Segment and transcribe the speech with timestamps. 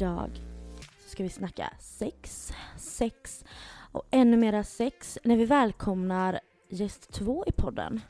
[0.00, 0.30] Idag
[0.98, 3.44] så ska vi snacka sex, sex
[3.92, 8.00] och ännu mera sex när vi välkomnar gäst två i podden.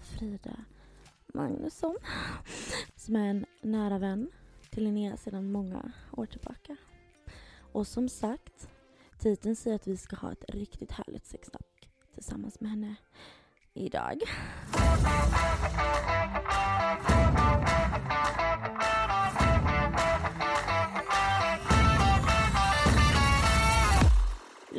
[0.00, 0.56] Frida
[1.34, 1.96] Magnusson
[2.96, 4.30] som är en nära vän
[4.70, 6.76] till Linnea sedan många år tillbaka.
[7.72, 8.68] Och som sagt,
[9.18, 12.94] titeln säger att vi ska ha ett riktigt härligt sexsnack tillsammans med henne
[13.74, 14.22] idag.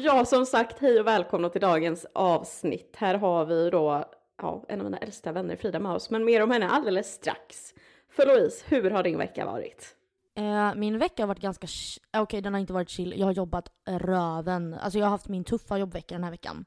[0.01, 2.95] Ja, som sagt, hej och välkomna till dagens avsnitt.
[2.97, 4.05] Här har vi då
[4.37, 7.73] ja, en av mina äldsta vänner, Frida med oss, men mer om henne alldeles strax.
[8.09, 9.95] För Louise, hur har din vecka varit?
[10.35, 11.65] Eh, min vecka har varit ganska...
[11.65, 13.13] Okej, eh, okay, Okej, den har inte varit chill.
[13.17, 14.73] Jag har jobbat röven.
[14.73, 16.65] Alltså jag har haft min tuffa jobbvecka den här veckan.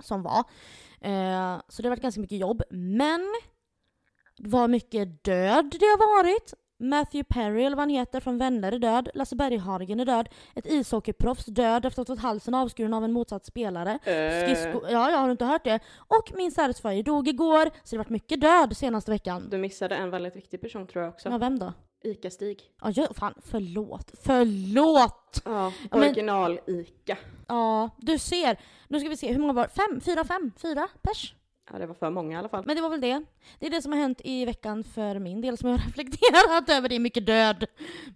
[0.00, 0.38] Som var.
[1.00, 2.62] Eh, så det har varit ganska mycket jobb.
[2.70, 3.34] Men
[4.38, 6.54] vad mycket död det har varit.
[6.78, 9.08] Matthew Perry, eller vad han heter, från Vänner är död.
[9.14, 10.28] Lasse Berghagen är död.
[10.54, 13.98] Ett ishockeyproffs död efter att ha fått halsen avskuren av en motsatt spelare.
[14.42, 14.86] Skridsko...
[14.90, 15.80] Ja, jag har inte hört det?
[15.96, 17.64] Och min Satisfyer dog igår.
[17.64, 19.48] Så det har varit mycket död senaste veckan.
[19.50, 21.28] Du missade en väldigt viktig person tror jag också.
[21.28, 21.72] Ja, vem då?
[22.04, 22.62] Ica-Stig.
[22.82, 24.10] Ja, jag, fan, förlåt.
[24.22, 25.42] Förlåt!
[25.44, 27.18] Ja, original-Ica.
[27.48, 28.60] Ja, du ser.
[28.88, 29.68] Nu ska vi se, hur många var?
[29.68, 30.00] Fem?
[30.00, 30.52] Fyra, fem?
[30.56, 31.34] Fyra pers?
[31.72, 32.62] Ja, det var för många i alla fall.
[32.66, 33.24] Men det var väl det.
[33.58, 36.68] Det är det som har hänt i veckan för min del som jag har reflekterat
[36.70, 36.88] över.
[36.88, 37.66] Det är mycket död.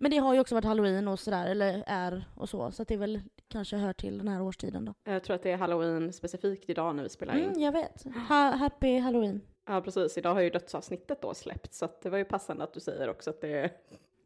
[0.00, 2.72] Men det har ju också varit halloween och sådär, eller är och så.
[2.72, 4.94] Så det väl kanske hör till den här årstiden då.
[5.04, 7.44] Jag tror att det är halloween specifikt idag när vi spelar in.
[7.44, 8.04] Mm, jag vet.
[8.28, 9.40] Ha, happy halloween.
[9.66, 10.18] Ja, precis.
[10.18, 13.30] Idag har ju dödsavsnittet då släppts, så det var ju passande att du säger också
[13.30, 13.70] att det är,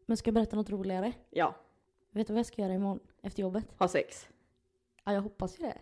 [0.07, 1.13] Men ska jag berätta något roligare?
[1.31, 1.55] ja,
[2.11, 3.65] Vet du vad jag ska göra imorgon efter jobbet?
[3.79, 4.29] ha sex.
[5.05, 5.79] Ja, jag hoppas ju det.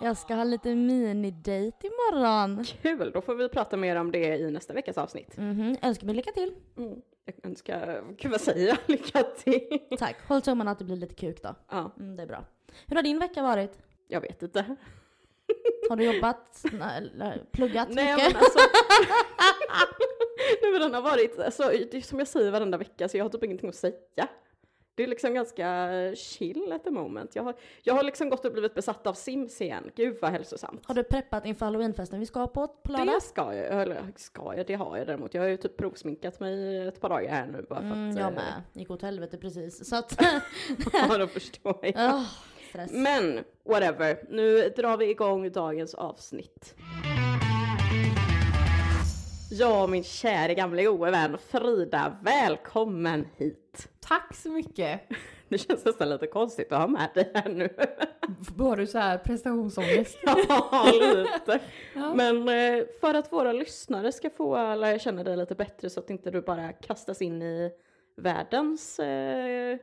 [0.00, 2.64] Jag ska ha lite mini-date imorgon.
[2.82, 5.36] Kul, då får vi prata mer om det i nästa veckas avsnitt.
[5.36, 6.54] Mhm, önskar mig lycka till.
[6.76, 7.02] Mm.
[7.24, 9.78] Jag önskar, gud vad säger jag, lycka till.
[9.98, 10.16] Tack.
[10.28, 11.54] Håll tummarna att det blir lite kuk då.
[11.70, 12.44] Ja, Mm, det är bra.
[12.86, 13.78] Hur har din vecka varit?
[14.08, 14.76] jag vet inte.
[15.90, 16.64] Har du jobbat?
[16.72, 18.32] Nej, pluggat Nej mycket?
[18.32, 18.58] men alltså.
[20.62, 23.24] Nej men den har varit, alltså, det är som jag säger varenda vecka så jag
[23.24, 24.28] har typ ingenting att säga.
[24.98, 27.36] Det är liksom ganska chill at the moment.
[27.36, 29.90] Jag har, jag har liksom gått och blivit besatt av Sims igen.
[29.96, 30.86] Gud vad hälsosamt.
[30.86, 33.06] Har du preppat inför halloweenfesten vi ska på på lördag?
[33.06, 35.34] Det ska jag, eller ska jag, det har jag däremot.
[35.34, 38.16] Jag har ju typ provsminkat mig ett par dagar här nu bara för Mm, att...
[38.16, 38.62] jag eh, med.
[38.72, 39.88] Gick åt helvete precis.
[39.88, 40.22] Så att...
[40.92, 42.24] Ja, då förstår jag.
[42.68, 42.90] Stress.
[42.92, 46.74] Men whatever, nu drar vi igång dagens avsnitt.
[49.58, 53.88] Ja, min kära gamla gode vän Frida, välkommen hit.
[54.00, 55.00] Tack så mycket!
[55.48, 57.68] Det känns nästan lite konstigt att ha med dig här nu.
[58.64, 60.18] Har du så här prestationsångest?
[60.48, 61.60] Ja, lite.
[61.94, 62.14] Ja.
[62.14, 66.10] Men eh, för att våra lyssnare ska få lära känna dig lite bättre så att
[66.10, 67.70] inte du bara kastas in i
[68.16, 69.76] världens eh,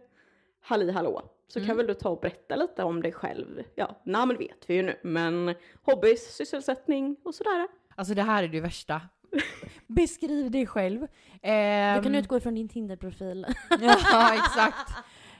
[0.61, 1.21] halli hallå.
[1.47, 1.77] Så kan Mm.
[1.77, 3.63] väl du ta och berätta lite om dig själv.
[3.75, 7.67] Ja, namn vet vi ju nu, men hobbys, sysselsättning och sådär.
[7.95, 9.01] Alltså det här är det värsta.
[9.87, 10.99] Beskriv dig själv.
[10.99, 11.07] Du
[11.41, 13.45] Ehm, kan utgå ifrån din Tinder-profil.
[14.11, 14.91] ja, exakt.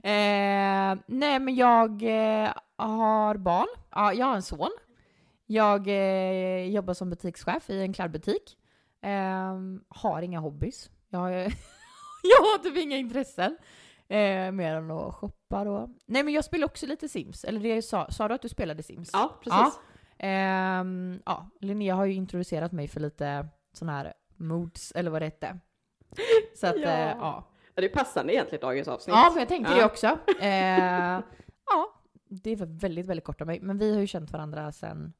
[0.03, 3.67] Ehm, nej men jag eh, har barn.
[3.91, 4.71] Ja, jag har en son.
[5.45, 8.57] Jag eh, jobbar som butikschef i en klädbutik.
[9.01, 10.89] Ehm, har inga hobbys.
[11.09, 11.31] Jag,
[12.23, 13.57] jag har typ inga intressen.
[14.07, 15.89] Eh, mer än att shoppa då.
[16.05, 17.43] Nej men jag spelar också lite Sims.
[17.43, 19.09] Eller det sa, sa du att du spelade Sims?
[19.13, 19.79] Ja, precis.
[20.19, 23.47] Ehm, ja, Linnea har ju introducerat mig för lite
[23.77, 25.59] sån här moods, eller vad det hette.
[26.55, 26.87] Så att, Ja.
[26.89, 27.49] Eh, ja.
[27.73, 29.15] Det är passande egentligen dagens avsnitt.
[29.15, 29.77] Ja, för jag tänkte Ja.
[29.79, 30.07] det också.
[30.39, 31.21] Eh,
[31.65, 31.93] ja,
[32.29, 33.59] det var väldigt, väldigt kort av mig.
[33.61, 35.13] Men vi har ju känt varandra sen...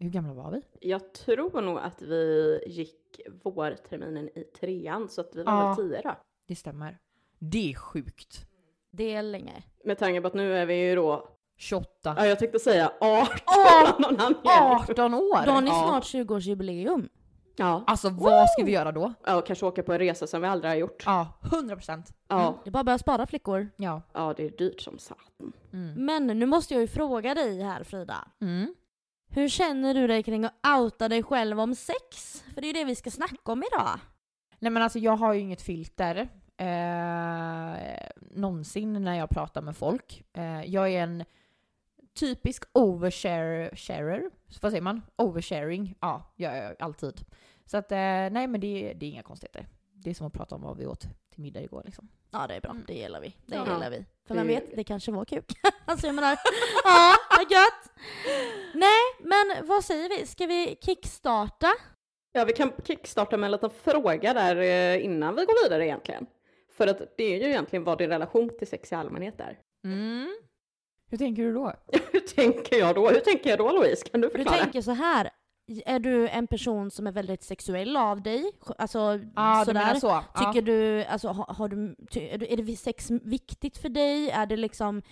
[0.00, 0.62] Hur gamla var vi?
[0.88, 5.66] Jag tror nog att vi gick vårterminen i trean, så att vi var Ja.
[5.68, 6.14] väl tio då.
[6.48, 6.98] Det stämmer.
[7.38, 8.46] Det är sjukt.
[8.90, 9.62] Det är länge.
[9.84, 12.14] Med tanke på att nu är vi ju då, 28.
[12.18, 14.52] ja jag tänkte säga 18 Åh, av någon anledning.
[14.90, 15.46] 18 år!
[15.46, 17.08] Då har ni snart 20-årsjubileum.
[17.56, 17.84] Ja.
[17.86, 19.12] Alltså vad ska vi göra då?
[19.26, 21.02] ja, och kanske åka på en resa som vi aldrig har gjort.
[21.06, 22.12] Ja, 100 procent.
[22.28, 23.68] Ja, Det är bara att börja spara flickor.
[23.76, 24.02] Ja.
[24.12, 25.52] ja det är dyrt som satan.
[25.72, 26.04] Mm.
[26.06, 28.28] Men nu måste jag ju fråga dig här Frida.
[28.40, 28.74] Mm.
[29.30, 32.42] Hur känner du dig kring att outa dig själv om sex?
[32.54, 33.98] För det är ju det vi ska snacka om idag.
[34.58, 40.22] Nej men alltså jag har ju inget filter eh, någonsin när jag pratar med folk.
[40.32, 41.24] Eh, jag är en
[42.14, 44.30] typisk oversharer,
[44.60, 45.02] vad säger man?
[45.16, 47.20] Oversharing, ja, jag är alltid.
[47.66, 49.66] Så att eh, nej men det, det är inga konstigheter.
[49.92, 51.00] Det är som att prata om vad vi åt
[51.30, 52.08] till middag igår liksom.
[52.30, 52.84] Ja det är bra, Mm.
[52.86, 53.36] det gillar vi.
[53.46, 53.64] Det Ja.
[53.74, 54.04] gillar vi.
[54.26, 55.52] För vem vet, det kanske var kuk.
[55.84, 56.36] alltså jag menar,
[56.84, 57.92] ja vad gött!
[58.74, 60.26] Nej, men vad säger vi?
[60.26, 61.66] Ska vi kickstarta?
[62.32, 66.26] Ja, vi kan kickstarta med en liten fråga där eh, innan vi går vidare egentligen.
[66.76, 69.58] För att det är ju egentligen vad din relation till sex i allmänhet är.
[69.84, 70.36] Mm.
[71.14, 71.72] Hur tänker du då?
[72.12, 73.08] Hur tänker jag då?
[73.08, 74.04] Hur tänker jag då Louise?
[74.04, 74.56] Kan du Du förklara?
[74.58, 75.30] tänker så här.
[75.66, 78.50] Är du en person som är väldigt sexuell av dig?
[78.78, 79.30] Alltså du
[79.64, 79.94] sådär.
[79.94, 80.20] så?
[80.38, 84.30] Tycker du, alltså har, har du, ty, är, det sex viktigt för dig?
[84.30, 85.02] Är det liksom,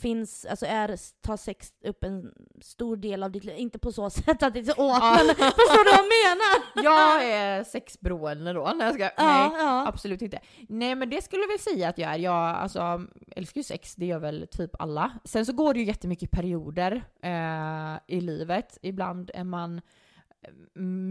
[0.00, 3.56] finns, alltså är, tar sex upp en stor del av ditt liv?
[3.58, 5.20] Inte på så sätt att det är så åt, Ja.
[5.26, 6.84] men förstår du vad jag menar?
[6.84, 8.72] Jag är sexberoende då.
[8.76, 9.50] Nej, jag ska, nej
[9.86, 10.40] absolut inte.
[10.68, 12.18] Nej men det skulle jag väl säga att jag är.
[12.18, 13.04] Jag alltså,
[13.36, 15.12] älskar ju sex, det gör väl typ alla.
[15.24, 18.78] Sen så går det ju jättemycket perioder eh, i livet.
[18.82, 19.80] Ibland är man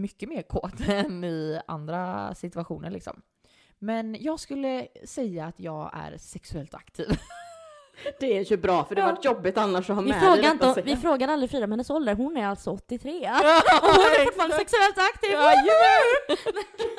[0.00, 3.22] mycket mer kåt än i andra situationer liksom.
[3.78, 7.06] Men jag skulle säga att jag är sexuellt aktiv.
[8.20, 10.82] Det är ju bra för det var jobbigt annars att ha Vi med frågar, inte,
[10.82, 13.20] vi frågar aldrig Frida om hennes ålder, hon är alltså 83.
[13.22, 13.38] Ja,
[13.82, 15.30] Och hon är fortfarande sexuellt aktiv!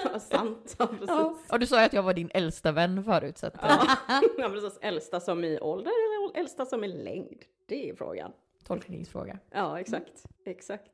[0.04, 0.75] Ja, sant.
[0.80, 1.08] Ja, precis.
[1.08, 1.36] Ja.
[1.50, 3.62] Och du sa ju att jag var din äldsta vän förut så att, eh,
[4.08, 4.22] Ja.
[4.38, 4.80] ja, precis.
[4.82, 7.44] Äldsta som i ålder eller äldsta som i längd?
[7.66, 8.32] Det är frågan.
[8.68, 9.40] tolkningsfråga.
[9.52, 10.24] Ja, exakt.
[10.46, 10.92] Exakt.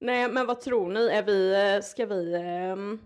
[0.00, 1.06] Nej, men vad tror ni?
[1.08, 2.34] Är vi, eh, ska vi...
[2.34, 2.98] ehm,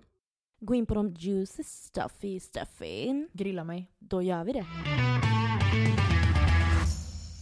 [0.61, 3.27] Gå in på de juicy stuffy stuffy.
[3.33, 3.91] Grilla mig.
[3.99, 4.65] Då gör vi det.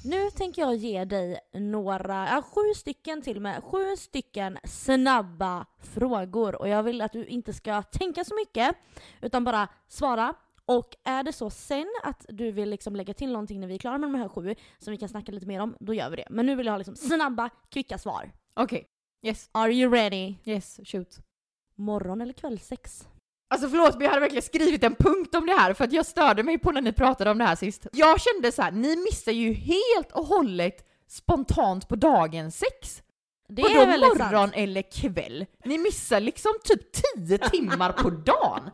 [0.04, 6.54] Nu tänker jag ge dig några, ja, sju stycken till med, sju stycken snabba frågor
[6.60, 8.76] och jag vill att du inte ska tänka så mycket
[9.22, 10.34] utan bara svara.
[10.64, 13.78] Och är det så sen att du vill liksom lägga till någonting när vi är
[13.78, 16.16] klara med de här sju som vi kan snacka lite mer om, då gör vi
[16.16, 16.26] det.
[16.30, 18.32] Men nu vill jag ha liksom snabba, kvicka svar.
[18.54, 18.86] Okej.
[19.22, 19.48] Yes.
[19.52, 20.34] Are you ready?
[20.44, 21.16] Yes, shoot.
[21.76, 23.06] Morgon eller kvällsex?
[23.50, 26.06] Alltså förlåt men jag hade verkligen skrivit en punkt om det här för att jag
[26.06, 27.86] störde mig på när ni pratade om det här sist.
[27.92, 33.02] Jag kände så här, ni missar ju helt och hållet spontant på dagens sex.
[33.48, 34.52] Det Vadå är väldigt morgon sant.
[34.56, 35.46] eller kväll?
[35.64, 38.70] Ni missar liksom typ 10 timmar på dagen.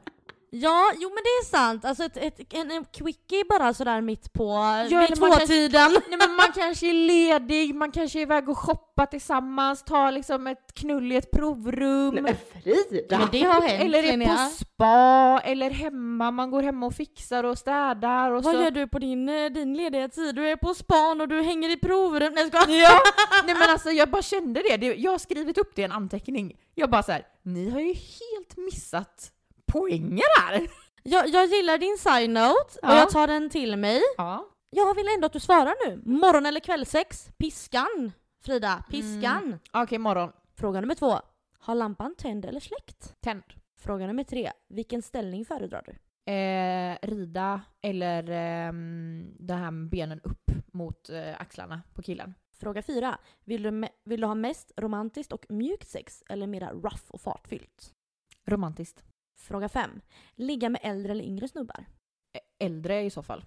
[0.57, 1.85] Ja, jo men det är sant.
[1.85, 4.49] Alltså ett, ett, en, en quickie bara sådär mitt på
[4.91, 5.91] Ja, vid tvåtiden.
[6.09, 10.47] Nej men man kanske är ledig, man kanske är iväg och shoppa tillsammans, tar liksom
[10.47, 12.15] ett knull i ett provrum.
[12.15, 13.19] Nej, men Frida!
[13.19, 17.45] Men det har hänt Eller är på spa, eller hemma, man går hem och fixar
[17.45, 18.63] och städar och Vad så...
[18.63, 20.35] gör du på din, eh, din lediga tid?
[20.35, 22.33] Du är på span och du hänger i provrum.
[22.35, 22.83] Nej jag skojar.
[22.83, 23.01] Ja,
[23.47, 24.77] nej men alltså jag bara kände det.
[24.77, 24.95] det.
[24.95, 26.57] Jag har skrivit upp det i en anteckning.
[26.75, 29.31] Jag bara så här, ni har ju helt missat
[29.79, 30.67] poänger här.
[31.03, 32.99] Jag, jag gillar din side note och Ja.
[32.99, 34.01] jag tar den till mig.
[34.17, 34.49] Ja.
[34.71, 36.03] Jag vill ändå att du svarar nu.
[36.05, 37.29] Morgon eller kvällsex?
[37.39, 38.13] Piskan.
[38.45, 39.59] Frida, piskan.
[39.73, 40.33] Okej, morgon.
[40.57, 41.19] Fråga nummer två.
[41.59, 43.15] Har lampan tänd eller släckt?
[43.21, 43.43] Tänd.
[43.81, 44.53] Fråga nummer tre.
[44.69, 45.93] Vilken ställning föredrar du?
[46.33, 52.35] Eh, rida eller ehm, det här med benen upp mot eh, axlarna på killen.
[52.61, 53.19] Fråga fyra.
[53.45, 57.93] Vill du, vill du ha mest romantiskt och mjukt sex eller mera rough och fartfyllt?
[58.47, 59.03] Romantiskt.
[59.45, 60.01] Fråga fem.
[60.35, 61.85] Ligga med äldre eller yngre snubbar?
[62.35, 63.45] Eh, Äldre i så fall.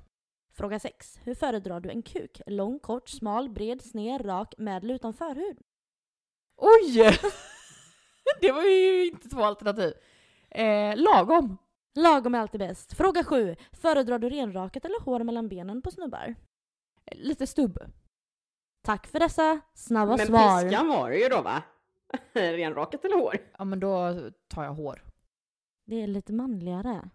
[0.54, 1.20] Fråga 6.
[1.24, 2.42] Hur föredrar du en kuk?
[2.46, 5.58] Lång, kort, smal, bred, sned, rak, med eller utan förhud?
[6.58, 7.20] Oj!
[8.42, 9.94] det var ju inte två alternativ.
[10.50, 11.58] Eh, lagom.
[11.96, 12.94] Lagom är alltid bäst.
[12.98, 13.56] Fråga 7.
[13.72, 16.36] Föredrar du renrakat eller hår mellan benen på snubbar?
[17.12, 17.80] Lite stubb.
[18.84, 20.62] Tack för dessa snabba Men svar.
[20.64, 21.64] piskan var det ju då va?
[22.34, 23.38] Renrakat eller hår?
[23.58, 24.14] Ja men då
[24.48, 25.04] tar jag hår.
[25.88, 27.10] Det är lite manligare.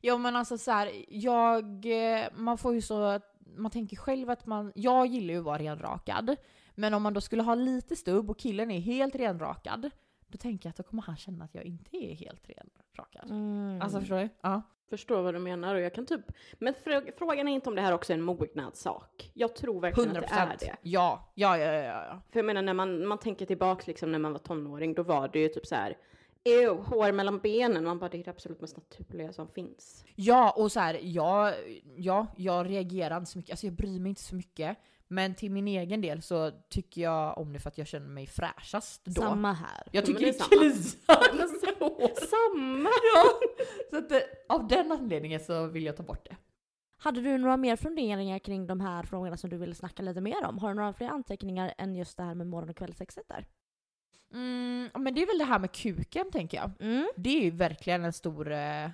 [0.00, 3.20] Ja men alltså så här, jag, eh, man får ju så,
[3.56, 6.36] man tänker själv att man, jag gillar ju att vara renrakad.
[6.74, 9.90] Men om man då skulle ha lite stubb och killen är helt renrakad,
[10.26, 13.30] då tänker jag att då kommer han känna att jag inte är helt renrakad.
[13.30, 13.82] Mm.
[13.82, 14.28] Alltså förstår du?
[14.40, 14.62] Ja.
[14.90, 16.20] Förstår vad du menar och jag kan typ...
[16.58, 19.30] Men frå- frågan är inte om det här också är en mognadssak.
[19.34, 20.76] Jag tror verkligen 100 att det är det.
[20.82, 22.20] Ja, ja, ja, ja, ja.
[22.30, 25.28] För jag menar när man, man tänker tillbaks liksom när man var tonåring, då var
[25.28, 25.96] det ju typ så här.
[26.46, 27.84] Ew, hår mellan benen.
[27.84, 30.04] Man bara, det är det absolut mest naturliga som finns.
[30.14, 31.52] Ja, och så här, ja,
[31.96, 34.78] ja, jag reagerar inte så mycket, alltså jag bryr mig inte så mycket.
[35.08, 38.26] Men till min egen del så tycker jag om det för att jag känner mig
[38.26, 39.12] fräschast då.
[39.22, 39.82] Samma här.
[39.92, 42.26] Jag Ja, tycker men det är så.
[42.26, 42.88] Samma!
[43.14, 43.24] Ja,
[43.90, 46.36] så att, eh, av den anledningen så vill jag ta bort det.
[46.98, 50.44] Hade du några mer funderingar kring de här frågorna som du ville snacka lite mer
[50.44, 50.58] om?
[50.58, 53.46] Har du några fler anteckningar än just det här med morgon och kvällsexet där?
[54.32, 56.70] Mm, men det är väl det här med kuken tänker jag.
[56.80, 57.08] Mm.
[57.16, 58.84] Det är ju verkligen en stor, eh,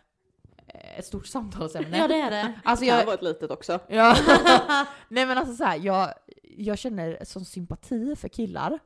[0.98, 1.98] ett stort samtalsämne.
[1.98, 2.60] Ja det är det.
[2.64, 3.80] Alltså Det kan jag, vara ett litet också.
[3.88, 4.16] ja.
[5.08, 8.78] Nej men alltså så här, jag, jag känner sån sympati för killar.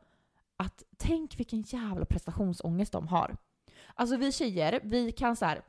[0.57, 3.37] Att tänk vilken jävla prestationsångest de har.
[3.95, 5.63] Alltså vi tjejer, vi kan så här.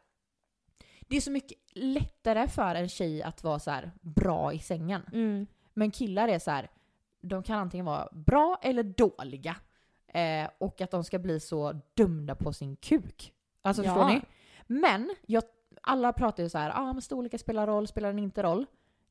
[1.09, 5.01] Det är så mycket lättare för en tjej att vara så här bra i sängen.
[5.13, 5.47] Mm.
[5.73, 6.69] Men killar är så här,
[7.21, 9.55] de kan antingen vara bra eller dåliga.
[10.13, 13.33] Eh, och att de ska bli så dömda på sin kuk.
[13.61, 13.93] Alltså Ja.
[13.93, 14.21] förstår ni?
[14.67, 15.43] Men jag,
[15.81, 18.65] alla pratar ju så här, ah, men storleken spelar roll, spelar den inte roll?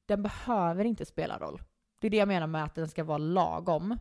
[0.07, 1.63] Den behöver inte spela roll.
[1.99, 3.99] Det är det jag menar med att den ska vara lagom.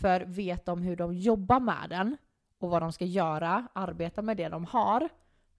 [0.00, 2.16] För vet de hur de jobbar med den
[2.58, 5.08] och vad de ska göra, arbeta med det de har,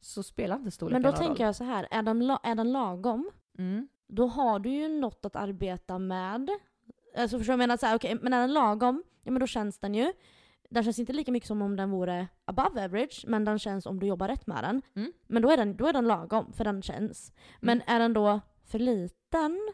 [0.02, 1.28] så spelar inte storleken Men då någon roll.
[1.28, 3.88] tänker jag så här, är den, la- är den lagom, Mm.
[4.08, 6.50] då har du ju något att arbeta med.
[7.18, 7.78] Alltså förstår du jag menar?
[7.78, 10.14] Så här, okej, men är den lagom, ja men då känns den ju.
[10.70, 14.00] Den känns inte lika mycket som om den vore above average, men den känns om
[14.00, 14.82] du jobbar rätt med den.
[14.96, 15.14] Mm.
[15.28, 17.34] Men då är, den, då är den lagom, för den känns.
[17.60, 19.74] Men är den då för liten?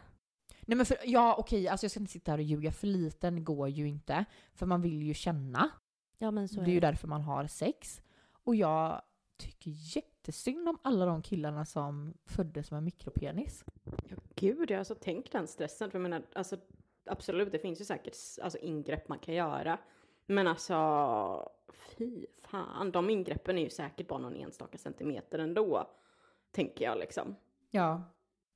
[0.62, 3.44] Nej men för, ja okej, alltså jag ska inte sitta här och ljuga, för liten
[3.44, 4.26] går ju inte.
[4.54, 5.70] För man vill ju känna.
[6.18, 6.88] Ja men så det är är ju det.
[6.88, 8.02] därför man har sex.
[8.44, 9.02] Och jag
[9.38, 13.66] tycker jättesynd om alla de killarna som föddes med mikropenis.
[13.84, 15.92] Ja, gud, jag har alltså tänkt den stressen.
[15.92, 16.58] För jag menar, alltså,
[17.06, 19.78] absolut, det finns ju säkert alltså, ingrepp man kan göra.
[20.25, 25.89] Men alltså, fy fan, de ingreppen är ju säkert bara någon enstaka centimeter ändå.
[26.51, 27.36] Tänker jag liksom.
[27.72, 28.03] Ja.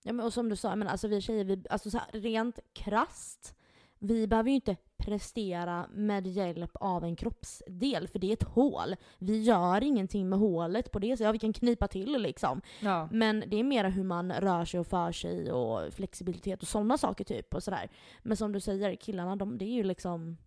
[0.04, 2.60] Ja, men och som du sa, men alltså vi tjejer, vi, alltså så här, rent
[2.74, 3.58] krast
[4.00, 8.96] vi behöver ju inte prestera med hjälp av en kroppsdel, för det är ett hål.
[9.18, 12.62] Vi gör ingenting med hålet på det, så ja, vi kan knipa till liksom.
[12.82, 13.10] ja.
[13.12, 16.98] Men det är mer hur man rör sig och för sig och flexibilitet och sådana
[16.98, 17.54] saker typ.
[17.54, 17.90] och sådär.
[18.24, 20.38] Men som du säger, killarna de, det är ju liksom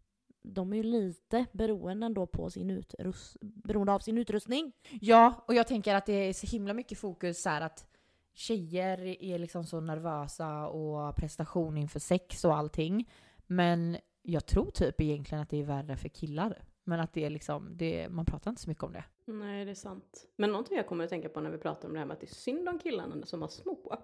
[0.43, 4.73] de är ju lite beroende ändå på sin utrust, beroende av sin utrustning.
[5.01, 7.87] Ja, och jag tänker att det är så himla mycket fokus så här att
[8.33, 13.11] tjejer är liksom så nervösa och prestation inför sex och allting.
[13.47, 16.65] Men jag tror typ egentligen att det är värre för killar.
[16.85, 19.05] Men att det är liksom, det, man pratar inte så mycket om det.
[19.25, 20.27] Nej, det är sant.
[20.37, 22.21] Men någonting jag kommer att tänka på när vi pratar om det här med att
[22.21, 23.97] det är synd om killarna som var små.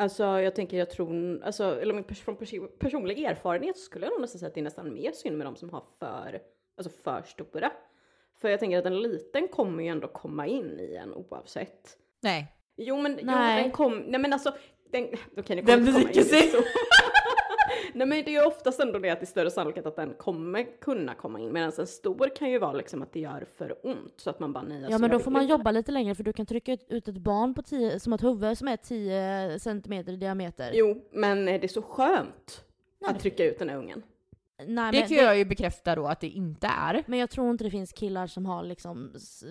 [0.00, 4.06] Alltså jag tänker, jag tror, alltså, eller min pers- från pers- personlig erfarenhet så skulle
[4.06, 6.40] jag nog nästan säga att det är nästan mer synd med de som har för,
[6.76, 7.72] alltså för stora.
[8.40, 11.96] För jag tänker att en liten kommer ju ändå komma in i en oavsett.
[12.22, 12.52] Nej.
[12.76, 13.62] Jo men, jo, Nej.
[13.62, 14.54] den kom, nej men alltså,
[14.92, 15.04] den,
[15.36, 16.50] okej den Den kommer inte komma viker in sig.
[17.98, 20.14] Nej men det är ju oftast ändå det att det är större sannolikhet att den
[20.14, 21.52] kommer kunna komma in.
[21.52, 24.52] Medan en stor kan ju vara liksom att det gör för ont så att man
[24.52, 27.08] bara nej Ja men då får man jobba lite längre för du kan trycka ut,
[27.08, 30.70] ett barn på 10, som ett huvud som är 10 centimeter i diameter.
[30.74, 32.64] Jo, men är det så skönt
[33.00, 34.02] Nej, att trycka ut den här ungen?
[34.66, 37.04] Nej, Det men, kan jag ju bekräfta då att det inte är.
[37.06, 39.44] men jag tror inte det finns killar som har liksom s-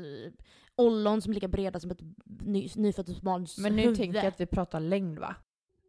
[0.75, 1.99] ollon som är lika breda som ett
[2.39, 3.97] ny, nyfött barns Men nu huvud.
[3.97, 5.35] tänker jag att vi pratar längd va?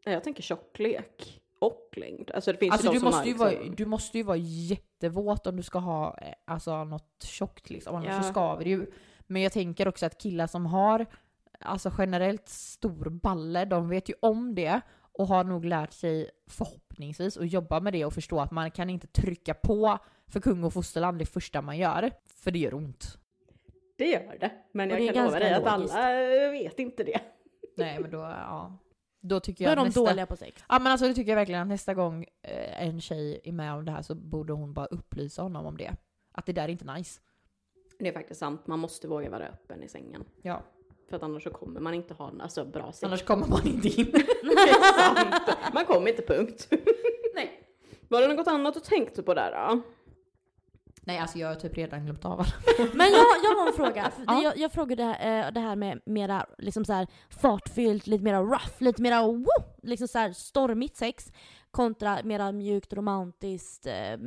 [0.07, 2.31] Nej, Jag tänker tjocklek och längd.
[2.35, 4.37] Alltså det finns Alltså ju de du måste, ju liksom, vara, du måste ju vara
[4.37, 8.23] jättevåt om du ska ha eh, alltså, något tjockt liksom, annars Ja.
[8.23, 8.87] så skaver det ju.
[9.27, 11.07] Men jag tänker också att killar som har
[11.61, 14.81] alltså generellt stor balle, de vet ju om det
[15.13, 18.91] och har nog lärt sig förhoppningsvis att jobba med det och förstå att man kan
[18.91, 23.19] inte trycka på för kung och fosterland det första man gör, för det gör ont.
[23.97, 24.51] Det gör det.
[24.73, 27.21] Men Och jag det kan lova dig att alla vet inte det.
[27.77, 28.79] Nej men då, ja.
[29.21, 30.65] Då tycker Då jag är de nästa, dåliga på sex.
[30.69, 33.75] Ja men alltså det tycker jag verkligen att nästa gång eh, en tjej är med
[33.75, 35.97] om det här så borde hon bara upplysa honom om det.
[36.33, 37.21] Att det där är inte nice.
[37.99, 38.67] Det är faktiskt sant.
[38.67, 40.25] Man måste våga vara öppen i sängen.
[40.43, 40.63] Ja.
[41.09, 43.05] För att annars så kommer man inte ha en alltså, bra sex.
[43.05, 44.07] Annars kommer man inte in.
[44.43, 45.75] Det är sant.
[45.75, 46.69] Man kommer inte punkt.
[47.35, 47.65] Nej.
[48.09, 49.83] Var det något annat du tänkte på där då?
[51.09, 52.53] Nej alltså jag har typ redan glömt av alla.
[52.95, 54.13] Men jag, jag har en fråga.
[54.27, 54.43] Ja.
[54.43, 58.25] jag, jag frågade det här, eh, det här med mera liksom så här, fartfyllt, lite
[58.25, 59.47] mera rough, lite mera woo,
[59.83, 61.33] liksom så här, stormigt sex
[61.71, 64.19] kontra mera mjukt, romantiskt eh,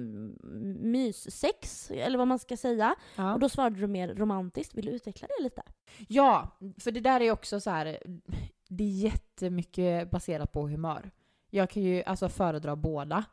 [0.79, 2.95] myssex, eller vad man ska säga.
[3.15, 3.33] Ja.
[3.33, 4.73] Och då svarade du mer romantiskt.
[4.73, 5.63] Vill du utveckla det lite?
[6.07, 7.97] ja, för det där är också så här.
[8.69, 11.11] Det är jättemycket baserat på humör.
[11.49, 13.23] Jag kan ju alltså föredra båda.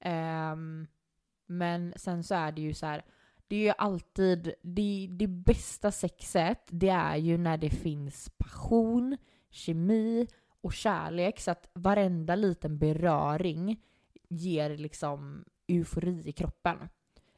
[0.00, 0.86] Ehm,
[1.50, 3.04] men sen så är det ju så här.
[3.48, 9.16] Det är ju alltid, det, det bästa sexet, det är ju när det finns passion,
[9.50, 10.28] kemi
[10.60, 11.40] och kärlek.
[11.40, 13.82] Så att varenda liten beröring
[14.28, 16.88] ger liksom eufori i kroppen.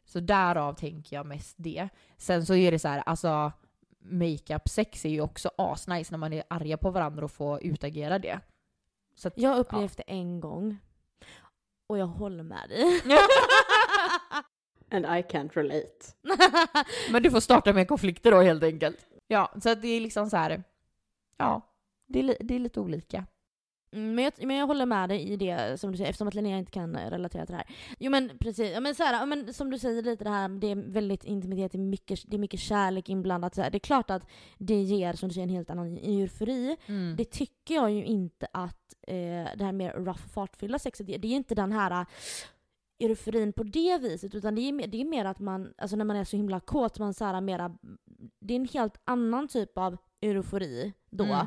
[0.04, 1.88] Så därav tänker jag mest det.
[2.16, 3.52] Sen så är det så här, alltså
[3.99, 8.19] makeup sex är ju också asnice när man är arga på varandra och får utagera
[8.19, 8.40] det.
[9.25, 10.78] Att, Jag har upplevt det en gång.
[11.87, 13.00] Och jag håller med dig.
[14.93, 16.07] And I can't relate.
[17.13, 19.07] men du får starta med konflikter då helt enkelt.
[19.29, 20.63] Ja, så det är liksom så här.
[21.37, 21.61] Ja,
[22.09, 23.27] det är, det är lite olika.
[23.93, 26.35] Mm, Men jag, men jag håller med dig i det som du säger, eftersom att
[26.35, 27.77] Linnea inte kan eh, relatera till det här.
[27.99, 30.49] Jo men precis, ja, men så här, ja, men som du säger lite det här,
[30.49, 33.55] det är väldigt intimitet, det är mycket, det är mycket kärlek inblandat.
[33.55, 33.71] Så här.
[33.71, 34.27] Det är klart att
[34.59, 36.77] det ger, som du säger, en helt annan eufori.
[36.87, 37.17] Mm.
[37.17, 39.15] Det tycker jag ju inte att eh,
[39.57, 41.19] det här mer rough, fartfyllda sexet ger.
[41.19, 42.07] Det är inte den här
[43.04, 46.04] euforin på det viset, utan det är, mer- det är mer att man, alltså när
[46.04, 47.76] man är så himla kåt, man så här mera,
[48.40, 51.25] det är en helt annan typ av eufori då.
[51.25, 51.47] Mm.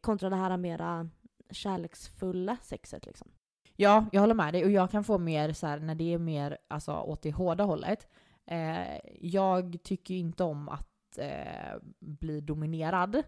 [0.00, 1.08] kontra det här mera
[1.50, 3.28] kärleksfulla sexet liksom.
[3.76, 4.64] Ja, jag håller med dig.
[4.64, 7.64] Och jag kan få mer så här, när det är mer alltså, åt det hårda
[7.64, 8.08] hållet.
[8.46, 13.22] Eh, jag tycker inte om att eh, bli dominerad.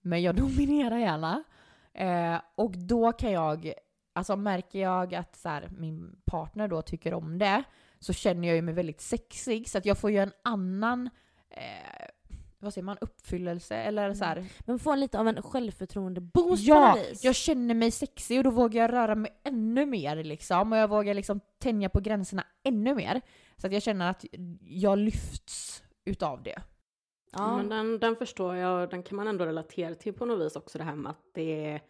[0.00, 1.44] Men jag dominerar gärna.
[1.92, 3.72] Eh, och då kan jag,
[4.16, 7.64] alltså märker jag att så här, min partner då tycker om det,
[7.98, 9.68] så känner jag ju mig väldigt sexig.
[9.68, 11.10] Så att jag får ju en annan,
[11.50, 12.06] eh,
[12.58, 17.34] vad säger man, uppfyllelse eller så här, Men få lite av en självförtroende-boost Ja, jag
[17.34, 20.72] känner mig sexig och då vågar jag röra mig ännu mer liksom.
[20.72, 23.20] Och jag vågar liksom tänja på gränserna ännu mer.
[23.56, 24.24] Så att jag känner att
[24.60, 26.62] jag lyfts utav det.
[27.32, 27.56] ja.
[27.56, 30.56] Men den, den förstår jag och den kan man ändå relatera till på något vis
[30.56, 31.80] också det här med att det är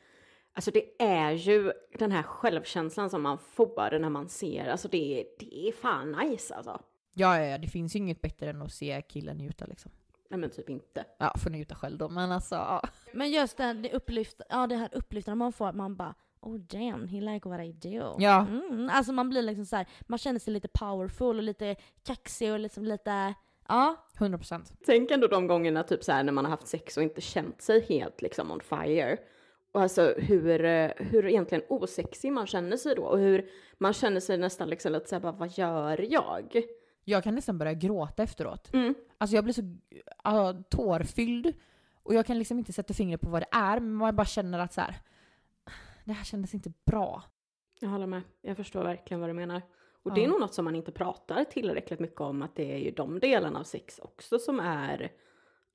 [0.57, 5.21] Alltså det är ju den här självkänslan som man får när man ser, alltså det,
[5.21, 6.81] är- det är fan nice alltså.
[7.15, 9.91] Ja, ja, ja, det finns ju inget bättre än att se killen njuta liksom.
[10.31, 11.05] Nej men typ inte.
[11.19, 12.83] Ja, får njuta själv då, men alltså ja.
[13.13, 16.15] Men just det, här- det, upplyft, ja, det här upplyftande man får, att man bara
[16.41, 18.17] Oh damn, he like what I do.
[18.19, 18.47] Ja.
[18.47, 22.53] Mm, alltså man blir liksom så här, man känner sig lite powerful och lite kaxig
[22.53, 23.35] och liksom lite,
[23.69, 23.97] ja.
[24.19, 24.73] 100 procent.
[24.87, 27.63] Tänk ändå de gångerna typ så här när man har haft sex och inte känt
[27.63, 29.17] sig helt liksom on fire.
[29.77, 34.21] Och alltså hur, eh, hur egentligen osexig man känner sig då och hur man känner
[34.21, 36.63] sig nästan liksom lite såhär bara vad gör jag?
[37.05, 38.75] Jag kan nästan börja gråta efteråt.
[38.75, 38.95] Mm.
[39.19, 41.55] Alltså jag blir så uh, tårfylld.
[42.03, 44.59] Och jag kan liksom inte sätta fingret på vad det är, men man bara känner
[44.59, 44.97] att så här.
[46.05, 47.23] Det här kändes inte bra.
[47.81, 48.23] Jag håller med.
[48.43, 49.63] Jag förstår verkligen vad du menar.
[50.03, 50.31] Och det är Ja.
[50.31, 53.59] nog något som man inte pratar tillräckligt mycket om, att det är ju de delarna
[53.59, 55.13] av sex också som är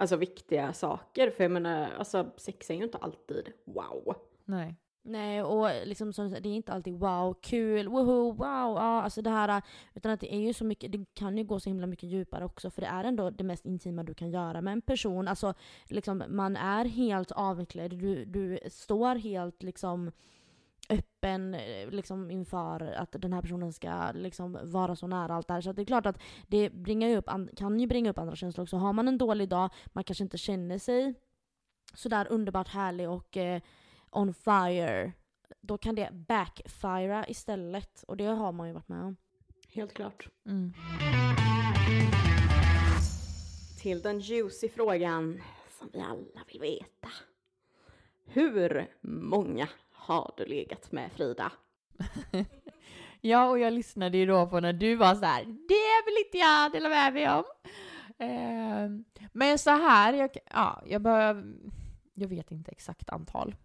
[0.02, 1.30] alltså viktiga saker.
[1.32, 4.16] För jag menar, alltså sex är ju inte alltid wow.
[4.46, 4.76] Nej.
[5.04, 9.30] Nej, och liksom som det är inte alltid wow, kul, woho, wow, ja, alltså det
[9.30, 9.62] här,
[9.94, 12.46] utan att det är ju så mycket, det kan ju gå så himla mycket djupare
[12.46, 15.28] också, för det är ändå det mest intima du kan göra med en person.
[15.28, 15.54] Alltså,
[15.86, 20.12] liksom, man är helt avvecklad, du, du står helt liksom
[20.92, 25.54] öppen eh, liksom, inför att den här personen ska liksom, vara så nära allt det
[25.54, 25.62] här.
[25.62, 28.18] Så att det är klart att det bringar ju upp, an- kan ju bringa upp
[28.18, 28.78] andra känslor också.
[28.78, 31.14] Har man en dålig dag, man kanske inte känner sig
[31.94, 33.62] sådär underbart härlig och eh,
[34.12, 35.12] on fire,
[35.62, 38.04] då kan det backfira istället.
[38.08, 39.16] Och det har man ju varit med om.
[39.74, 40.28] Helt klart.
[40.46, 40.74] Mm.
[43.82, 45.42] Till den juicy frågan
[45.80, 47.10] som vi alla vill veta.
[48.26, 49.68] Hur många
[50.02, 51.52] har du legat med Frida?
[53.24, 56.38] Ja, och jag lyssnade ju då på när du var så här, det vill inte
[56.38, 57.44] jag dela med mig om.
[58.20, 61.54] Ehm, men så här, jag, ja, jag bör,
[62.14, 63.56] jag vet inte exakt antal.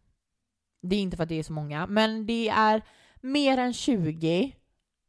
[0.83, 2.83] Det är inte för att det är så många, men det är
[3.21, 4.57] mer än 20,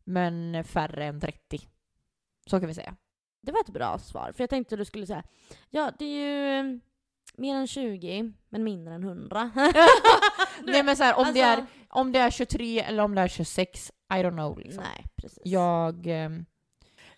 [0.03, 1.59] men färre än 30.
[2.45, 2.95] Så kan vi säga.
[3.41, 5.23] Det var ett bra svar, för jag tänkte att du skulle säga
[5.69, 6.79] ja, det är ju eh,
[7.37, 9.51] mer än 20, men mindre än 100.
[10.63, 13.21] Nej men så här, om, det är, Alltså- om det är 23 eller om det
[13.21, 14.83] är 26, I don't know liksom.
[14.83, 15.39] Nej, precis.
[15.45, 16.07] Jag...
[16.07, 16.45] ehm,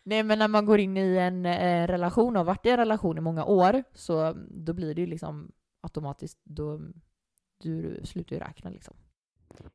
[0.03, 2.77] nej men när man går in i en eh, relation och har varit i en
[2.77, 6.79] relation i många år så då blir det ju liksom automatiskt, då
[7.57, 8.93] du slutar ju räkna liksom.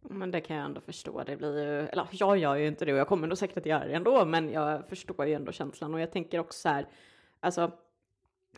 [0.00, 1.22] Men det kan jag ändå förstå.
[1.26, 3.66] Det blir ju, eller jag gör ju inte det och jag kommer nog säkert att
[3.66, 6.88] göra det ändå, men jag förstår ju ändå känslan och jag tänker också så här,
[7.40, 7.72] alltså,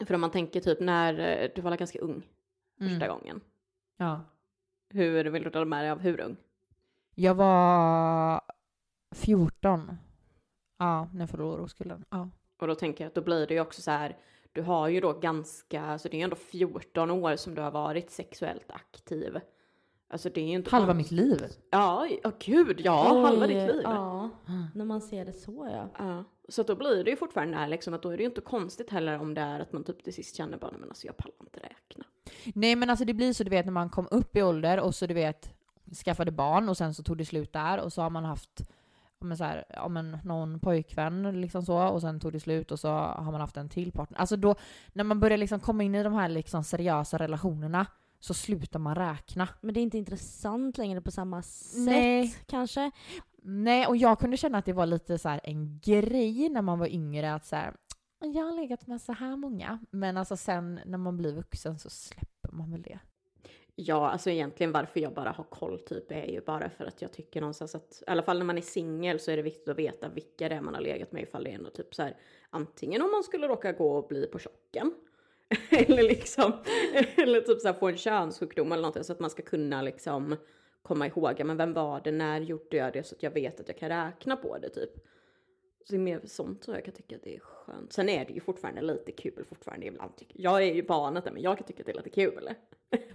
[0.07, 2.23] för om man tänker typ när eh, du var ganska ung
[2.79, 3.09] första Mm.
[3.09, 3.40] gången.
[3.97, 4.21] Ja.
[4.88, 6.37] Hur vill du dela med dig av hur ung?
[7.14, 8.40] Jag var
[9.14, 9.96] 14.
[10.79, 12.05] Ja, när jag förlorade oskulden.
[12.11, 12.29] Ja.
[12.59, 14.16] Och då tänker jag att då blir det ju också så här,
[14.53, 17.70] du har ju då ganska, alltså det är ju ändå 14 år som du har
[17.70, 19.38] varit sexuellt aktiv.
[20.09, 21.42] Alltså det är ju inte Halva konst- mitt liv.
[21.70, 23.81] Ja, ja gud, ja, Oj, halva ditt liv.
[23.85, 24.31] Ja,
[24.75, 25.88] när man ser det så ja.
[26.07, 28.29] Ja, så då blir det ju fortfarande det här liksom att då är det ju
[28.29, 31.07] inte konstigt heller om det är att man typ till sist känner bara, men alltså
[31.07, 32.05] jag pallar inte räkna.
[32.55, 34.95] Nej men alltså det blir så du vet när man kom upp i ålder och
[34.95, 35.55] så du vet
[36.05, 38.67] skaffade barn och sen så tog det slut där och så har man haft
[39.19, 42.73] om en så här, om en, någon pojkvän liksom så och sen tog det slut
[42.73, 44.19] och så har man haft en till partner.
[44.19, 44.55] Alltså då
[44.93, 47.87] när man börjar liksom komma in i de här liksom seriösa relationerna
[48.21, 49.49] så slutar man räkna.
[49.61, 52.35] Men det är inte intressant längre på samma sätt Nej.
[52.47, 52.91] kanske.
[53.43, 56.87] Nej och jag kunde känna att det var lite så en grej när man var
[56.87, 57.75] yngre att så här,
[58.33, 59.79] jag har legat med så här många.
[59.91, 62.99] Men alltså sen när man blir vuxen så släpper man väl det.
[63.79, 67.12] Ja, alltså egentligen varför jag bara har koll typ är ju bara för att jag
[67.12, 69.79] tycker någonstans att, i alla fall när man är singel så är det viktigt att
[69.79, 72.17] veta vilka det är man har legat med ifall det är något typ så här,
[72.51, 74.95] antingen om man skulle råka gå och bli på tjocken.
[75.71, 76.53] eller liksom,
[77.17, 80.37] eller typ så här få en könssjukdom eller någonting så att man ska kunna liksom
[80.83, 83.61] komma ihåg, ja, men vem var det, när gjorde jag det så att jag vet
[83.61, 84.91] att jag kan räkna på det typ.
[85.87, 87.92] Så det är mer sånt så jag kan tycka att det är skönt.
[87.92, 90.12] Sen är det ju fortfarande lite kul fortfarande ibland.
[90.33, 92.49] Jag är ju barnet där, men jag kan tycka att det är lite kul.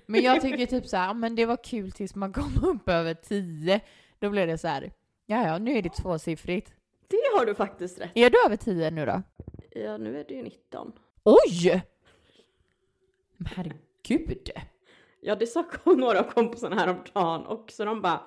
[0.06, 3.14] Men jag tycker typ så här, men det var kul tills man kom upp över
[3.14, 3.82] 10.
[4.20, 4.92] Då blev det så här,
[5.26, 6.74] ja ja, nu är det tvåsiffrigt.
[7.08, 8.12] Det har du faktiskt rätt.
[8.16, 9.22] Är du över 10 nu då?
[9.72, 10.92] Ja, nu är det ju 19.
[11.24, 11.84] Oj!
[13.38, 14.50] Men herregud.
[15.22, 17.86] Ja, det sa några av kompisarna häromdagen också.
[17.86, 18.22] De bara,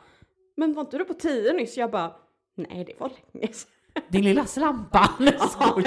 [0.56, 1.76] men var inte du på 10 nyss?
[1.76, 2.16] Jag bara,
[2.54, 3.70] nej det var länge sedan.
[4.08, 5.10] Din lilla slampa.
[5.58, 5.82] Ja,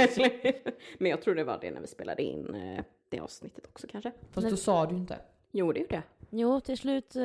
[0.98, 4.12] men jag tror det var det när vi spelade in eh, det avsnittet också kanske.
[4.32, 5.17] Fast då sa du inte.
[5.52, 6.04] Jo, det gjorde jag.
[6.30, 7.15] Jo, till slut.
[7.15, 7.22] eh,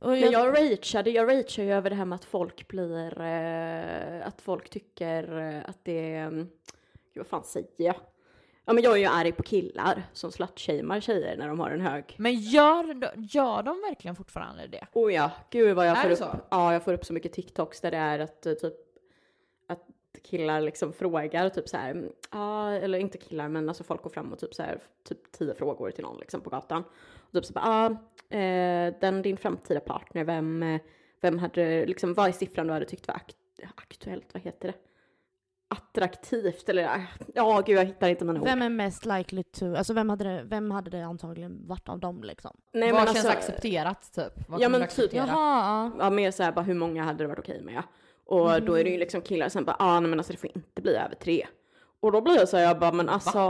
[0.00, 3.20] Och Men jag, jag rageade, jag rageade ju över det här med att folk blir,
[3.20, 5.28] eh, att folk tycker
[5.66, 6.48] att det är, mm,
[7.14, 7.94] gud vad fan säger jag?
[8.64, 11.80] Ja men jag är ju arg på killar som slutshamear tjejer när de har en
[11.80, 12.14] hög.
[12.18, 12.84] Men gör,
[13.16, 14.86] gör de verkligen fortfarande det?
[14.92, 16.36] Oh ja, gud vad jag Är får upp, så?
[16.50, 18.74] ja jag får upp så mycket TikToks där det är att typ,
[20.18, 24.32] killar liksom frågar typ så här, ja eller inte killar men alltså folk går fram
[24.32, 26.84] och typ så här, typ tio frågor till någon liksom på gatan.
[27.20, 27.64] Och typ så bara,
[28.30, 30.78] ja, eh, den din framtida partner, vem,
[31.20, 33.36] vem hade, liksom vad är siffran du hade tyckt var akt,
[33.74, 34.74] aktuellt, vad heter det?
[35.68, 38.46] Attraktivt eller, ja gud jag hittar inte mina ord.
[38.46, 41.98] vem är mest likely to, alltså vem hade, det, vem hade det antagligen varit av
[42.00, 42.56] dem liksom?
[42.72, 44.48] Nej, Vad men känns alltså- accepterat typ?
[44.48, 45.12] Vad Ja, men typ-?
[45.14, 45.90] Jaha, ja.
[46.04, 47.82] Ja, mer såhär bara hur många hade det varit okej med?
[48.30, 50.50] Och då är det ju liksom killar som bara, ah, nej men alltså det får
[50.54, 51.46] inte bli över tre.
[52.00, 53.40] Och då blir jag så här, jag bara, men alltså,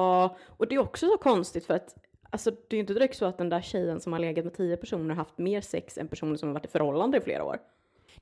[0.46, 1.94] och det är också så konstigt för att
[2.32, 4.54] Alltså det är ju inte direkt så att den där tjejen som har legat med
[4.54, 7.44] tio personer har haft mer sex än personer som har varit i förhållande i flera
[7.44, 7.58] år.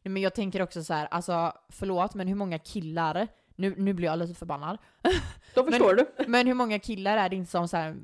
[0.02, 3.92] Nej, men jag tänker också så här, alltså förlåt men hur många killar, nu, nu
[3.92, 4.78] blir jag lite förbannad,
[5.54, 6.06] Då förstår du.
[6.26, 7.96] men hur många killar är det inte som så här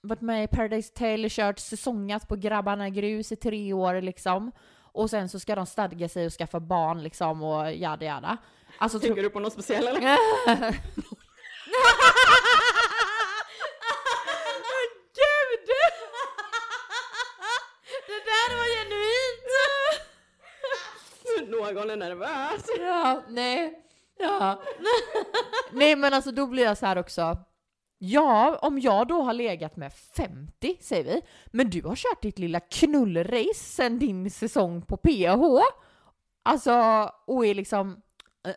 [0.00, 4.52] varit med i Paradise Hotel, kört säsongat på Grabbarna Grus i tre år liksom.
[4.92, 8.36] Och sen så ska de stadga sig och skaffa barn liksom och jada jada.
[8.78, 10.00] Alltså tro- Tänker du på något speciellt eller?
[15.14, 15.66] Gud!
[18.06, 19.50] Det där var genuint!
[21.76, 22.64] Någon är nervös.
[22.78, 23.82] Ja, nej.
[24.18, 24.62] Ja.
[25.70, 27.38] nej men alltså då blir jag så här också.
[28.02, 32.38] Ja, om jag då har legat med 50, säger vi, men du har kört ditt
[32.38, 35.60] lilla knullrace sen din säsong på PH.
[36.42, 36.72] Alltså,
[37.26, 38.00] och är liksom,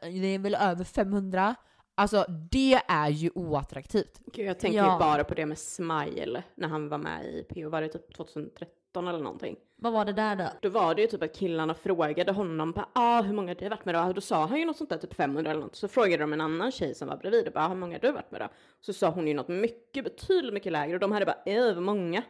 [0.01, 1.55] det är väl över 500.
[1.95, 4.19] Alltså det är ju oattraktivt.
[4.33, 4.93] Gud, jag tänker Ja.
[4.93, 8.15] ju bara på det med Smile när han var med i PO, var det typ
[8.15, 8.67] 2013
[8.99, 9.55] eller någonting?
[9.75, 10.49] Vad var det där då?
[10.61, 13.69] Då var det ju typ att killarna frågade honom bara, ah, hur många har du
[13.69, 14.13] varit med då?
[14.13, 15.75] Då sa han ju något sånt där, typ 500 eller något.
[15.75, 18.11] Så frågade de en annan tjej som var bredvid och bara, hur många har du
[18.11, 18.47] varit med då?
[18.81, 22.23] Så sa hon ju något mycket, betydligt mycket lägre och de hade bara, över många.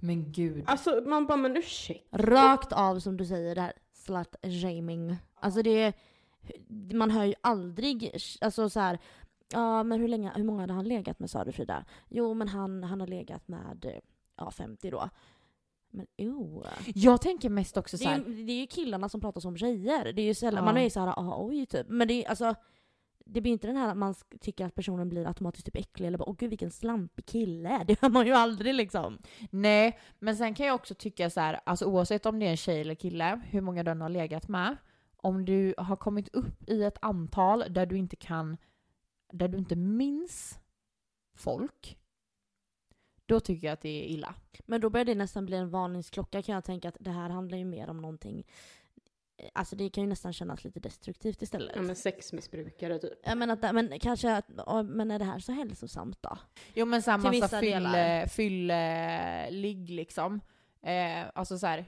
[0.00, 0.64] Men gud.
[0.66, 2.16] Alltså man bara, men ursäkta.
[2.18, 5.16] Rakt av som du säger, det här slut-shaming.
[5.34, 5.92] Alltså det
[6.92, 8.98] man hör ju aldrig, alltså så här,
[9.52, 11.84] ja men hur länge, hur många hade han legat med sa du Frida?
[12.08, 14.00] Jo men han, han har legat med, eh,
[14.36, 15.08] ja 50 då.
[15.94, 16.66] Men oh.
[16.94, 19.56] Jag tänker mest också så Det är, ju- det är ju killarna som pratar som
[19.56, 20.12] tjejer.
[20.12, 20.64] Det är ju sällan, Ja.
[20.64, 21.86] man är ju såhär, ah, oj typ.
[21.88, 22.54] Men det är alltså,
[23.26, 26.18] det blir inte den här att man tycker att personen blir automatiskt typ äcklig eller
[26.18, 27.84] bara åh gud vilken slampig kille.
[27.86, 29.18] Det hör man ju aldrig liksom.
[29.50, 32.56] Nej, men sen kan jag också tycka så här, alltså oavsett om det är en
[32.56, 34.76] tjej eller kille, hur många den har legat med,
[35.16, 38.56] om du har kommit upp i ett antal där du inte kan,
[39.32, 40.58] där du inte minns
[41.36, 41.98] folk,
[43.26, 44.34] då tycker jag att det är illa.
[44.66, 47.58] Men då börjar det nästan bli en varningsklocka kan jag tänka att det här handlar
[47.58, 48.46] ju mer om någonting
[49.36, 51.76] eh, Alltså det kan ju nästan kännas lite destruktivt istället.
[51.76, 53.12] Ja men sexmissbrukare typ.
[53.24, 56.38] Jag menar att, men kanske att, ja, men är det här så hälsosamt då?
[56.74, 60.40] Jo men såhär Till massa fyll-ligg liksom.
[60.82, 61.84] Eh, alltså så här,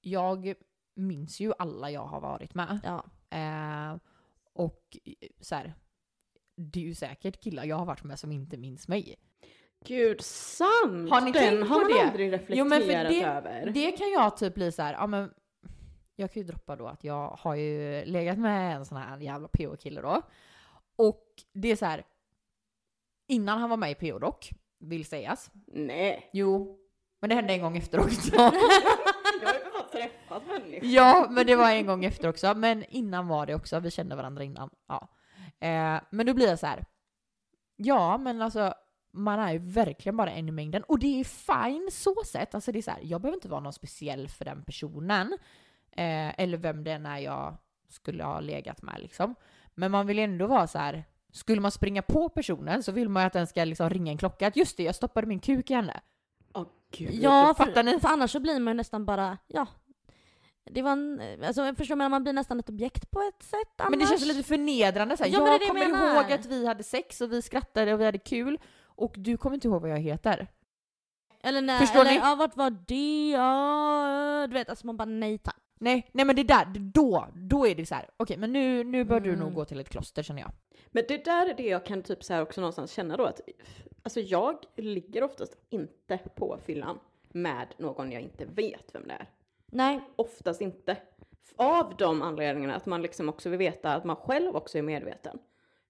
[0.00, 0.54] jag
[0.94, 2.80] minns ju alla jag har varit med.
[2.84, 3.04] Ja.
[3.38, 3.98] Eh,
[4.52, 4.98] och
[5.40, 5.74] så här,
[6.56, 9.16] det är ju säkert killar jag har varit med som inte minns mig.
[9.86, 11.10] Gud, sant!
[11.10, 12.02] Har ni Den tänkt har på man det?
[12.02, 13.70] aldrig reflekterat Jo, men för det- över.
[13.74, 15.30] Det kan jag typ bli så här, ja men
[16.16, 19.48] jag kan ju droppa då att jag har ju legat med en sån här jävla
[19.48, 20.22] PO-kille då.
[20.96, 22.04] Och det är så här,
[23.28, 25.50] innan han var med i PO dock, vill sägas.
[25.66, 26.30] Nej.
[26.32, 26.78] Jo,
[27.20, 28.30] men det hände en gång efter också.
[28.36, 30.84] Jag har ju för fan träffat människor.
[30.88, 32.54] ja, men det var en gång efter också.
[32.54, 34.70] Men innan var det också, vi kände varandra innan.
[34.88, 35.08] Ja.
[35.60, 36.84] Eh, men då blir jag så här,
[37.76, 38.74] ja men alltså
[39.14, 40.82] man är ju verkligen bara en i mängden.
[40.82, 42.54] Och det är fine så sett.
[42.54, 45.32] Alltså det är så här, jag behöver inte vara någon speciell för den personen.
[45.90, 47.56] Eh, eller vem det än är jag
[47.88, 49.34] skulle ha legat med liksom.
[49.74, 51.04] Men man vill ändå vara så här.
[51.32, 54.18] Skulle man springa på personen så vill man ju att den ska liksom ringa en
[54.18, 54.46] klocka.
[54.46, 56.00] Att just det, jag stoppade min kuk i henne.
[56.54, 57.14] Åh gud.
[57.14, 58.00] Ja, fattar ni?
[58.00, 59.66] för annars så blir man ju nästan bara, ja.
[60.70, 63.80] det var en, alltså jag förstår men man blir nästan ett objekt på ett sätt
[63.80, 63.90] annars.
[63.90, 65.30] Men det känns lite förnedrande såhär.
[65.30, 66.22] Ja, men det är jag jag kommer menar.
[66.22, 68.58] ihåg att vi hade sex och vi skrattade och vi hade kul
[68.96, 70.46] och du kommer inte ihåg vad jag heter.
[71.42, 72.16] Eller nej, Förstår eller, ni?
[72.16, 73.30] ja vart var det?
[73.30, 75.56] Ja, du vet alltså man bara nej tack.
[75.78, 78.10] Nej, nej men det där, då, då är det så här.
[78.16, 79.40] okej men nu, nu bör du Mm.
[79.40, 80.50] nog gå till ett kloster känner jag.
[80.90, 83.40] Men det där är det jag kan typ så här också någonstans känna då att
[84.02, 89.28] alltså jag ligger oftast inte på fyllan med någon jag inte vet vem det är.
[89.66, 90.96] Nej, Oftast inte.
[91.56, 95.38] Av de anledningarna att man liksom också vill veta att man själv också är medveten.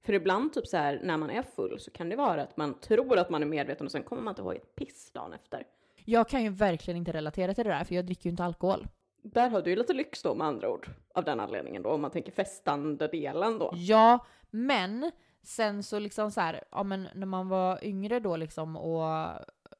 [0.04, 2.80] För ibland typ så här när man är full så kan det vara att man
[2.80, 5.66] tror att man är medveten och sen kommer man inte ihåg ett piss dagen efter.
[6.04, 8.86] Jag kan ju verkligen inte relatera till det där för jag dricker ju inte alkohol.
[9.22, 10.88] Där har du ju lite lyx då med andra ord.
[11.14, 13.72] Av den anledningen då om man tänker festande delen då.
[13.74, 15.10] Ja, men
[15.42, 19.28] sen så liksom så här, ja men när man var yngre då liksom och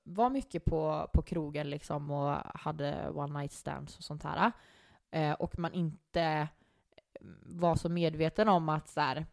[0.03, 4.53] var mycket på, på krogen liksom och hade one night stands och sånt här.
[5.11, 6.49] Eh, och man inte
[7.43, 9.27] var så medveten om att så här,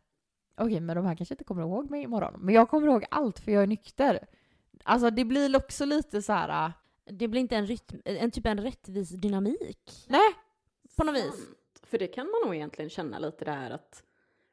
[0.58, 2.34] okej men de här kanske inte kommer ihåg mig imorgon.
[2.40, 4.28] Men jag kommer ihåg allt för jag är nykter.
[4.84, 6.72] Alltså det blir också lite så här, äh,
[7.06, 10.06] det blir inte en rytm, en typ en rättvis dynamik.
[10.08, 10.34] nej,
[10.98, 11.48] På något vis.
[11.84, 14.04] För det kan man nog egentligen känna lite där att,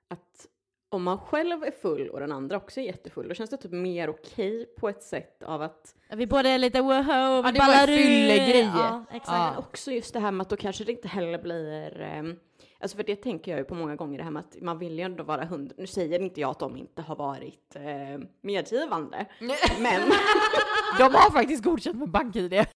[0.09, 0.47] att
[0.89, 3.73] om man själv är full och den andra också är jättefull, då känns det typ
[3.73, 7.59] mer okej på ett sätt av att Vi båda är lite woho, vi Ja, det
[7.59, 8.63] var ballar ur.
[8.63, 9.29] Ja, exakt.
[9.39, 9.51] Ja.
[9.51, 12.37] Men också just det här med att då kanske det inte heller blir, ehm,
[12.81, 14.99] alltså för det tänker jag ju på många gånger det här med att man vill
[14.99, 19.27] ju ändå vara hund, nu säger inte jag att de inte har varit eh, medgivande,
[19.81, 20.01] men
[20.99, 22.53] de har faktiskt godkänt med bank-id.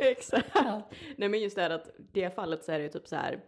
[0.00, 0.56] Exakt.
[1.16, 3.40] Nej men just det här att det fallet så är det ju typ så här.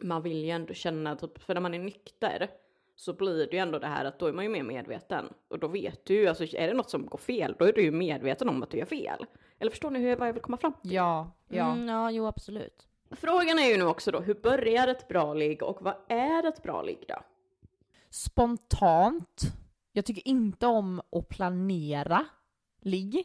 [0.00, 2.50] Man vill ju ändå känna typ, för när man är nykter
[2.96, 5.32] så blir det ju ändå det här att då är man ju mer medveten.
[5.48, 7.82] Och då vet du ju, alltså är det något som går fel, då är du
[7.82, 9.26] ju medveten om att du gör fel.
[9.58, 10.72] Eller förstår ni hur, vad jag vill komma fram?
[10.82, 11.72] Ja, ja.
[11.72, 12.86] Mm, ja, jo absolut.
[13.10, 16.62] Frågan är ju nu också då, hur börjar ett bra ligg och vad är ett
[16.62, 17.16] bra ligg då?
[18.10, 19.42] Spontant.
[19.92, 22.26] Jag tycker inte om att planera
[22.80, 23.24] ligg.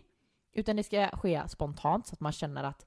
[0.53, 2.85] Utan det ska ske spontant så att man känner att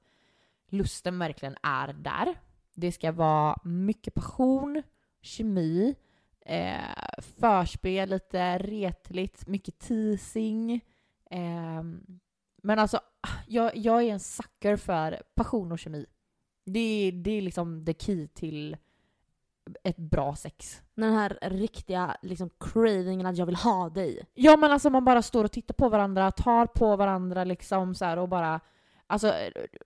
[0.69, 2.35] lusten verkligen är där.
[2.73, 4.83] Det ska vara mycket passion,
[5.21, 5.95] kemi,
[6.41, 10.73] eh, förspel, lite retligt, mycket teasing.
[11.29, 11.83] Eh,
[12.63, 12.99] men alltså,
[13.47, 16.05] jag, jag är en sucker för passion och kemi.
[16.65, 18.77] Det, är- det är liksom the key till
[19.83, 20.81] ett bra sex.
[20.95, 24.25] Den här riktiga liksom cravingen att jag vill ha dig.
[24.33, 28.05] Ja men alltså man bara står och tittar på varandra, tar på varandra liksom så
[28.05, 28.59] här och bara
[29.07, 29.33] Alltså,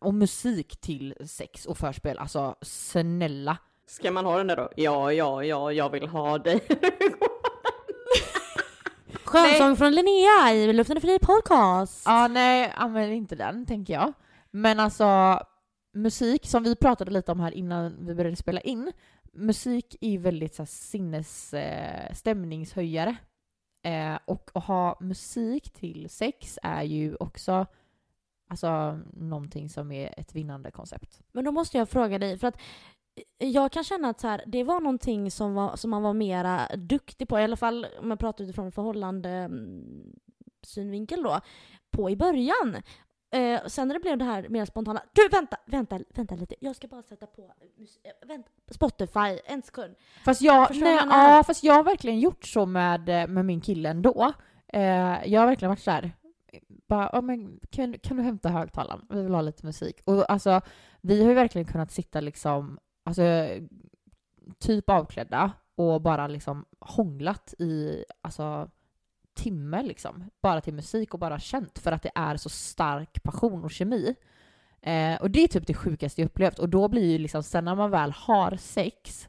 [0.02, 3.58] och musik till sex och förspel, alltså snälla.
[3.88, 4.70] Ska man ha den där då?
[4.76, 6.60] Ja, ja, ja, jag vill ha dig.
[9.24, 12.04] Skönsång från Linnea i Luften är fri podcast.
[12.06, 14.14] Ja, nej, använd inte den tänker jag.
[14.52, 15.40] Men alltså,
[15.94, 18.92] musik som vi pratade lite om här innan vi började spela in.
[19.34, 23.16] Musik är ju väldigt så här, sinnes eh, stämningshöjare.
[23.84, 27.66] Eh, och att ha musik till sex är ju också
[28.50, 31.22] alltså, någonting som är ett vinnande koncept.
[31.32, 32.60] Men då måste jag fråga dig, för att
[33.40, 36.14] eh, jag kan känna att så här, det var någonting som, var, som man var
[36.14, 40.14] mera duktig på, i alla fall om jag pratar utifrån förhållande mm,
[40.62, 41.42] synvinkel då,
[41.92, 42.78] på i början.
[43.32, 46.76] Eh, sen när det blev det här mer spontana, du vänta, vänta, vänta lite, jag
[46.76, 47.42] ska bara sätta på
[47.78, 49.96] mus- eh, vänta, Spotify, en sekund.
[50.26, 53.90] Fast jag, nej, ja, fast jag har verkligen gjort så med, eh, med min kille
[53.90, 54.34] ändå.
[54.68, 56.12] Eh, jag har verkligen varit så här.
[56.88, 59.06] Bara, ja, men kan, kan du hämta högtalaren?
[59.10, 60.02] Vi vill ha lite musik.
[60.06, 60.62] Och alltså,
[61.02, 63.24] vi har ju verkligen kunnat sitta liksom, alltså,
[64.60, 68.70] typ avklädda och bara liksom hånglat i, alltså,
[69.44, 70.30] timme liksom.
[70.42, 74.16] Bara till musik och bara känt för att det är så stark passion och kemi.
[74.82, 76.60] Eh, och det är typ det sjukaste jag upplevt.
[76.60, 79.28] Och då blir ju liksom, sen när man väl har sex,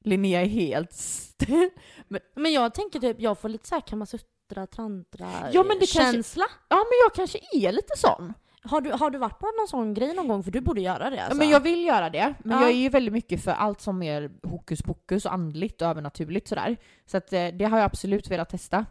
[0.00, 1.70] Linnea är helt st-
[2.36, 6.44] Men jag tänker typ, jag får lite såhär kamasutra, tantra Ja, men det kanske- känsla.
[6.68, 8.34] Ja men jag kanske är lite sån.
[8.62, 10.42] Har du, har du varit på någon sån grej någon gång?
[10.44, 11.36] För du borde göra det alltså.
[11.38, 12.34] men jag vill göra det.
[12.38, 12.62] Men Ja.
[12.64, 16.48] jag är ju väldigt mycket för allt som är hokus pokus och andligt och övernaturligt
[16.48, 16.76] sådär.
[17.06, 18.86] Så att eh, det har jag absolut velat testa.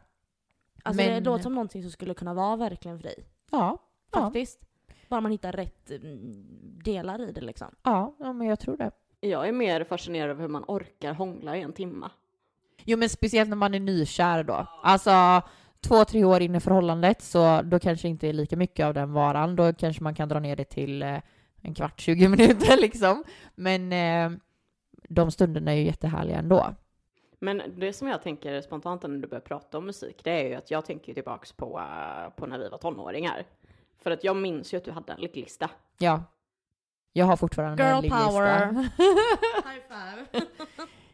[0.90, 3.26] Alltså det men- låter som någonting som skulle kunna vara verkligen för dig.
[3.52, 3.78] Ja.
[4.12, 4.60] Ja, Faktiskt.
[5.10, 6.46] Bara man hittar rätt mm,
[6.84, 7.68] delar i det liksom.
[7.84, 8.92] ja, ja men jag tror det.
[9.22, 12.12] Jag är mer fascinerad över hur man orkar hångla i en timma.
[12.84, 14.68] Jo men speciellt när man är nykär då.
[14.84, 15.42] Alltså
[15.82, 19.14] två, tre år in i förhållandet så då kanske inte är lika mycket av den
[19.14, 19.56] varan.
[19.56, 21.18] Då kanske man kan dra ner det till eh,
[21.62, 23.24] en kvart, 20 minuter liksom.
[23.56, 24.40] Men eh,
[25.10, 26.76] de stunderna är ju jättehärliga ändå.
[27.40, 30.56] Men det som jag tänker spontant när du börjar prata om musik, det är ju
[30.56, 33.46] att jag tänker ju tillbaks på, eh, på när vi var tonåringar.
[33.98, 35.70] För att jag minns ju att du hade en ligglista.
[35.98, 36.24] Ja.
[37.14, 38.30] Jag har fortfarande en Girl ligglista.
[38.30, 38.72] power.
[39.66, 40.46] High five.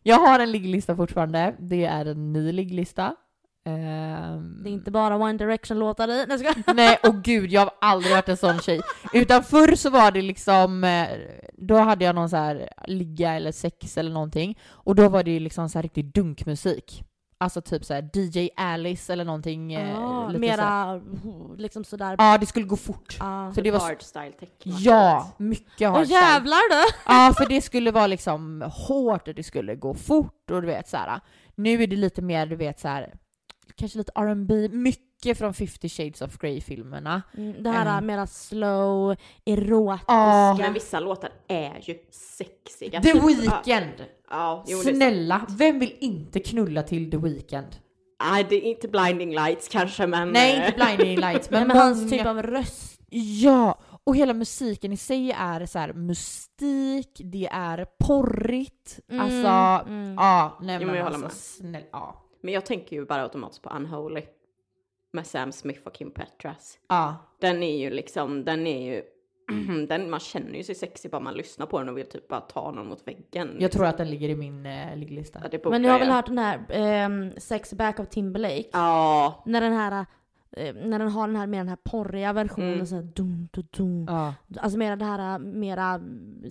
[0.04, 1.56] Jag har en ligglista fortfarande.
[1.60, 3.16] Det är en ny ligglista.
[3.66, 6.26] Ehm, Det är inte bara One Direction-låtar i.
[6.28, 6.64] Nej.
[6.76, 8.82] Nej, och gud, jag har aldrig varit en sån tjej.
[9.14, 11.08] Utan förr så var det liksom, eh,
[11.54, 14.60] då hade jag någon så här ligga eller sex eller någonting.
[14.70, 17.04] Och då var det ju liksom så här riktig dunkmusik.
[17.38, 19.76] Alltså typ så här DJ Alice eller någonting.
[19.78, 21.00] Ah, lite så här.
[21.00, 21.02] mera
[21.58, 22.16] liksom sådär.
[22.18, 23.18] Ja, det skulle gå fort.
[23.20, 23.52] Ah.
[23.52, 24.74] Så det var- Hardstyle techno.
[24.80, 26.20] Ja, mycket Åh hardstyle.
[26.20, 26.92] jävlar du!
[27.06, 30.88] Ja, för det skulle vara liksom hårt och det skulle gå fort och du vet
[30.90, 31.20] så här.
[31.56, 33.14] Nu är det lite mer, du vet så här,
[33.76, 37.22] kanske lite R&B, mycket från 50 shades of Grey-filmerna.
[37.38, 38.06] Mm, Det här Mm.
[38.06, 40.06] mera slow, erotiska.
[40.14, 40.58] Ja.
[40.60, 43.02] Men vissa låtar är ju sexiga.
[43.02, 44.06] The Weeknd!
[44.30, 47.68] Ja, jo, Snälla, vem vill inte knulla till The Weeknd?
[48.24, 50.30] Nej, det är inte Blinding Lights kanske, men...
[50.32, 53.02] Nej, eh, inte Blinding Lights, men, Men hans typ av röst.
[53.10, 59.88] Ja, och hela musiken i sig är så här mystik, det är porrigt, Mm, alltså,
[59.92, 60.14] mm.
[60.16, 62.22] ja, nej Jo, men jag alltså, snälla, ja.
[62.46, 64.22] Men jag tänker ju bara automatiskt på Unholy.
[65.14, 66.80] Med Sam Smith och Kim Petras.
[66.90, 69.04] Ja, Den är ju liksom, den är ju...
[69.88, 72.42] Den, man känner ju sig sexig bara man lyssnar på den och vill typ bara
[72.42, 73.58] ta någon mot väggen.
[73.60, 75.42] jag tror att den ligger i min eh, ligglista.
[75.52, 76.16] Ja, Men ni har väl jag.
[76.16, 78.70] hört den här ehm, Sex Back of Timberlake?
[78.74, 80.06] Ja, När den här eh,
[80.76, 82.86] när den har den här med den här porriga versionen Mm.
[82.86, 84.06] så här, dum, dum, dum.
[84.10, 84.34] Ja.
[84.60, 86.02] Alltså mera det här mera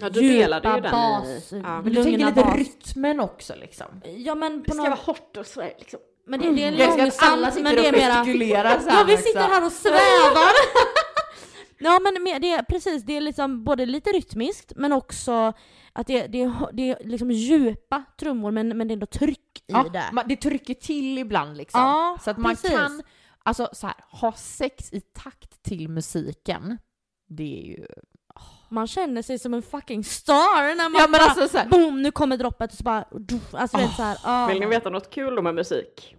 [0.01, 1.83] Ja, du delade ju djupa den i- bas, ja.
[1.83, 2.57] Men du tänker lite bas.
[2.57, 3.87] rytmen också liksom.
[4.17, 6.01] Ja men det på ska något, vara hårt och så här, liksom.
[6.27, 9.73] men det, det är alla långsamt men det är mera Ja vi sitter här och
[9.73, 10.53] svävar!
[11.79, 15.53] ja men mer- det är precis, det är liksom både lite rytmiskt men också
[15.93, 19.39] att det, det, är- det är liksom djupa trummor men, men det är ändå tryck
[19.59, 20.05] i Ja, det.
[20.13, 21.81] man, det trycker till ibland liksom.
[21.81, 22.71] Ja, så att man precis.
[22.71, 23.03] kan,
[23.45, 26.79] alltså så här, ha sex i takt till musiken.
[27.29, 27.87] Det är ju...
[28.69, 31.69] Man känner sig som en fucking star när man Ja men bara alltså så här,
[31.69, 33.05] boom nu kommer droppet och så bara
[33.53, 33.83] alltså oh.
[33.83, 34.47] vet så här, ah.
[34.47, 36.17] Vill ni veta något kul om med musik?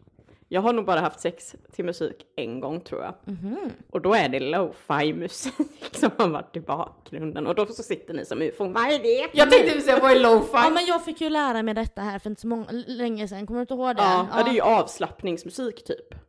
[0.48, 3.14] Jag har nog bara haft sex till musik en gång tror jag.
[3.26, 3.72] Mhm.
[3.90, 7.48] Och då är det lo-fi musik som har varit i bakgrunden.
[7.48, 9.30] Och då så sitter ni som ufon, vad är det?
[9.34, 10.50] jag tänkte säga vad är lo-fi?
[10.54, 13.48] Ja men jag fick ju lära mig detta här för inte så många, länge sedan,
[13.48, 14.02] kommer du inte ihåg det?
[14.02, 16.25] Ja, ja, det är ju avslappningsmusik typ.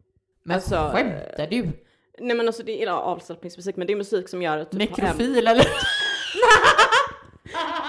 [0.47, 1.63] Men alltså, skämtar du?
[2.19, 4.71] Nej men alltså det är avslappningsmusik, men det är musik som gör att...
[4.71, 5.67] Typ, Nekrofil eller?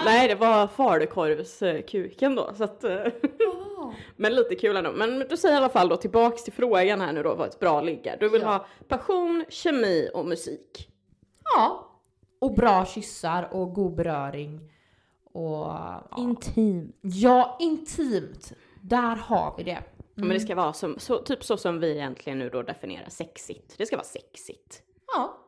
[0.04, 2.84] Nej, det var falukorvskuken då, så att...
[2.84, 2.96] eh,
[4.16, 4.92] men lite kul ändå.
[4.92, 7.60] Men du säger i alla fall då tillbaks till frågan här nu då, vad ett
[7.60, 8.16] bra ligg är.
[8.20, 8.48] Du vill Ja.
[8.48, 10.88] ha passion, kemi och musik.
[11.54, 11.84] Ja.
[12.40, 14.60] Och bra kyssar och god beröring.
[15.32, 15.42] Och...
[15.56, 16.92] Ja, Intim.
[17.02, 18.52] ja intimt.
[18.82, 19.78] Där har vi det.
[20.18, 23.74] Men det ska vara som, så, typ så som vi egentligen nu då definierar sexigt.
[23.78, 24.82] Det ska vara sexigt.
[25.14, 25.44] Ja.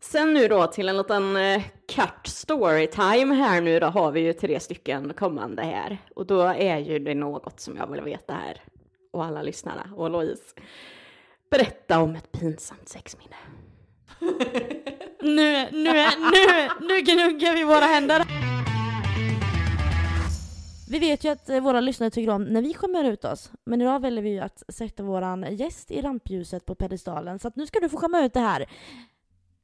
[0.00, 4.32] Sen nu då till en liten eh, cut storytime här nu då har vi ju
[4.32, 5.98] tre stycken kommande här.
[6.14, 8.62] Och då är ju det något som jag vill veta här.
[9.10, 10.54] Och alla lyssnarna och Louise.
[11.50, 13.36] Berätta om ett pinsamt sexminne.
[15.20, 18.47] Nu, nu, nu, nu gnuggar vi våra händer.
[20.90, 23.52] Vi vet ju att eh, våra lyssnare tycker om när vi skämmer ut oss.
[23.64, 27.38] Men idag väljer vi ju att sätta våran gäst i rampljuset på pedestalen.
[27.38, 28.66] Så att nu ska du få skämma ut det här.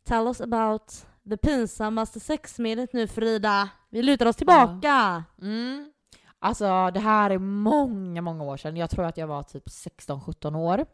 [0.05, 3.69] Tell us about the pinsammaste sexminnet nu Frida.
[3.91, 5.25] Vi lutar oss tillbaka.
[5.41, 5.93] Mm.
[6.39, 8.77] Alltså det här är många, många år sedan.
[8.77, 10.87] Jag tror att jag var typ 16-17 år.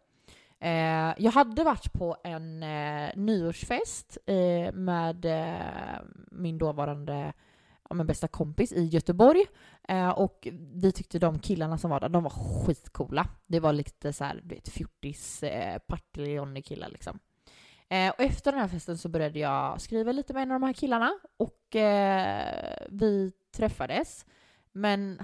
[0.60, 7.32] Eh, jag hade varit på en eh, nyårsfest eh, med eh, min dåvarande
[7.90, 9.46] ja, men bästa kompis i Göteborg.
[9.88, 13.28] Eh, och vi tyckte de killarna som var där, de var skitcoola.
[13.46, 15.80] Det var lite så här, du vet, fjortis, eh,
[16.64, 17.18] killar liksom.
[17.88, 20.66] Eh, och efter den här festen så började jag skriva lite med en av de
[20.66, 24.26] här killarna och eh, vi träffades.
[24.72, 25.22] Men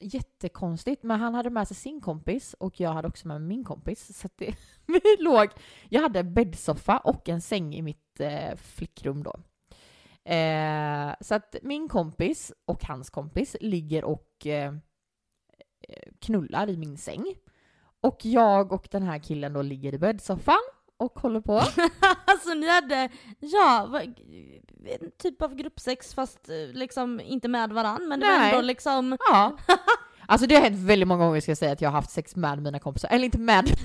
[0.00, 3.64] jättekonstigt, men han hade med sig sin kompis och jag hade också med mig min
[3.64, 4.18] kompis.
[4.18, 4.54] Så att det,
[4.86, 5.48] vi låg,
[5.88, 9.40] jag hade en bäddsoffa och en säng i mitt eh, flickrum då.
[10.24, 14.72] Eh, så att min kompis och hans kompis ligger och eh,
[16.20, 17.24] knullar i min säng.
[18.00, 20.60] Och jag och den här killen då ligger i bäddsoffan
[20.96, 21.62] och håller på.
[22.26, 23.08] Alltså ni hade,
[23.38, 24.00] ja,
[25.00, 28.50] en typ av gruppsex fast eh, liksom inte med varann men det var Nej.
[28.50, 29.56] ändå liksom Ja.
[30.26, 32.36] Alltså det har hänt väldigt många gånger ska jag säga att jag har haft sex
[32.36, 33.08] med mina kompisar.
[33.08, 33.64] Eller inte med.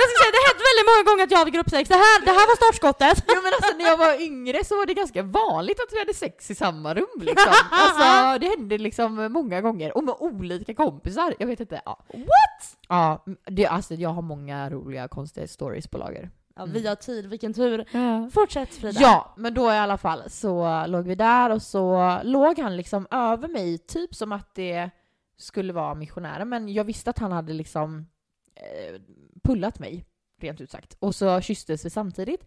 [0.00, 2.24] Jag ska säga det har hänt väldigt många gånger att jag hade gruppsex, det här,
[2.24, 3.24] det här var startskottet!
[3.28, 6.14] Jo men alltså när jag var yngre så var det ganska vanligt att vi hade
[6.14, 7.52] sex i samma rum liksom.
[7.70, 9.96] Alltså det hände liksom många gånger.
[9.96, 11.34] Och med olika kompisar.
[11.38, 11.80] Jag vet inte.
[11.84, 12.04] Ja.
[12.14, 12.76] What?
[12.88, 16.30] Ja, det, alltså jag har många roliga konstiga stories på lager.
[16.56, 17.84] Ja, vi har tid, vilken tur.
[18.30, 19.00] Fortsätt Frida.
[19.00, 23.06] Ja, men då i alla fall så låg vi där och så låg han liksom
[23.10, 24.90] över mig, typ som att det
[25.36, 26.48] skulle vara missionären.
[26.48, 28.06] Men jag visste att han hade liksom
[28.54, 29.00] eh,
[29.44, 30.06] pullat mig,
[30.42, 30.96] rent ut sagt.
[30.98, 32.44] Och så kysstes vi samtidigt.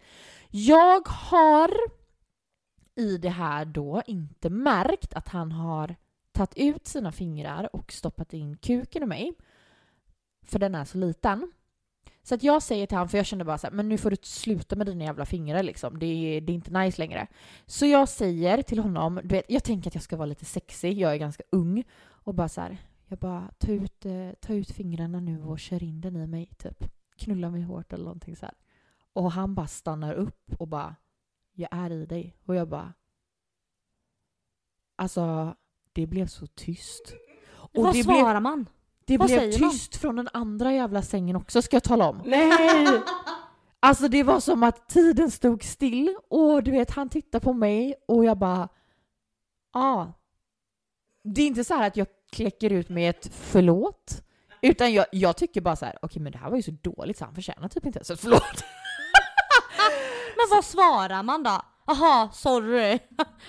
[0.50, 1.72] Jag har
[2.96, 5.96] i det här då inte märkt att han har
[6.32, 9.34] tagit ut sina fingrar och stoppat in kuken i mig.
[10.46, 11.52] För den är så liten.
[12.24, 14.10] Så att jag säger till honom, för jag kände bara så här, men nu får
[14.10, 16.00] du sluta med dina jävla fingrar liksom.
[16.00, 17.28] Det är, det är inte nice längre.
[17.66, 21.00] Så jag säger till honom, du vet, jag tänker att jag ska vara lite sexig,
[21.00, 21.84] jag är ganska ung.
[22.04, 22.78] Och bara så här,
[23.08, 26.50] jag bara, ta ut, eh, ta ut fingrarna nu och kör in den i mig,
[26.58, 26.84] typ.
[27.18, 28.56] Knulla mig hårt eller någonting så här.
[29.14, 30.96] Och han bara stannar upp och bara,
[31.54, 32.38] jag är i dig.
[32.46, 32.94] Och jag bara,
[34.96, 35.56] alltså,
[35.94, 37.14] det blev så tyst.
[37.52, 38.66] Och Vad det svarar blev, man?
[39.06, 39.72] det vad blev säger man?
[39.72, 42.22] tyst från den andra jävla sängen också, ska jag tala om.
[42.26, 43.02] Nej!
[43.86, 47.96] Alltså det var som att tiden stod still och du vet han tittade på mig
[48.08, 48.70] och jag bara
[49.74, 50.14] ja.
[51.24, 54.24] Det är inte så här att jag kläcker ut med ett förlåt.
[54.64, 57.18] Utan jag, jag tycker bara så här, okej men det här var ju så dåligt
[57.18, 58.42] så han förtjänar typ inte ens ett förlåt.
[60.38, 61.62] Men vad svarar man då?
[61.88, 62.82] Aha, sorry.
[62.90, 63.00] Nej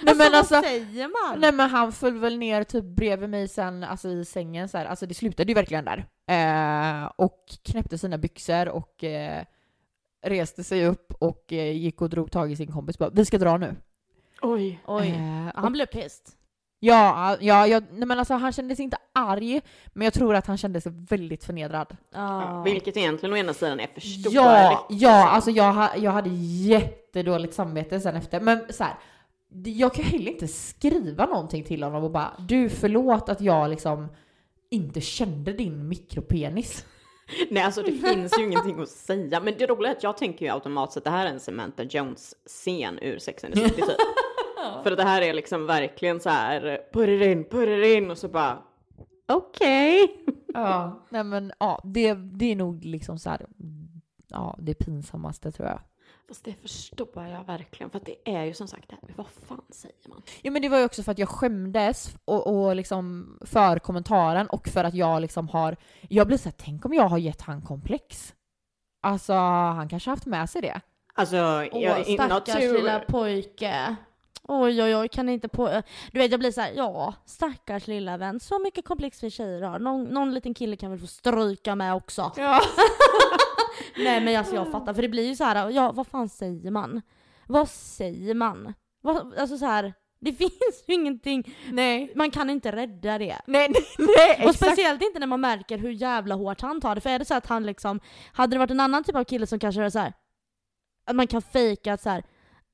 [0.06, 1.40] alltså, men alltså, vad säger man?
[1.40, 4.86] nej men han föll väl ner typ bredvid mig sen, alltså i sängen så här.
[4.86, 6.06] alltså det slutade ju verkligen där.
[6.30, 9.44] Eh, och knäppte sina byxor och eh,
[10.26, 13.38] reste sig upp och eh, gick och drog tag i sin kompis bara, vi ska
[13.38, 13.76] dra nu.
[14.42, 14.80] Oj.
[14.86, 16.26] Oj, Eh, han blev pissed.
[16.84, 19.60] Ja, ja jag, nej men alltså han kändes inte arg,
[19.92, 21.96] men jag tror att han kände sig väldigt förnedrad.
[22.14, 24.34] Ja, vilket egentligen å ena sidan är förståeligt.
[24.34, 28.40] Ja, ja alltså jag, jag hade jättedåligt samvete sen efter.
[28.40, 28.94] Men så här,
[29.64, 34.08] jag kan heller inte skriva någonting till honom och bara du förlåt att jag liksom
[34.70, 36.84] inte kände din mikropenis.
[37.50, 39.40] Nej, alltså det finns ju ingenting att säga.
[39.40, 41.82] Men det roliga är att jag tänker ju automatiskt att det här är en Samantha
[41.82, 43.96] Jones-scen ur Sex and the City typ.
[44.82, 48.10] För att det här är liksom verkligen så här, put it in, put it in
[48.10, 48.58] och så bara
[49.28, 50.24] okej.
[50.54, 53.46] Ja, nej men ja, det, det är nog liksom så här,
[54.28, 55.80] ja det pinsammaste tror jag.
[56.28, 57.90] Fast det förstår jag verkligen.
[57.90, 60.22] För att det är ju som sagt det här, vad fan säger man?
[60.42, 64.46] Ja men det var ju också för att jag skämdes och, och liksom för kommentaren
[64.46, 65.76] och för att jag liksom har,
[66.08, 68.34] jag blir såhär, tänk om jag har gett han komplex?
[69.02, 70.80] Alltså han kanske haft med sig det.
[71.14, 71.36] Alltså,
[71.72, 73.96] Åh, jag, stackars lilla pojke.
[74.48, 75.82] Oj oj oj, kan inte på...
[76.12, 78.40] Du vet jag blir så här, ja stackars lilla vän.
[78.40, 79.78] Så mycket komplex vi tjejer har.
[79.78, 82.32] Någon, någon liten kille kan väl få stryka med också.
[82.36, 82.60] Ja.
[83.96, 86.70] Nej men alltså jag fattar, för det blir ju så här, ja vad fan säger
[86.70, 87.02] man?
[87.46, 88.74] Vad säger man?
[89.02, 92.12] Vad, alltså så här, det finns ju ingenting, Nej.
[92.14, 93.38] man kan inte rädda det.
[93.46, 94.56] Nej, nej, nej Och exakt.
[94.56, 97.00] speciellt inte när man märker hur jävla hårt han tar det.
[97.00, 98.00] För är det så att han liksom,
[98.32, 100.12] hade det varit en annan typ av kille som kanske är så här,
[101.06, 102.24] att man kan fejka att så här.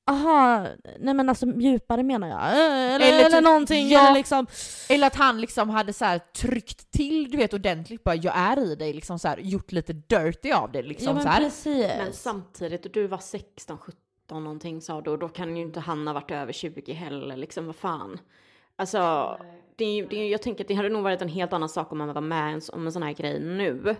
[0.05, 0.67] Aha,
[0.99, 2.39] nej men alltså djupare menar jag.
[2.41, 3.89] Eller, Eller eller, typ- någonting.
[3.89, 4.01] ja.
[4.05, 4.47] Eller liksom,
[4.89, 8.59] Eller att han liksom hade så här tryckt till, du vet ordentligt bara jag är
[8.59, 11.41] i dig, liksom så här, gjort lite dirty av det liksom ja men så här.
[11.41, 11.87] precis.
[11.97, 15.79] Men samtidigt, och du var 16, 17 någonting sa du, och då kan ju inte
[15.79, 18.19] han ha varit över 20 heller, liksom vad fan.
[18.75, 19.37] Alltså,
[19.75, 22.13] det, det, jag tänker att det hade nog varit en helt annan sak om man
[22.13, 23.95] var med ens om en sån här grej nu.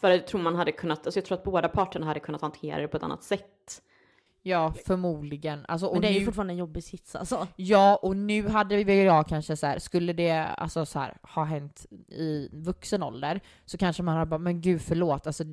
[0.00, 2.80] För jag tror man hade kunnat, alltså jag tror att båda parterna hade kunnat hantera
[2.80, 3.82] det på ett annat sätt.
[4.44, 5.64] Ja, förmodligen.
[5.68, 7.46] Alltså, och men det är ju nu, fortfarande en jobbig sits alltså.
[7.56, 11.44] Ja, och nu hade väl jag kanske så här, skulle det alltså så här, ha
[11.44, 15.44] hänt i vuxen ålder så kanske man hade bara, men gud förlåt, alltså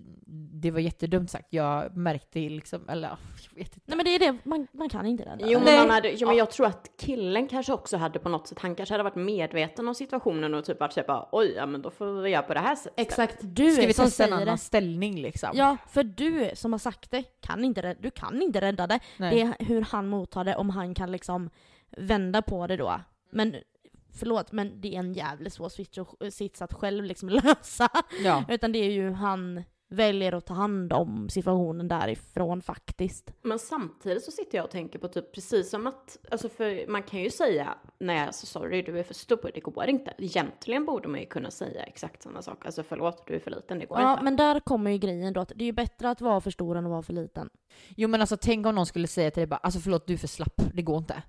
[0.61, 1.47] det var jättedumt sagt.
[1.49, 3.81] Jag märkte liksom, eller jag vet inte.
[3.85, 5.65] Nej men det är det, man, man kan inte rädda Jo, det.
[5.65, 5.77] men, Nej.
[5.79, 8.75] man hade, jo, men jag tror att killen kanske också hade på något sätt, han
[8.75, 11.89] kanske hade varit medveten om situationen och typ varit såhär bara, oj, ja men då
[11.91, 12.93] får vi göra på det här sättet.
[12.99, 14.57] Exakt, du Ska vi testa en annan det.
[14.57, 15.49] ställning liksom?
[15.53, 18.99] Ja, för du som har sagt det, kan inte rädda, du kan inte rädda det.
[19.17, 19.35] Nej.
[19.35, 21.49] Det är hur han mottar det, om han kan liksom
[21.97, 23.01] vända på det då.
[23.31, 23.55] Men
[24.19, 27.89] förlåt, men det är en jävligt svår sits att själv liksom lösa.
[28.23, 28.43] ja.
[28.49, 33.31] Utan det är ju han väljer att ta hand om situationen därifrån faktiskt.
[33.41, 37.03] Men samtidigt så sitter jag och tänker på typ precis som att, alltså för man
[37.03, 40.13] kan ju säga nej alltså sorry du är för stor, det går inte.
[40.17, 43.79] Egentligen borde man ju kunna säga exakt samma sak, alltså förlåt du är för liten,
[43.79, 44.23] det går Ja, inte.
[44.23, 46.77] men där kommer ju grejen då att det är ju bättre att vara för stor
[46.77, 47.49] än att vara för liten.
[47.97, 50.17] Jo men alltså tänk om någon skulle säga till dig bara, alltså förlåt du är
[50.17, 51.23] för slapp, det går inte.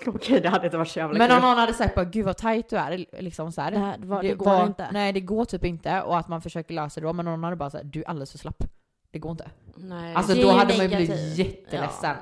[0.06, 1.36] Okej det hade inte varit så jävla Men kul.
[1.36, 3.70] om någon hade sagt bara, gud vad tight du är, liksom så här.
[3.70, 4.88] Det, här, det, var, det, Det går var- inte.
[4.92, 7.56] Nej det går typ inte och att man försöker lösa det då, men någon hade
[7.56, 8.64] bara sagt du är alldeles för slapp.
[9.10, 9.50] Det går inte.
[9.76, 10.14] Nej.
[10.14, 12.16] Alltså då hade man ju blivit jätteledsen.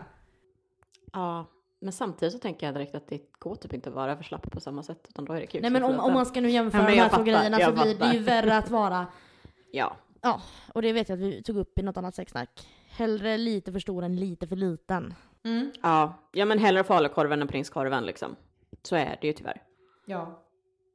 [1.13, 1.47] ja,
[1.81, 4.51] men samtidigt så tänker jag direkt att det går typ inte att vara för slapp
[4.51, 5.63] på samma sätt, utan då är det kul.
[5.63, 7.73] Nej men om, om man ska nu jämföra Ja, de här jag två grejerna så
[7.73, 9.07] blir det ju värre att vara
[9.73, 9.97] Ja.
[10.23, 10.41] Ja,
[10.75, 13.81] och det vet jag att vi tog upp i något annat sexsnack Hellre lite för
[13.81, 15.15] stor än lite för liten.
[15.45, 15.73] Mm.
[15.83, 18.37] Ja, ja men hellre falukorven än prinskorven liksom.
[18.83, 19.63] Så är det ju tyvärr.
[20.07, 20.43] Ja.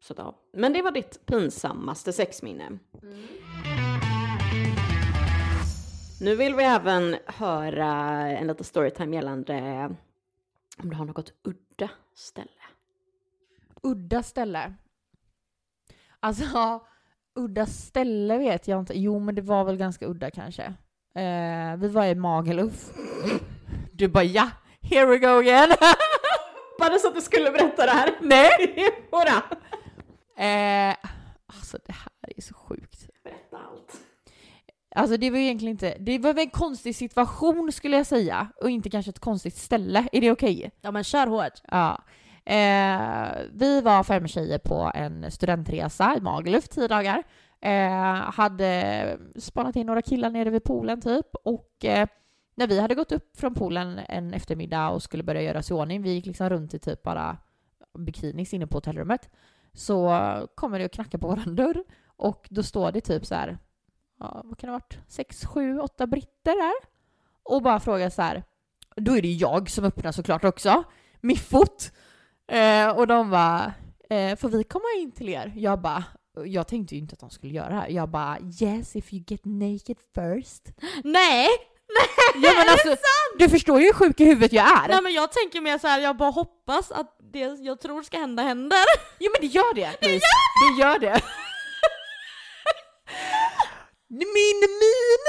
[0.01, 0.35] Så då.
[0.53, 2.79] Men det var ditt pinsammaste sexminne.
[6.21, 7.91] Nu vill vi även höra
[8.27, 9.89] en liten storytime gällande
[10.77, 12.49] om du har något udda ställe.
[13.83, 14.73] Udda ställe.
[16.19, 16.79] Alltså,
[17.35, 18.99] udda ställe vet jag inte.
[18.99, 20.63] Jo, men det var väl ganska udda kanske.
[21.13, 22.91] Eh, vi var i Magaluf.
[23.99, 24.49] Du bara ja,
[24.81, 25.69] here we go again.
[26.79, 28.11] Bara så att du skulle berätta det här.
[28.21, 28.75] Nej!
[29.11, 29.41] Jodå.
[30.37, 30.95] Eh,
[31.47, 33.07] alltså det här är så sjukt.
[33.23, 34.01] Berätta allt.
[34.95, 38.69] Alltså det var egentligen inte, det var väl en konstig situation skulle jag säga och
[38.69, 40.07] inte kanske ett konstigt ställe.
[40.11, 40.71] Är det okej?
[40.81, 41.61] Ja men kör hårt.
[41.71, 42.03] Ja.
[42.45, 47.23] Eh, vi var fem tjejer på en studentresa i Magaluf, tio dagar.
[47.61, 52.07] Eh, hade spanat in några killar nere vid poolen typ och eh,
[52.60, 55.80] när vi hade gått upp från poolen en eftermiddag och skulle börja göra sig i
[55.80, 57.38] ordning, vi gick liksom runt i typ bara
[57.99, 59.30] bikinis inne på hotellrummet,
[59.74, 60.20] så
[60.55, 61.84] kommer det och knackar på våran dörr
[62.18, 63.57] och då står det typ så här,
[64.20, 66.89] ja, vad kan det ha varit, sex, sju, åtta britter där
[67.43, 68.43] och bara frågar så här,
[68.95, 70.84] då är det jag som öppnar såklart också,
[71.22, 71.91] miffot.
[72.47, 73.74] Eh, och de bara,
[74.10, 75.53] eh, får vi komma in till er?
[75.55, 76.03] Jag bara,
[76.45, 77.89] jag tänkte ju inte att de skulle göra det här.
[77.89, 80.74] Jag bara, yes if you get naked first.
[81.03, 81.47] Nej!
[82.35, 82.95] Ja men alltså,
[83.37, 84.87] du förstår ju hur sjuk i huvudet jag är.
[84.87, 88.17] Nej men jag tänker mer så här, jag bara hoppas att det jag tror ska
[88.17, 88.83] hända händer.
[89.19, 89.97] Jo men det gör det!
[90.01, 90.19] Det gör det!
[90.75, 91.21] det, gör det.
[94.09, 95.25] min min!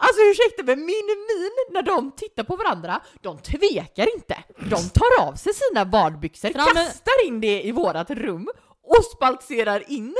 [0.00, 4.36] Alltså ursäkta men min min när de tittar på varandra, de tvekar inte.
[4.56, 8.48] De tar av sig sina badbyxor, Fram med- kastar in det i vårat rum
[8.82, 10.14] och spaltserar in.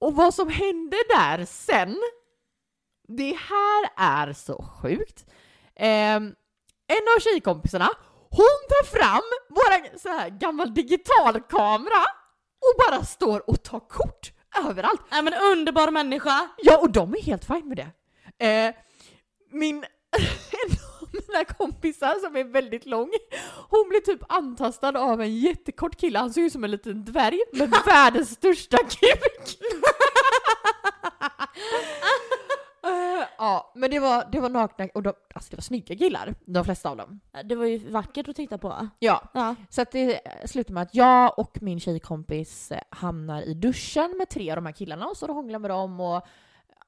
[0.00, 1.96] Och vad som hände där sen,
[3.08, 5.24] det här är så sjukt.
[5.76, 6.34] Ehm,
[6.88, 7.88] en av tjejkompisarna,
[8.30, 12.04] hon tar fram våra så här gammal digitalkamera
[12.58, 14.32] och bara står och tar kort
[14.68, 15.00] överallt.
[15.10, 16.48] Nej men underbar människa.
[16.58, 17.90] Ja, och de är helt fine med det.
[18.46, 18.74] Eh,
[19.50, 19.76] min,
[20.50, 23.10] en av mina kompisar som är väldigt lång,
[23.70, 27.40] hon blev typ antastad av en jättekort kille, han såg ut som en liten dvärg
[27.52, 29.58] med världens största kuk.
[32.86, 36.34] Eh, ja, men det var, det var nakna, och de, alltså det var snygga killar,
[36.44, 37.20] de flesta av dem.
[37.44, 38.88] Det var ju vackert att titta på.
[38.98, 39.54] Ja, Ja.
[39.70, 44.28] så att det slutar med att jag och min tjejkompis eh, hamnar i duschen med
[44.28, 46.22] tre av de här killarna och så hånglar med dem och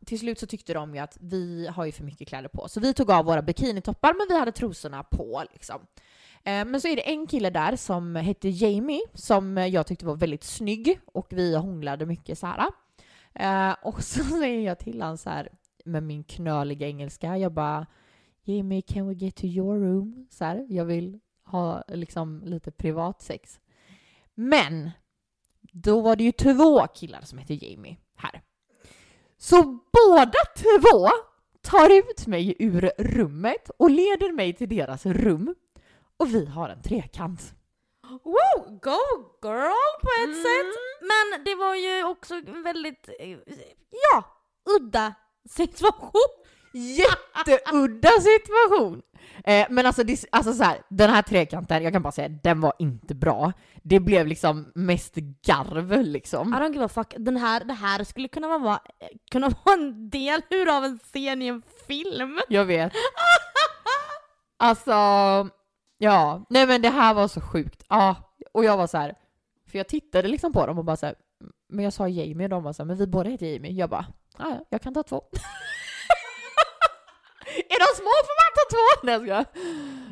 [0.07, 2.81] till slut så tyckte de ju att vi har ju för mycket kläder på så
[2.81, 5.77] vi tog av våra bikinitoppar men vi hade trosorna på liksom.
[6.45, 10.17] Eh, Men så är det en kille där som hette Jamie som jag tyckte var
[10.17, 12.67] väldigt snygg och vi hånglade mycket så här.
[13.35, 15.49] Eh, Och så säger jag till honom så här
[15.89, 17.86] med min knöliga engelska, jag bara
[18.43, 20.26] Jamie can we get to your room?
[20.30, 23.61] Så här, jag vill ha liksom lite privat sex.
[24.34, 24.91] Men
[25.72, 28.43] då var det ju två killar som hette Jamie här.
[29.36, 29.62] Så
[29.93, 31.09] båda två
[31.61, 35.55] tar ut mig ur rummet och leder mig till deras rum.
[36.16, 37.55] Och vi har en trekant.
[38.09, 38.99] Wow, go
[39.43, 40.43] girl på ett Mm.
[40.43, 40.74] sätt.
[41.01, 43.39] Men det var ju också väldigt, eh,
[44.12, 44.24] ja,
[44.76, 45.14] udda
[45.49, 46.29] situation.
[46.73, 49.03] Jätteudda situation!
[49.45, 52.61] Eh, men alltså, det, alltså så här, den här trekanten, jag kan bara säga, den
[52.61, 53.53] var inte bra.
[53.83, 55.15] Det blev liksom mest
[55.47, 56.55] garv liksom.
[56.55, 57.15] I don't give a fuck.
[57.19, 58.81] Den här, det här skulle kunna vara,
[59.31, 62.41] kunna vara en del ur av en scen i en film.
[62.49, 62.93] Jag vet.
[64.57, 64.93] Alltså,
[65.99, 66.47] ja.
[66.51, 67.85] Nej men det här var så sjukt.
[67.89, 68.17] Ja,
[68.53, 69.15] och jag var så här,
[69.71, 71.15] för jag tittade liksom på dem och bara så här,
[71.69, 73.73] men jag sa Jamie och de var så här, men vi båda heter Jamie.
[73.73, 74.07] Jag bara,
[74.39, 75.16] "Ja, ja, jag kan ta två.
[77.68, 79.07] är de små får man ta två!
[79.07, 79.45] Nej jag skojar.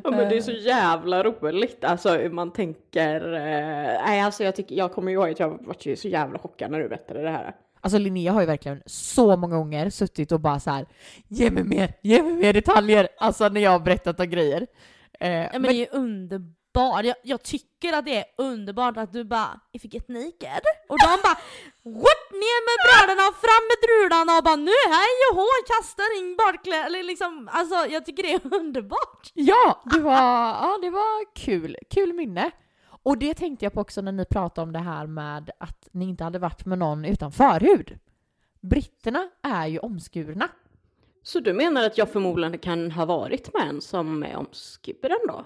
[0.05, 4.75] Ja men det är så jävla roligt, alltså man tänker, eh, nej alltså jag tycker,
[4.75, 7.55] jag kommer ihåg att jag var så jävla chockad när du berättade det här.
[7.81, 10.87] Alltså Linnea har ju verkligen så många gånger suttit och bara så här,
[11.29, 14.67] ge mig mer, ge mig mer detaljer, alltså när jag har berättat om grejer.
[15.21, 16.56] Eh, Ja, men, det är ju underbart.
[16.81, 20.99] Jag, jag tycker att det är underbart att du bara if you get naked och
[20.99, 21.39] de bara
[21.85, 22.27] what?
[22.43, 26.87] ner med bröderna, fram med drularna och bara nu hej och hå, kastar in badkläder.
[26.87, 29.31] Eller liksom, alltså jag tycker det är underbart.
[29.35, 30.13] Ja, det var,
[30.63, 31.77] ja, det var kul.
[31.91, 32.51] Kul minne.
[33.03, 36.05] Och det tänkte jag på också när ni pratade om det här med att ni
[36.09, 37.99] inte hade varit med någon utan förhud.
[38.61, 40.49] Britterna är ju omskurna.
[41.23, 45.45] Så du menar att jag förmodligen kan ha varit med en som är omskuren då?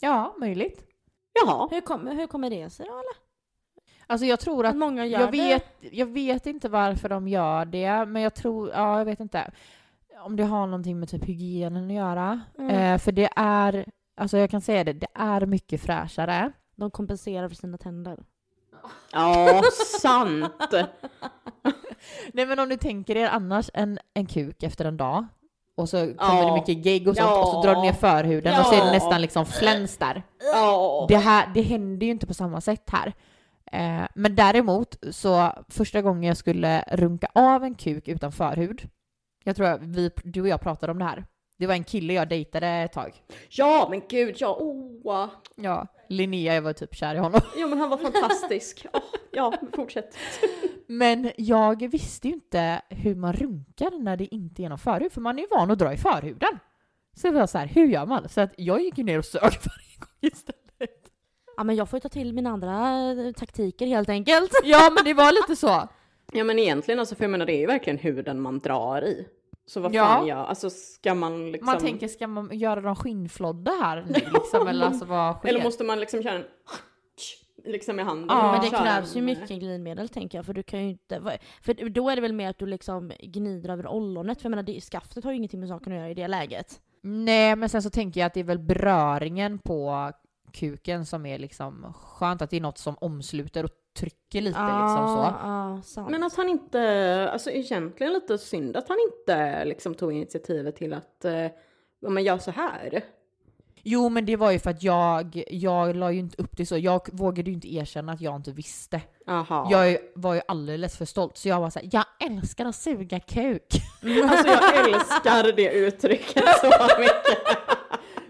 [0.00, 0.82] Ja, möjligt.
[1.32, 1.68] Jaha.
[1.70, 3.26] Hur, kom, hur kommer det sig då eller?
[4.06, 5.38] Alltså jag tror Att att, många gör jag det?
[5.38, 9.50] vet, jag vet inte varför de gör det, men jag tror, ja jag vet inte.
[10.24, 12.40] om det har någonting med typ hygienen att göra.
[12.58, 12.70] Mm.
[12.70, 13.86] Eh, för det är,
[14.16, 16.52] alltså jag kan säga det, det är mycket fräschare.
[16.76, 18.24] De kompenserar för sina tänder.
[19.12, 19.62] Ja,
[20.00, 20.54] sant!
[22.32, 25.26] Nej men om du tänker er annars en, en kuk efter en dag
[25.76, 26.46] och så kommer Ja.
[26.46, 27.62] det mycket gegg och sånt och så Ja.
[27.62, 28.92] drar du ner förhuden och så är det Ja.
[28.92, 30.22] nästan liksom fläns där.
[30.54, 31.06] Ja.
[31.08, 33.12] Det, här, det händer ju inte på samma sätt här.
[33.72, 38.88] Eh, men däremot så första gången jag skulle runka av en kuk utan förhud,
[39.44, 41.24] jag tror att vi, du och jag pratade om det här.
[41.58, 43.22] Det var en kille jag dejtade ett tag.
[43.48, 45.28] ja, men gud, ja, oh.
[45.56, 47.40] Ja, Linnea, jag var typ kär i honom.
[47.56, 48.86] Ja, men han var fantastisk.
[48.92, 49.00] Åh,
[49.32, 50.16] ja, fortsätt.
[50.86, 55.20] Men jag visste ju inte hur man runkar när det inte är någon förhud, för
[55.20, 56.58] man är ju van att dra i förhuden.
[57.16, 58.28] Så det var så här, hur gör man?
[58.28, 61.10] Så att jag gick ju ner och sög varje gång istället.
[61.56, 64.52] Ja men jag får ju ta till mina andra eh, taktiker helt enkelt.
[64.64, 65.88] Ja, men det var lite så.
[66.32, 69.26] Ja, men egentligen, alltså, för jag menar, det är ju verkligen huden man drar i.
[69.66, 70.04] Så vad Ja.
[70.04, 71.66] fan gör, alltså ska man liksom...
[71.66, 74.66] Man tänker, ska man göra dem skinnflodda här nu liksom?
[74.68, 75.48] Eller alltså vad sker?
[75.48, 76.44] Eller måste man liksom köra en
[77.64, 78.26] liksom i handen?
[78.36, 81.88] Ja, men det krävs ju mycket glidmedel tänker jag för du kan ju inte, för
[81.88, 84.80] då är det väl mer att du liksom gnider över ollonet för jag menar det,
[84.80, 86.80] skaftet har ju ingenting med saken att göra i det läget.
[87.02, 90.12] Nej, men sen så tänker jag att det är väl beröringen på
[90.52, 95.08] kuken som är liksom skönt, att det är något som omsluter och trycker lite liksom
[95.08, 95.34] så.
[95.42, 96.10] Ja, sant.
[96.10, 100.92] Men att han inte, alltså egentligen lite synd att han inte liksom tog initiativet till
[100.92, 101.46] att, eh,
[102.00, 103.04] ja men gör så här.
[103.88, 106.78] Jo, men det var ju för att jag, jag la ju inte upp det så.
[106.78, 109.00] Jag vågade ju inte erkänna att jag inte visste.
[109.26, 109.68] Aha.
[109.70, 113.66] Jag var ju alldeles för stolt, så jag var såhär, jag älskar att suga kuk.
[114.28, 116.66] Alltså jag älskar det uttrycket så
[116.98, 117.75] mycket.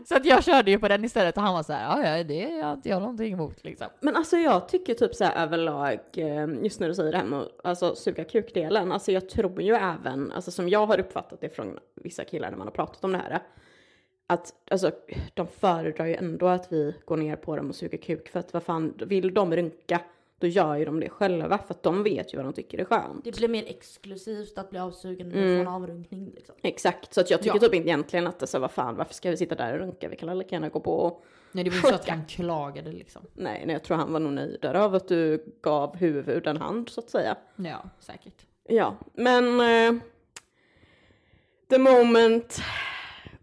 [0.09, 2.63] Så att jag körde ju på den istället och han var såhär, ja ja, det
[2.63, 3.87] har inte jag någonting emot liksom.
[4.01, 7.25] Men alltså jag tycker typ så här överlag, eh, just när du säger det här
[7.25, 11.41] med att alltså, suga kukdelen, alltså jag tror ju även, alltså som jag har uppfattat
[11.41, 13.43] det från vissa killar när man har pratat om det här,
[14.27, 14.91] att alltså
[15.35, 18.53] de föredrar ju ändå att vi går ner på dem och suger kuk för att
[18.53, 20.01] vad fan, vill de runka
[20.39, 22.85] då gör ju de det själva för att de vet ju vad de tycker är
[22.85, 23.25] skönt.
[23.25, 25.65] det blir mer exklusivt att bli avsugen Mm.
[25.65, 26.55] från avrunkning liksom.
[26.63, 27.61] Exakt, så att jag tycker Ja.
[27.61, 30.09] typ egentligen att alltså, vad fan, varför ska vi sitta där och runka?
[30.09, 31.25] Vi kan lika gärna gå på och...
[31.53, 33.23] Nej det var inte så att han klagade liksom.
[33.35, 36.89] Nej, nej, jag tror han var nog nöjdare av att du gav huvud en hand
[36.89, 37.37] så att säga.
[37.57, 38.47] Ja, säkert.
[38.69, 39.61] Ja, men...
[39.61, 40.01] eh,
[41.71, 42.61] the moment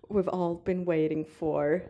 [0.10, 1.82] we've all been waiting for.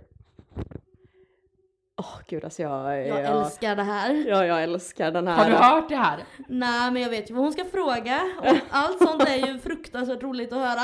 [1.97, 3.07] Åh gud alltså jag...
[3.07, 4.25] Jag älskar det här.
[4.27, 5.35] Ja, jag älskar den här.
[5.35, 6.23] Har du hört det här?
[6.47, 10.23] Nej men jag vet ju vad hon ska fråga och allt sånt är ju fruktansvärt
[10.23, 10.81] roligt att höra.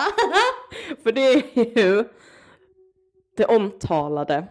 [1.04, 2.06] För det är ju
[3.38, 4.48] det omtalade.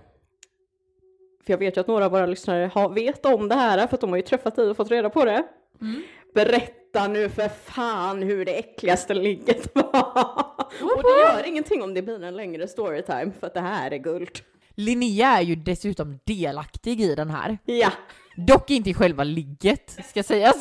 [1.44, 3.94] För jag vet ju att några av våra lyssnare har, vet om det här för
[3.94, 5.44] att de har ju träffat dig och fått reda på det.
[5.80, 6.02] Mm.
[6.34, 10.54] Berätta nu för fan hur det äckligaste ligget var.
[10.80, 13.98] Och det gör ingenting om det blir en längre storytime för att det här är
[13.98, 14.38] guld.
[14.78, 17.58] Linnea är ju dessutom delaktig i den här.
[17.64, 17.90] Ja,
[18.36, 20.56] Dock inte i själva ligget, ska sägas.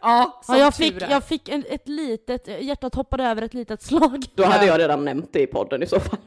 [0.00, 3.82] Ja, som Ja, jag fick, jag fick en, ett litet, hjärtat hoppade över ett litet
[3.82, 4.24] slag.
[4.34, 6.18] då hade jag redan nämnt det i podden i så fall.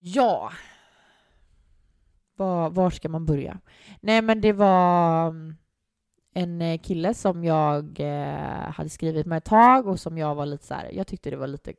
[0.00, 0.52] Ja.
[2.36, 3.60] Var, var ska man börja?
[4.00, 5.56] Nej men det var mm,
[6.34, 10.46] en eh, kille som jag eh, hade skrivit med ett tag och som jag var
[10.46, 11.72] lite så här, jag tyckte det var lite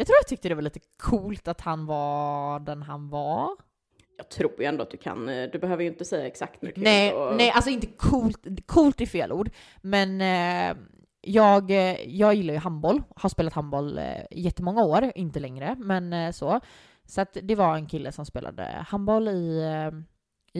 [0.00, 3.48] jag tror jag tyckte det var lite coolt att han var den han var.
[4.16, 6.82] Jag tror ju ändå att du kan, eh, du behöver ju inte säga exakt mycket.
[6.82, 9.50] Nej, och- nej, alltså inte coolt, coolt är fel ord,
[9.82, 10.76] men eh,
[11.20, 16.12] jag, eh, jag gillar ju handboll, har spelat handboll eh, jättemånga år, inte längre, men
[16.12, 16.60] eh, så.
[17.04, 20.00] Så att det var en kille som spelade handboll i, eh,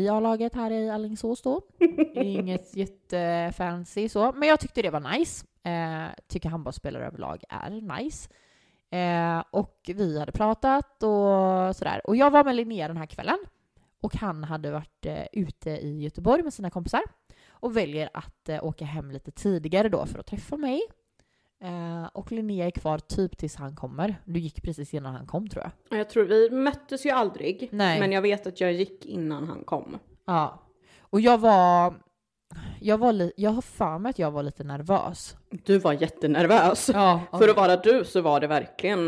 [0.02, 1.60] i A-laget här i Alingsås då.
[2.14, 5.46] Inget jättefancy så, men jag tyckte det var nice.
[5.64, 8.28] Eh, tycker handbollsspelare överlag är nice.
[8.90, 12.00] Eh, och vi hade pratat och sådär.
[12.04, 13.38] Och jag var med Linnea den här kvällen.
[14.02, 17.02] Och han hade varit eh, ute i Göteborg med sina kompisar
[17.50, 20.82] och väljer att eh, åka hem lite tidigare då för att träffa mig.
[21.62, 24.16] Eh, och Linnea är kvar typ tills han kommer.
[24.24, 25.98] Du gick precis innan han kom tror jag.
[25.98, 28.00] Jag tror vi möttes ju aldrig, Nej.
[28.00, 29.98] men jag vet att jag gick innan han kom.
[30.24, 30.62] Ja.
[31.00, 31.94] Och jag var...
[32.80, 35.36] Jag, var li- jag har för mig att jag var lite nervös.
[35.50, 36.90] Du var jättenervös.
[36.94, 39.00] Ja, För att vara du så var det verkligen,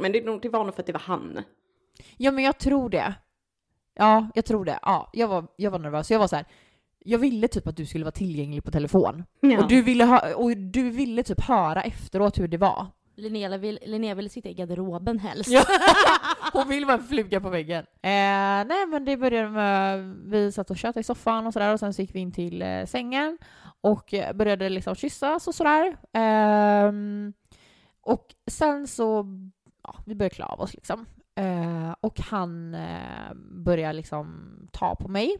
[0.00, 1.38] men det, det var nog för att det var han.
[2.16, 3.14] ja men jag tror det.
[3.94, 4.78] Ja, jag tror det.
[4.82, 6.10] Ja, jag var, jag var nervös.
[6.10, 6.44] Jag var så här.
[7.04, 9.24] Jag ville typ att du skulle vara tillgänglig på telefon.
[9.40, 9.58] Ja.
[9.62, 12.86] Och, du ville ha, och du ville typ höra efteråt hur det var.
[13.22, 15.50] Linnea, vill, Linnea ville sitta i garderoben helst.
[15.50, 15.64] Ja.
[16.52, 17.84] Hon vill vara en fluga på väggen.
[18.02, 21.80] Eh, nej men det började med, vi satt och tjötade i soffan och sådär och
[21.80, 23.38] sen så gick vi in till eh, sängen
[23.80, 25.96] och eh, började liksom kyssas och sådär.
[26.12, 27.32] Ehm,
[28.00, 29.26] Och sen så,
[29.82, 31.06] ja, vi började klä av oss liksom.
[31.34, 35.36] Eh, och han eh, började liksom ta på mig.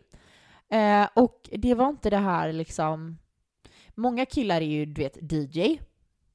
[0.70, 3.18] Eh, och det var inte det här liksom,
[3.94, 5.78] många killar är ju du vet DJ,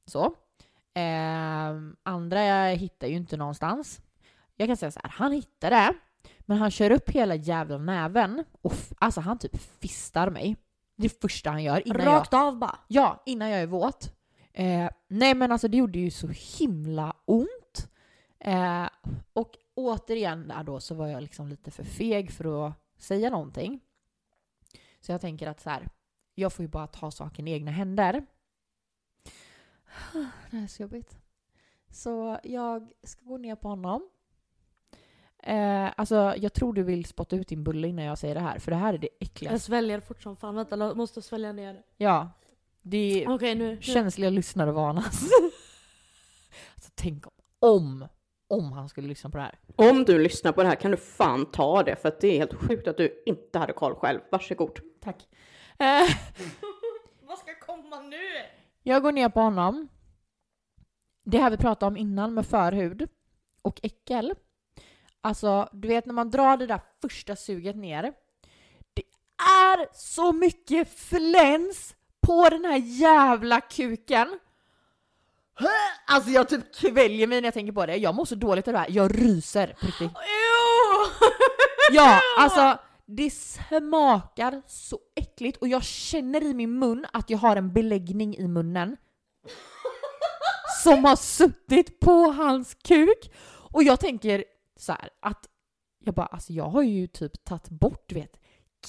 [0.05, 0.33] så.
[0.97, 4.01] Eh, andra hittar ju inte någonstans.
[4.55, 5.93] Jag kan säga så här, han hittade,
[6.39, 10.55] men han kör upp hela jävla näven och alltså han typ fistar mig.
[10.95, 12.13] Det är det första han gör innan jag...
[12.13, 12.79] Rakt av bara.
[12.87, 14.13] Ja, innan jag är våt.
[14.53, 17.89] Eh, nej men alltså det gjorde ju så himla ont.
[18.39, 18.87] Eh,
[19.33, 23.79] och återigen där då så var jag liksom lite för feg för att säga någonting.
[25.01, 25.87] Så jag tänker att så här,
[26.35, 28.25] jag får ju bara ta saken i egna händer.
[30.51, 31.17] Det här är så jobbigt.
[31.91, 34.09] Så jag ska gå ner på honom.
[35.43, 38.59] Eh, alltså jag tror du vill spotta ut din bulle innan jag säger det här,
[38.59, 39.59] för det här är det Jag äckligaste.
[39.59, 40.55] sväljer fort som fan.
[40.55, 41.83] Vänta, jag måste svälja ner.
[41.97, 42.29] Ja,
[42.81, 43.67] det är Okej nu.
[43.75, 43.81] nu.
[43.81, 45.05] känsliga lyssnare varnas.
[46.75, 48.07] alltså, tänk om, om,
[48.47, 49.59] om han skulle lyssna på det här.
[49.75, 52.37] Om du lyssnar på det här kan du fan ta det för att det är
[52.37, 54.19] helt sjukt att du inte hade koll själv.
[54.31, 54.79] Varsågod.
[55.01, 55.27] Tack.
[55.79, 55.85] Eh,
[57.27, 58.17] Vad ska komma nu?
[58.87, 59.87] Jag går ner på honom.
[61.25, 63.09] Det här vi pratade om innan med förhud
[63.61, 64.33] och äckel.
[65.21, 68.13] Alltså, du vet när man drar det där första suget ner.
[68.93, 69.03] Det
[69.67, 74.39] är så mycket fläns på den här jävla kuken.
[76.05, 77.95] Alltså jag typ kväljer mig när jag tänker på det.
[77.95, 78.89] Jag mår så dåligt av det här.
[78.89, 80.11] Jag ryser på riktigt.
[81.91, 87.55] Ja, alltså det smakar så äckligt och jag känner i min mun att jag har
[87.55, 88.97] en beläggning i munnen.
[90.83, 93.31] Som har suttit på hans kuk.
[93.71, 94.43] Och jag tänker
[94.79, 95.49] så här att
[95.99, 98.39] jag bara, alltså jag har ju typ tagit bort, du vet,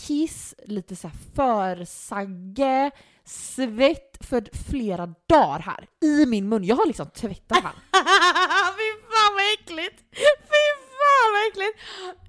[0.07, 2.91] kiss, lite så här försagge,
[3.25, 6.65] svett för flera dagar här i min mun.
[6.65, 7.75] Jag har liksom tvättat han.
[8.77, 10.05] Fy fan vad äckligt!
[10.13, 10.65] Fy
[10.99, 11.79] fan vad äckligt!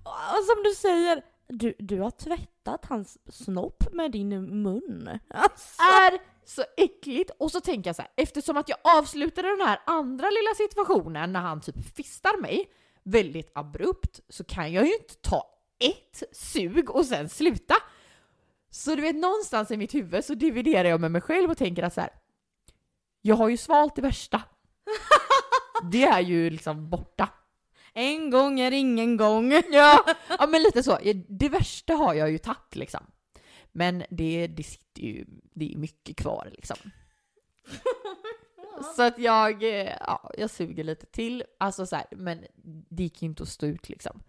[0.03, 5.19] Och som du säger, du, du har tvättat hans snopp med din mun.
[5.29, 5.81] Alltså.
[5.81, 7.31] är så äckligt.
[7.39, 11.33] Och så tänker jag så här, eftersom att jag avslutade den här andra lilla situationen
[11.33, 12.69] när han typ fistar mig
[13.03, 15.43] väldigt abrupt så kan jag ju inte ta
[15.79, 17.75] ett sug och sen sluta.
[18.69, 21.83] Så du vet, någonstans i mitt huvud så dividerar jag med mig själv och tänker
[21.83, 22.09] att så här,
[23.21, 24.41] jag har ju svalt det värsta.
[25.91, 27.29] Det är ju liksom borta.
[27.93, 29.51] En gång är ingen gång.
[29.71, 30.05] Ja,
[30.39, 30.97] ja men lite så.
[31.27, 33.01] Det värsta har jag ju tagit liksom.
[33.71, 36.77] Men det, det sitter ju, det är mycket kvar liksom.
[38.95, 41.43] Så att jag, eh, ja, jag suger lite till.
[41.57, 42.45] Alltså så här, men
[42.89, 44.21] det gick ju inte att stå ut liksom.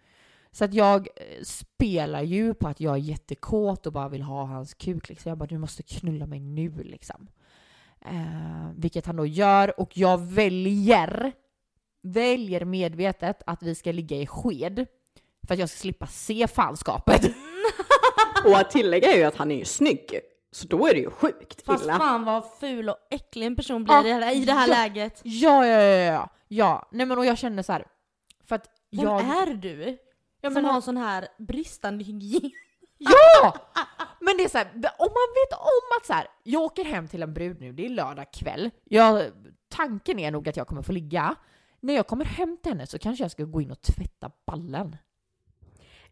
[0.52, 4.44] Så att jag eh, spelar ju på att jag är jättekåt och bara vill ha
[4.44, 5.28] hans kuk liksom.
[5.28, 7.28] Jag bara, du måste knulla mig nu liksom.
[8.00, 11.32] Eh, vilket han då gör och jag väljer,
[12.02, 14.86] väljer medvetet att vi ska ligga i sked.
[15.46, 17.22] För att jag ska slippa se fanskapet.
[18.44, 20.20] Och att tillägga är ju att han är ju snygg.
[20.52, 21.98] Så då är det ju sjukt Fast illa.
[21.98, 24.74] fan vad ful och äcklig en person blir Ja, i det här, ja.
[24.74, 25.20] läget.
[25.24, 26.28] Ja, ja, ja, ja.
[26.48, 26.88] ja.
[26.92, 27.86] Nej men och jag känner så här.
[28.44, 29.20] För att Vem jag...
[29.20, 29.98] är du?
[30.40, 32.50] Ja, som men, har sån här bristande hygien.
[32.98, 33.54] ja!
[34.20, 37.08] Men det är så här, om man vet om att så här, jag åker hem
[37.08, 38.70] till en brud nu, det är lördag kväll.
[38.84, 39.22] Jag,
[39.68, 41.36] tanken är nog att jag kommer få ligga.
[41.80, 44.96] När jag kommer hem till henne så kanske jag ska gå in och tvätta ballen.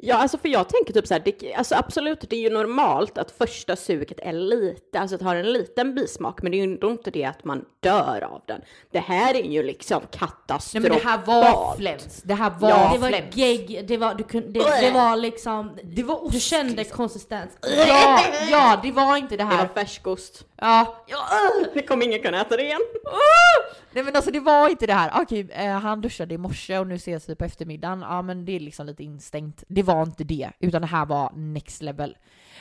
[0.00, 3.18] Ja, alltså för jag tänker typ så här, det, alltså absolut, det är ju normalt
[3.18, 6.72] att första suget är lite, alltså att har en liten bismak, men det är ju
[6.72, 8.60] ändå inte det att man dör av den.
[8.90, 10.82] Det här är ju liksom Nej katastrof.
[10.82, 12.22] men det här var fläns.
[12.24, 15.76] Det här var Ja, Det var gegg, det var, du kunde, det, det var liksom,
[15.82, 16.96] Det var ost, du kände liksom.
[16.96, 17.50] konsistens.
[17.88, 19.68] Ja, ja, det var inte det Det var här.
[19.68, 20.44] färskost.
[20.60, 21.18] Ja, ja,
[21.74, 22.80] Det kommer ingen kunna äta det igen.
[23.92, 26.86] Nej men alltså det var inte det här, okej eh, han duschade i morse och
[26.86, 29.64] nu ses vi på eftermiddagen, ja men det är liksom lite instängt.
[29.68, 32.16] Det var inte det, utan det här var next level.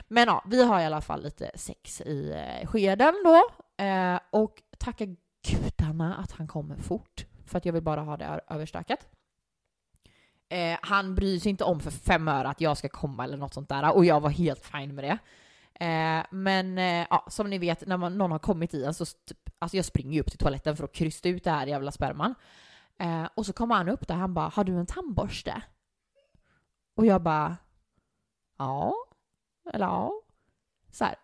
[0.08, 3.43] Men ja, vi har i alla fall lite sex i eh, skeden då,
[3.84, 5.06] eh, och tacka
[5.48, 9.08] gudarna att han kommer fort, för att jag vill bara ha det överstökat.
[10.50, 13.54] Eh, han bryr sig inte om för fem öre att jag ska komma eller något
[13.54, 15.18] sånt där, och jag var helt fine med det.
[15.80, 19.05] Eh, men eh, ja, som ni vet, när man, någon har kommit i en så
[19.05, 21.91] typ, alltså jag springer ju upp till toaletten för att krysta ut det här jävla
[21.91, 22.36] sperman.
[22.99, 25.61] Eh, och så kommer han upp där, han bara “Har du en tandborste?”
[26.95, 27.57] Och jag bara
[28.57, 28.93] “Ja,
[29.73, 30.21] eller ja”.
[30.91, 31.15] Så här.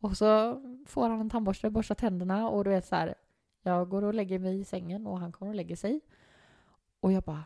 [0.00, 3.14] Och så får han en tandborste, borstar tänderna och du vet så här.
[3.62, 6.00] Jag går och lägger mig i sängen och han kommer och lägger sig.
[7.00, 7.44] Och jag bara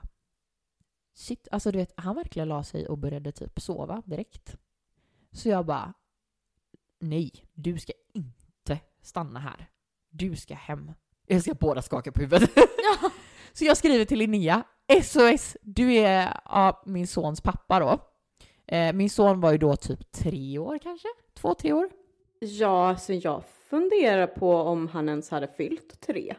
[1.15, 4.57] Shit, alltså du vet, han verkligen la sig och började typ sova direkt.
[5.33, 5.95] Så jag bara
[7.01, 9.69] nej, du ska inte stanna här.
[10.11, 10.93] Du ska hem.
[11.27, 12.51] Jag ser båda skaka på huvudet.
[13.53, 14.63] Så jag skriver till Linnea,
[15.03, 17.99] SOS, du är ja, min sons pappa då.
[18.77, 21.09] Eh, min son var ju då typ tre år kanske?
[21.35, 21.89] Två, tre år?
[22.41, 26.35] Ja, så jag funderar på om han ens hade fyllt tre.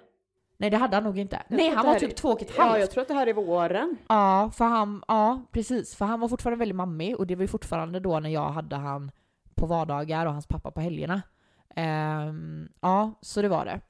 [0.57, 1.41] Nej det hade han nog inte.
[1.49, 2.80] Jag Nej han var typ är- två och ett Ja, halvt.
[2.80, 3.97] jag tror att det här är våren.
[4.10, 5.95] Ja, för han, ja precis.
[5.95, 8.76] För han var fortfarande väldigt mammig och det var ju fortfarande då när jag hade
[8.76, 9.12] han
[9.60, 11.22] på vardagar och hans pappa på helgerna.
[11.76, 13.82] Ehm, ja, så det var det.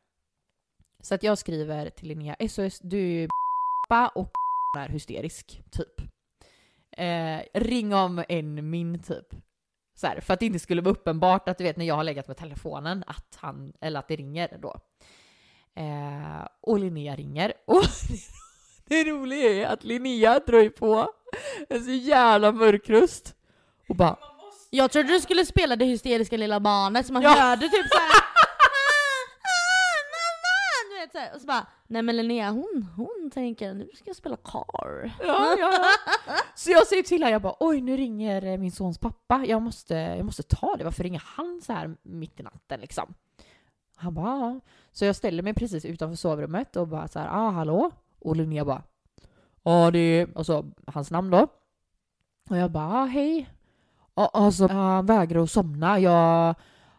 [1.02, 3.28] Så att jag skriver till Linnea, SOS, du är ju
[4.16, 4.32] och
[4.78, 6.02] är hysterisk, typ.
[6.92, 9.36] Eh, ring om en min, typ.
[9.96, 12.04] Så här, för att det inte skulle vara uppenbart att du vet när jag har
[12.04, 14.80] legat med telefonen att han, eller att det ringer då.
[15.76, 17.54] Eh, och Linnea ringer.
[17.66, 17.84] Och
[18.86, 21.10] det roliga är att Linnea drar ju på
[21.70, 23.36] en så jävla mörk röst.
[23.90, 24.29] Och bara
[24.70, 27.30] jag trodde du skulle spela det hysteriska lilla barnet som man Ja.
[27.30, 28.12] hörde typ såhär
[30.90, 34.16] Du vet såhär, och så bara Nej men Linnea hon, hon tänker nu ska jag
[34.16, 35.12] spela car.
[35.24, 35.86] Ja, ja.
[36.56, 39.62] Så jag säger till henne, jag bara oj nu ringer eh, min sons pappa, jag
[39.62, 43.14] måste, jag måste ta det, varför ringer han så här mitt i natten liksom?
[43.96, 44.60] Han bara ja.
[44.92, 47.92] Så jag ställer mig precis utanför sovrummet och bara så här, ah hallå?
[48.20, 48.84] Och Linnea bara
[49.64, 51.48] ja det är, och så hans namn då.
[52.50, 53.50] Och jag bara ah, hej.
[54.26, 56.56] Alltså han vägrar att somna, jag,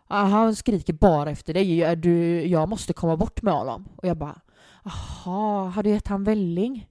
[0.09, 3.89] han skriker bara efter dig, du, jag måste komma bort med honom.
[3.97, 4.41] Och jag bara
[4.85, 6.87] Jaha, har du gett han välling?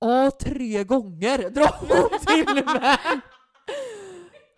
[0.00, 2.98] Ja, tre gånger drar hon till med.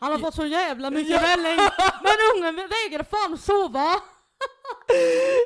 [0.01, 1.59] Han har fått så jävla mycket välling
[2.03, 3.85] men ungen vägrar fan sova.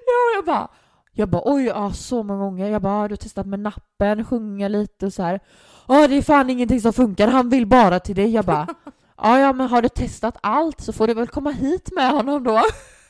[0.06, 0.68] Ja, jag bara,
[1.12, 2.68] jag bara oj, ja, så många gånger.
[2.68, 5.40] Jag bara, har du testat med nappen, sjunga lite och så här.
[5.88, 8.30] Ja, det är fan ingenting som funkar, han vill bara till dig.
[8.30, 8.66] Jag bara,
[9.22, 12.44] ja, ja, men har du testat allt så får du väl komma hit med honom
[12.44, 12.62] då.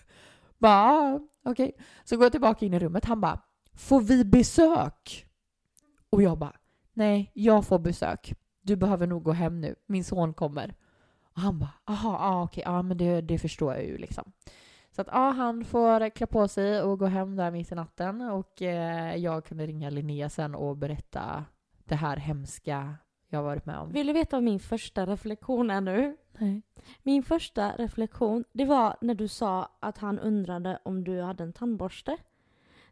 [0.59, 1.29] Bara, okej.
[1.45, 1.77] okej.
[2.05, 3.41] Så går jag tillbaka in i rummet, han bara,
[3.75, 5.27] får vi besök?
[6.11, 6.57] Och jag bara,
[6.93, 8.35] nej, jag får besök.
[8.63, 10.75] Du behöver nog gå hem nu, min son kommer.
[11.35, 14.33] Och han bara, aha, ah, okej, ja, men det, det förstår jag ju liksom.
[14.91, 18.21] Så att ja, han får klä på sig och gå hem där mitt i natten
[18.21, 21.45] och eh, jag kunde ringa Linnea sen och berätta
[21.85, 22.95] det här hemska
[23.33, 23.93] jag har varit med om.
[23.93, 26.17] Vill du veta vad min första reflektion är nu?
[26.39, 26.63] Nej.
[27.03, 31.53] Min första reflektion, det var när du sa att han undrade om du hade en
[31.53, 32.17] tandborste.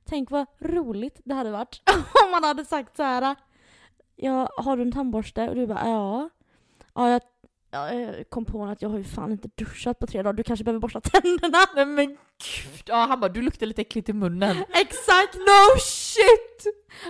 [0.05, 1.83] Tänk vad roligt det hade varit
[2.25, 3.37] om man hade sagt så här.
[4.17, 5.49] Ja, har du en tandborste?
[5.49, 6.31] Och du bara ja.
[6.95, 7.23] Ja, jag,
[7.71, 10.33] ja, jag kom på att jag har ju fan inte duschat på tre dagar.
[10.33, 11.59] Du kanske behöver borsta tänderna.
[11.75, 12.83] Nej men gud!
[12.87, 14.57] Ja, han bara du luktar lite äckligt i munnen.
[14.69, 15.35] Exakt!
[15.35, 16.65] No shit!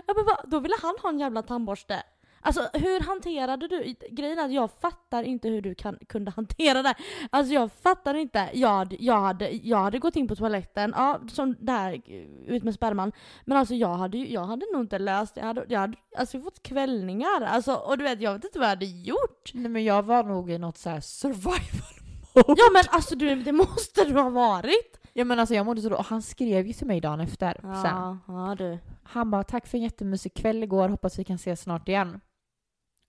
[0.07, 2.03] Ja, men vad, då ville han ha en jävla tandborste.
[2.43, 3.95] Alltså hur hanterade du?
[4.11, 6.95] Grejen är att jag fattar inte hur du kan, kunde hantera det.
[7.31, 8.51] Alltså jag fattar inte.
[8.53, 12.03] Jag, jag, hade, jag hade gått in på toaletten, ja som där,
[12.47, 13.13] ut med sperman.
[13.45, 15.37] Men alltså jag hade, jag hade nog inte löst.
[15.37, 17.43] Jag hade, jag hade alltså fått kvällningar.
[17.43, 19.51] Alltså, och du vet, jag vet inte vad jag hade gjort.
[19.55, 22.01] Nej men jag var nog i något så här survival
[22.35, 22.55] mode.
[22.61, 25.01] Ja men alltså du, det måste du ha varit.
[25.13, 27.53] Ja men alltså jag mådde så då, och han skrev ju till mig dagen efter
[27.63, 27.97] sen.
[27.97, 28.79] Ja, ja du.
[29.03, 32.21] Han bara tack för en jättemysig kväll igår, hoppas vi kan ses snart igen.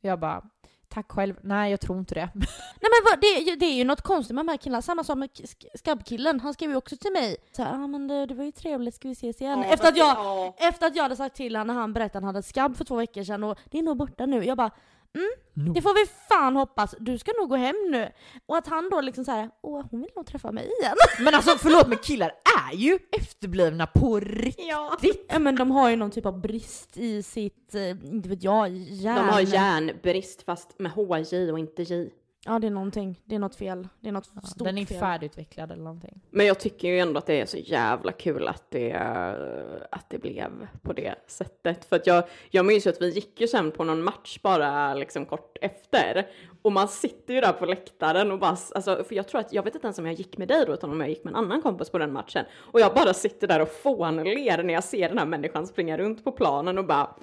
[0.02, 0.42] Jag bara
[0.90, 2.30] tack själv, nej jag tror inte det.
[2.36, 2.48] Nej
[2.82, 4.82] men vad, det, är ju- det är ju något konstigt med de här killarna.
[4.82, 6.40] Samma sak med sk- skabbkillen.
[6.40, 7.36] Han skrev ju också till mig.
[7.52, 9.64] Så ah, men det, det var ju trevligt, ska vi ses igen?
[9.64, 10.56] Efter att jag Ja.
[10.58, 12.86] Efter att jag hade sagt till honom när han berättade att han hade skabb för
[12.86, 14.44] två veckor sedan och det är nog borta nu.
[14.46, 14.72] Jag bara,
[15.54, 15.74] No.
[15.74, 16.96] det får vi fan hoppas.
[17.00, 18.12] Du ska nog gå hem nu.
[18.46, 20.96] Och att han då liksom såhär, åh hon vill nog träffa mig igen.
[21.20, 22.32] Men alltså förlåt men killar
[22.70, 24.66] är ju efterblivna på riktigt.
[24.70, 24.98] Ja.
[25.30, 28.70] ja men de har ju någon typ av brist i sitt, eh, inte vet jag,
[28.70, 29.16] hjärn.
[29.16, 32.10] De har järnbrist fast med HJ och inte J.
[32.46, 33.88] Ja det är någonting, det är något fel.
[34.00, 35.00] Det är något Ja, stort den är inte fel.
[35.00, 36.22] färdigutvecklad eller någonting.
[36.30, 38.94] Men jag tycker ju ändå att det är så jävla kul att det,
[39.92, 41.86] att det blev på det sättet.
[41.86, 44.94] För att jag, jag minns ju att vi gick ju sen på någon match bara
[44.94, 46.28] liksom kort efter.
[46.62, 49.64] Och man sitter ju där på läktaren och bara, alltså, för jag tror att, jag
[49.64, 51.36] vet inte ens om jag gick med dig då, utan om jag gick med en
[51.36, 52.46] annan kompis på den matchen.
[52.58, 56.24] Och jag bara sitter där och fånler när jag ser den här människan springa runt
[56.24, 57.16] på planen och bara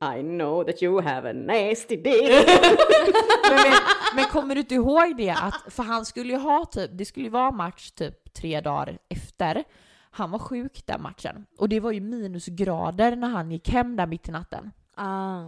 [0.00, 2.46] I know that you have a nasty dick.
[3.50, 3.72] Men, men,
[4.14, 7.24] men kommer du inte ihåg det att, för han skulle ju ha typ, det skulle
[7.24, 9.64] ju vara match typ tre dagar efter.
[10.10, 11.46] Han var sjuk den matchen.
[11.58, 14.70] Och det var ju minusgrader när han gick hem där mitt i natten.
[14.94, 15.46] Ah.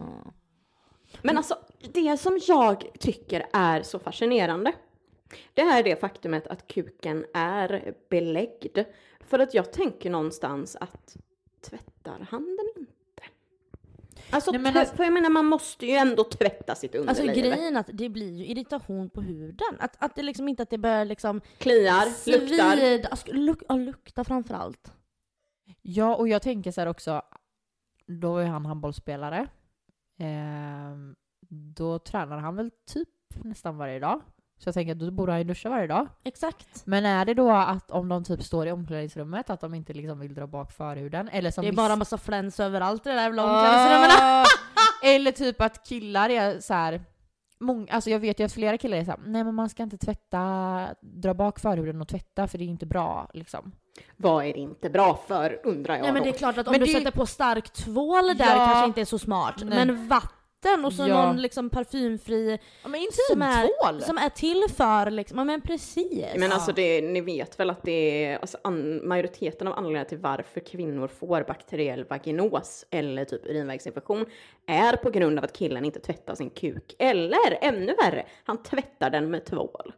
[1.22, 1.58] Men alltså,
[1.92, 4.72] det som jag tycker är så fascinerande,
[5.54, 8.78] det är det faktumet att kuken är beläggd.
[9.20, 11.16] För att jag tänker någonstans att
[11.60, 12.95] tvättar han den inte?
[14.30, 17.44] Alltså, Nej, men alltså- för jag menar man måste ju ändå tvätta sitt Alltså underliv.
[17.44, 19.76] grejen är att det blir ju irritation på huden.
[19.78, 23.10] Att, att det liksom inte att det börjar liksom Kliar, luktar.
[23.10, 24.92] alltså, luk, ja, lukta framförallt.
[25.82, 27.22] Ja, och jag tänker så här också,
[28.06, 29.48] då är han handbollsspelare.
[30.18, 31.16] Ehm,
[31.50, 33.08] då tränar han väl typ
[33.44, 34.20] nästan varje dag.
[34.58, 36.06] Så jag tänker att då borde han ju duscha varje dag.
[36.24, 36.82] Exakt.
[36.86, 40.20] Men är det då att om de typ står i omklädningsrummet att de inte liksom
[40.20, 41.28] vill dra bak förhuden?
[41.28, 43.42] Eller som Det är vissa- bara massa fläns överallt i det där jävla.
[43.46, 44.44] Ah!
[45.04, 47.04] Eller typ att killar är så här.
[47.58, 49.98] Många, alltså jag vet ju att flera killar är såhär, nej men man ska inte
[49.98, 53.72] tvätta, dra bak förhuden och tvätta för det är inte bra liksom.
[54.16, 56.24] Vad är det inte bra för undrar jag Nej men då.
[56.30, 58.66] det är klart att om Men du det- sätter på stark tvål där Ja.
[58.66, 59.54] kanske inte är så smart.
[59.58, 59.86] Nej.
[59.86, 60.35] Men vatten
[60.84, 61.26] och så Ja.
[61.26, 63.00] någon liksom parfymfri Ja men
[63.30, 66.24] som är, som är till för liksom, ja men precis.
[66.36, 70.18] Men alltså det, ni vet väl att det är alltså an, majoriteten av anledningarna till
[70.18, 74.26] varför kvinnor får bakteriell vaginos eller typ urinvägsinfektion
[74.66, 76.94] är på grund av att killen inte tvättar sin kuk.
[76.98, 79.92] Eller ännu värre, han tvättar den med tvål.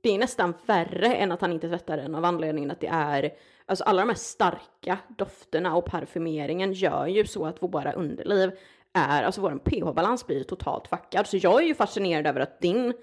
[0.00, 3.30] Det är nästan värre än att han inte tvättar den av anledningen att det är,
[3.66, 8.50] alltså alla de här starka dofterna och parfymeringen gör ju så att våra underliv
[8.96, 11.26] är, alltså vår pH-balans blir totalt fuckad.
[11.26, 12.94] Så jag är ju fascinerad över att din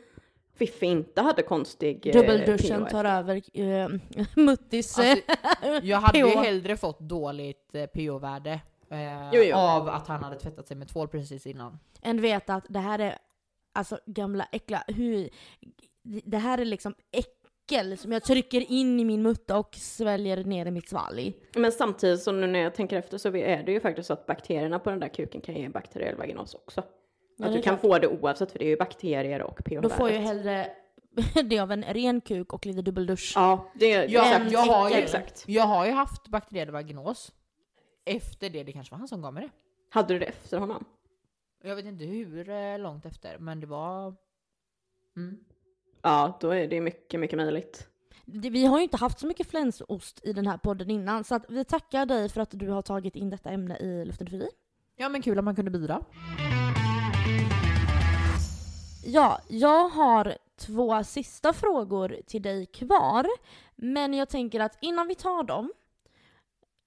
[0.56, 3.88] Fiffi inte hade konstig eh, Dubbelduschen tar över äh,
[4.36, 5.34] Muttis Alltså,
[5.82, 9.56] jag hade ju hellre fått dåligt eh, pH-värde eh, Jo, jo.
[9.56, 11.80] av att han hade tvättat sig med tvål precis innan.
[12.02, 13.18] än veta att det här är
[13.74, 15.30] alltså gamla äckla, hur,
[16.04, 16.96] det här är liksom
[17.66, 21.34] äckel som jag trycker in i min mutta och sväljer ner i mitt svalg.
[21.55, 24.26] Men samtidigt så nu när jag tänker efter så är det ju faktiskt så att
[24.26, 26.84] bakterierna på den där kuken kan ge bakteriell vaginos också.
[27.38, 27.82] Ja, att du kan klart.
[27.82, 30.70] få det oavsett för det är ju bakterier och pH Då får jag hellre
[31.43, 33.34] det av en ren kuk och lite dubbeldusch.
[33.36, 34.51] Ja, det är Ja, exakt.
[34.51, 35.43] jag har ju- exakt.
[35.47, 37.32] Jag har ju haft bakteriell vaginos.
[38.05, 39.49] Efter det, det kanske var han som gav mig det.
[39.89, 40.86] Hade du det efter honom?
[41.64, 44.16] Jag vet inte hur eh, långt efter, men det var...
[45.18, 45.38] Mm.
[46.06, 47.88] Ja, då är det mycket, mycket möjligt.
[48.26, 51.45] Vi har ju inte haft så mycket flänsost i den här podden innan, så att
[51.49, 54.47] vi tackar dig för att du har tagit in detta ämne i Luften för vi.
[54.95, 56.04] Ja men kul om man kunde bidra.
[59.06, 63.26] Ja, jag har två sista frågor till dig kvar.
[63.76, 65.72] Men jag tänker att innan vi tar dem,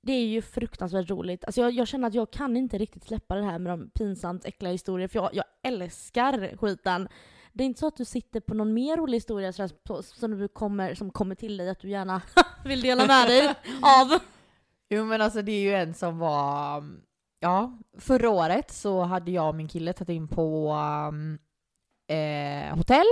[0.03, 1.45] det är ju fruktansvärt roligt.
[1.45, 4.45] Alltså jag, jag känner att jag kan inte riktigt släppa det här med de pinsamt
[4.45, 7.09] äckliga historier, för jag, jag älskar skiten.
[7.57, 10.49] Det är inte så att du sitter på någon mer rolig historia sådär, som, du
[10.49, 12.23] kommer, som kommer till dig att du gärna
[12.65, 14.21] vill dela med dig av?
[14.89, 16.85] Jo men alltså det är ju en som var...
[17.41, 20.73] Ja, förra året så hade jag och min kille tagit in på
[21.11, 21.39] um,
[22.09, 23.07] eh, hotell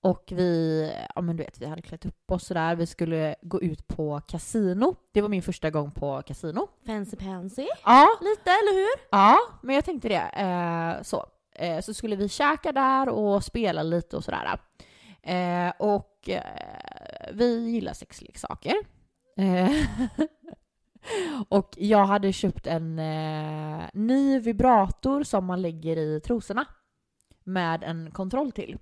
[0.00, 2.76] och vi, ja men du vet, vi hade klätt upp oss sådär.
[2.76, 4.96] Vi skulle gå ut på kasino.
[5.12, 6.68] Det var min första gång på kasino.
[6.86, 7.68] Fancy pansy?
[7.84, 9.08] Ja, Lite, eller hur?
[9.10, 10.30] ja men jag tänkte det.
[10.34, 11.26] Eh, så.
[11.58, 14.60] Eh, så skulle vi käka där och spela lite och sådär.
[15.22, 18.74] Eh, och eh, vi gillar sexleksaker.
[19.36, 19.70] Eh,
[21.48, 26.64] och jag hade köpt en eh, ny vibrator som man lägger i trosorna.
[27.44, 28.78] Med en kontroll till.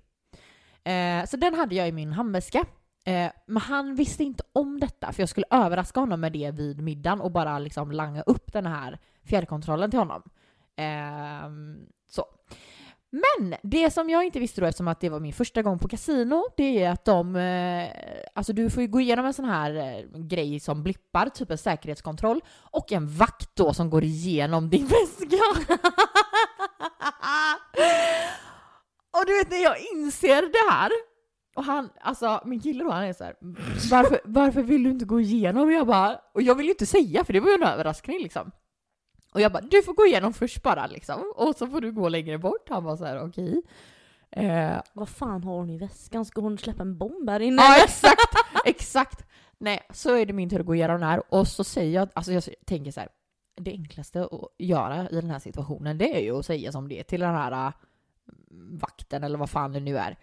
[0.83, 2.65] Eh, så den hade jag i min handväska.
[3.05, 6.81] Eh, men han visste inte om detta för jag skulle överraska honom med det vid
[6.81, 10.23] middagen och bara liksom langa upp den här fjärrkontrollen till honom.
[10.75, 12.25] Ehm, så.
[13.11, 15.87] Men det som jag inte visste då eftersom att det var min första gång på
[15.87, 17.89] kasino, det är att de, eh,
[18.35, 21.57] alltså du får ju gå igenom en sån här eh, grej som blippar, typ en
[21.57, 22.41] säkerhetskontroll,
[22.71, 25.43] och en vakt då som går igenom din väska.
[29.17, 30.91] och du vet när jag inser det här,
[31.55, 33.35] och han, alltså min kille då, han är så här,
[33.91, 35.63] varför, varför vill du inte gå igenom?
[35.63, 38.19] Och jag bara, och jag vill ju inte säga för det var ju en överraskning
[38.23, 38.51] liksom.
[39.37, 41.33] Och jag bara, du får gå igenom först bara liksom.
[41.35, 42.69] Och så får du gå längre bort.
[42.69, 43.61] Han var så här, okej.
[44.31, 46.25] Eh, Vad fan har hon i väskan?
[46.25, 47.61] Ska hon släppa en bomb här inne?
[47.61, 48.35] ja exakt,
[48.65, 49.25] exakt.
[49.57, 51.23] Nej, så är det min tur att gå igenom den här.
[51.33, 53.09] Och så säger jag, alltså jag tänker så här.
[53.55, 56.99] Det enklaste att göra i den här situationen det är ju att säga som det
[56.99, 57.73] är till den här äh,
[58.71, 60.17] vakten eller vad fan det nu är.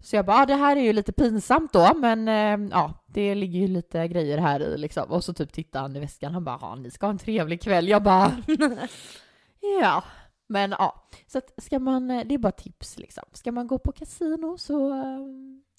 [0.00, 3.34] Så jag bara, ah, det här är ju lite pinsamt då, men eh, ja, det
[3.34, 5.10] ligger ju lite grejer här i liksom.
[5.10, 7.62] Och så typ tittar han i väskan, han bara, "Ja, ni ska ha en trevlig
[7.62, 7.88] kväll.
[7.88, 8.32] Jag bara,
[9.82, 10.04] ja.
[10.48, 13.24] Men ja, så att ska man, eh, det är bara tips liksom.
[13.32, 14.90] Ska man gå på kasino så...
[14.94, 15.18] eh,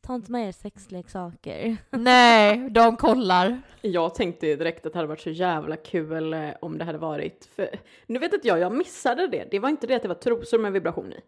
[0.01, 1.77] Ta inte med er sexleksaker.
[1.89, 3.61] Nej, de kollar.
[3.81, 7.49] Jag tänkte direkt att det hade varit så jävla kul eh, om det hade varit,
[7.55, 7.69] för
[8.07, 9.47] nu vet inte jag, jag missade det.
[9.51, 11.19] Det var inte det att det var trosor med vibration i.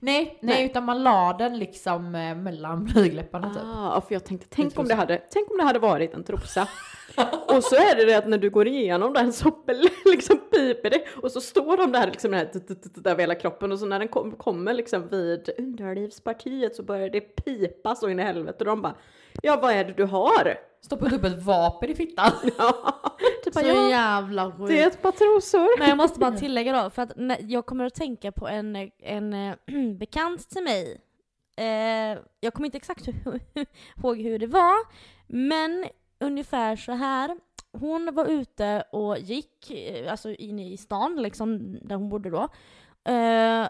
[0.00, 0.66] Nej, nej, Nej.
[0.66, 3.62] utan man la den liksom eh, mellan blygdläpparna typ.
[3.64, 6.68] Ah, för jag tänkte, tänk om, det hade, tänk om det hade varit en trosa.
[7.48, 9.52] och så är det det att när du går igenom den så
[10.04, 12.50] liksom piper det och så står de där liksom den här
[13.02, 17.10] där över hela kroppen och så när den kom, kommer liksom vid underlivspartiet så börjar
[17.10, 18.94] det pipa så in i helvete och de bara
[19.42, 20.58] Ja vad är det du har?
[20.80, 22.32] Stoppat upp ett vapen i fittan.
[22.58, 23.02] Ja,
[23.44, 24.68] typ Så ja, jävla sjukt.
[24.68, 25.78] det är ett par trosor.
[25.78, 29.32] Men jag måste bara tillägga då, för att jag kommer att tänka på en, en
[29.32, 29.54] eh,
[29.98, 31.00] bekant till mig.
[31.56, 33.08] Eh, jag kommer inte exakt
[33.96, 34.76] ihåg hur det var,
[35.26, 35.84] men
[36.20, 37.36] ungefär så här.
[37.72, 42.48] Hon var ute och gick, eh, alltså inne i stan liksom, där hon bodde då.
[43.12, 43.65] Eh,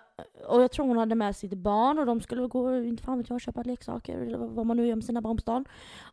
[0.66, 3.40] jag tror hon hade med sitt barn och de skulle gå, inte fan vet jag,
[3.40, 5.64] köpa leksaker eller vad- man nu gör med sina barn på stan.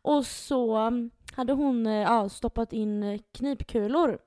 [0.01, 4.19] Och så mm, hade hon eh, ja, stoppat in eh, knipkulor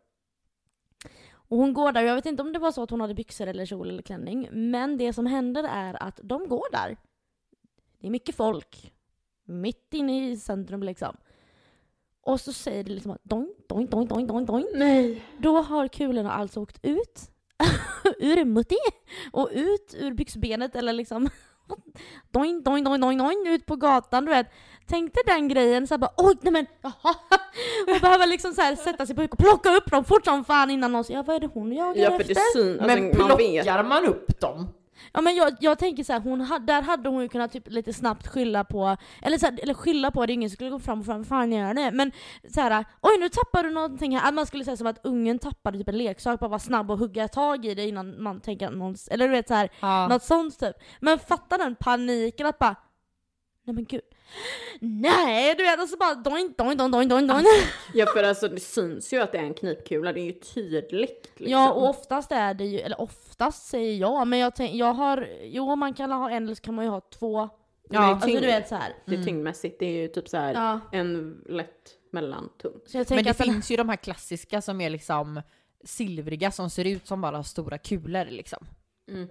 [1.49, 3.47] och hon går där, jag vet inte om det var så att hon hade byxor
[3.47, 6.97] eller kjol eller klänning, men det som händer är att de går där.
[8.01, 8.93] Det är mycket folk.
[9.45, 11.17] Mitt inne i centrum liksom.
[12.21, 14.67] Och så säger det liksom att doing, doing, doing, doing, doing.
[14.75, 15.23] Nej.
[15.39, 17.31] Då har kulorna alltså åkt ut
[18.19, 18.77] ur mutti
[19.33, 21.29] och ut ur byxbenet eller liksom
[22.33, 24.47] doing, doing, doing, doing, doing, ut på gatan du vet.
[24.89, 27.15] Tänk dig den grejen såhär bara oj nej men jaha.
[27.95, 30.45] Och behöva liksom så här sätta sig på huk och plocka upp dem fort som
[30.45, 32.35] fan innan någon säger ja vad är det hon jagar Ja för efter?
[32.35, 33.65] det syns, alltså, Men man vet.
[33.65, 34.69] plockar man upp dem?
[35.13, 37.69] Ja men jag, jag tänker så här, hon, ha- där hade hon ju kunnat typ
[37.71, 41.01] lite snabbt skylla på, eller, så här, eller skylla på att ingen skulle gå fram
[41.01, 41.91] och fram, fan gör det?
[41.91, 42.13] Men
[42.55, 44.29] så här, oj nu tappar du någonting här.
[44.29, 46.99] Att man skulle säga som att ungen tappade typ en leksak, bara vara snabb och
[46.99, 50.09] hugga tag i det innan man tänker att någon, eller du vet så här, Ja.
[50.09, 50.77] något sånt typ.
[51.01, 52.77] Men fatta den paniken att bara,
[53.67, 54.01] nej men gud.
[54.81, 57.45] Nej du vet, alltså bara doing, doing, doing, doing, doing, doing.
[57.95, 61.31] Ja för alltså det syns ju att det är en knipkula, det är ju tydligt.
[61.37, 61.51] Liksom.
[61.53, 65.29] Ja och oftast är det ju, eller oftast säger jag, men jag, tänk, jag har,
[65.43, 67.39] jo man kan ha en eller så kan man ju ha två.
[67.39, 67.49] Ja,
[67.89, 68.95] det är Alltså du vet så här.
[69.07, 70.81] Det är tyngdmässigt, det är ju typ så här Ja.
[70.93, 72.73] en lätt mellantung.
[72.87, 75.43] Så jag Men det den, finns ju de här klassiska som är liksom
[75.85, 78.67] silvriga som ser ut som bara stora kulor liksom.
[79.09, 79.29] Mm.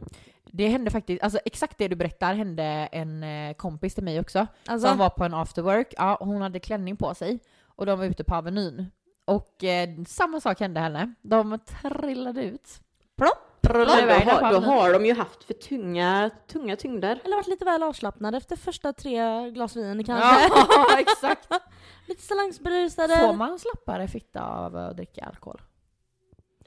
[0.52, 4.48] Det hände faktiskt, alltså exakt det du berättar hände en eh, kompis till mig också.
[4.68, 8.06] alltså, Som var på en afterwork, ja hon hade klänning på sig och de var
[8.06, 8.92] ute på Avenyn.
[9.26, 11.14] Och eh, samma sak hände henne.
[11.22, 12.80] De trillade ut.
[13.18, 13.42] Plopp!
[13.68, 17.22] Ja, då, har, då har de ju haft för tunga, tunga tyngder.
[17.26, 20.50] eller varit lite väl avslappnad efter första tre glas vin kanske.
[20.70, 21.50] Ja, exakt.
[22.08, 23.18] lite salangsberusade.
[23.18, 25.62] Får man slappare fitta av att dricka alkohol?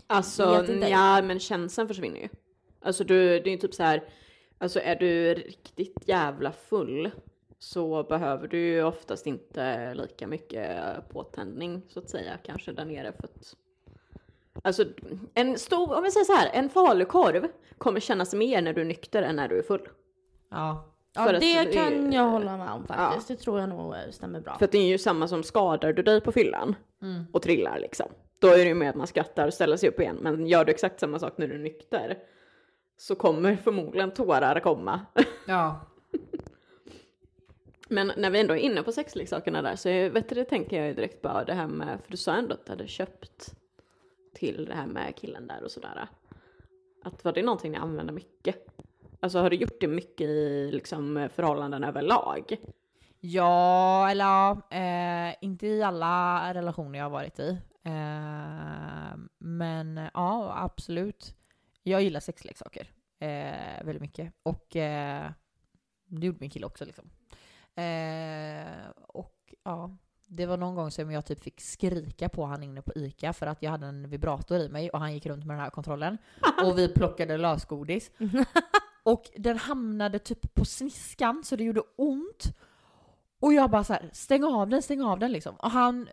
[0.06, 0.88] Alltså, Vet inte.
[0.88, 2.28] ja men känslan försvinner ju.
[2.80, 4.02] Alltså du, det är typ så här.
[4.58, 7.10] alltså är du riktigt jävla full
[7.58, 10.68] så behöver du ju oftast inte lika mycket
[11.08, 13.54] påtändning så att säga kanske där nere för att
[14.64, 14.84] Alltså
[15.34, 17.46] en stor, om vi säger så här, en falukorv
[17.78, 19.88] kommer kännas mer när du är nykter än när du är full.
[20.50, 20.94] Ja.
[21.14, 23.28] Ja det det- kan jag hålla med om faktiskt.
[23.28, 24.58] Det tror jag nog stämmer bra.
[24.58, 27.24] För att det är ju samma som skadar du dig på fyllan Mm.
[27.32, 28.06] och trillar liksom.
[28.38, 30.18] Då är det ju med att man skrattar och ställer sig upp igen.
[30.20, 32.18] Men gör du exakt samma sak när du är nykter
[32.98, 35.00] så kommer förmodligen tårar komma.
[35.46, 35.80] Ja.
[37.88, 40.94] Men när vi ändå är inne på sexleksakerna där så vet du, tänker jag ju
[40.94, 43.54] direkt bara det här med, för du sa ändå att du hade köpt
[44.34, 46.08] till det här med killen där och sådär.
[47.04, 48.66] Att var det någonting ni använde mycket?
[49.20, 52.56] Alltså har du gjort det mycket i liksom förhållanden överlag?
[53.20, 57.58] Ja, eller ja, eh, inte i alla relationer jag har varit i.
[57.82, 61.34] Eh, men ja, absolut.
[61.82, 64.32] Jag gillar sexleksaker eh, väldigt mycket.
[64.42, 65.30] Och eh,
[66.06, 67.10] det gjorde min kille också liksom.
[67.82, 72.82] Eh, och ja, det var någon gång som jag typ fick skrika på han inne
[72.82, 75.56] på ICA för att jag hade en vibrator i mig och han gick runt med
[75.56, 76.18] den här kontrollen.
[76.64, 78.10] Och vi plockade lösgodis.
[79.02, 82.56] Och den hamnade typ på sniskan så det gjorde ont.
[83.40, 85.56] Och jag bara så här, stäng av den, stäng av den liksom.
[85.56, 86.08] Och han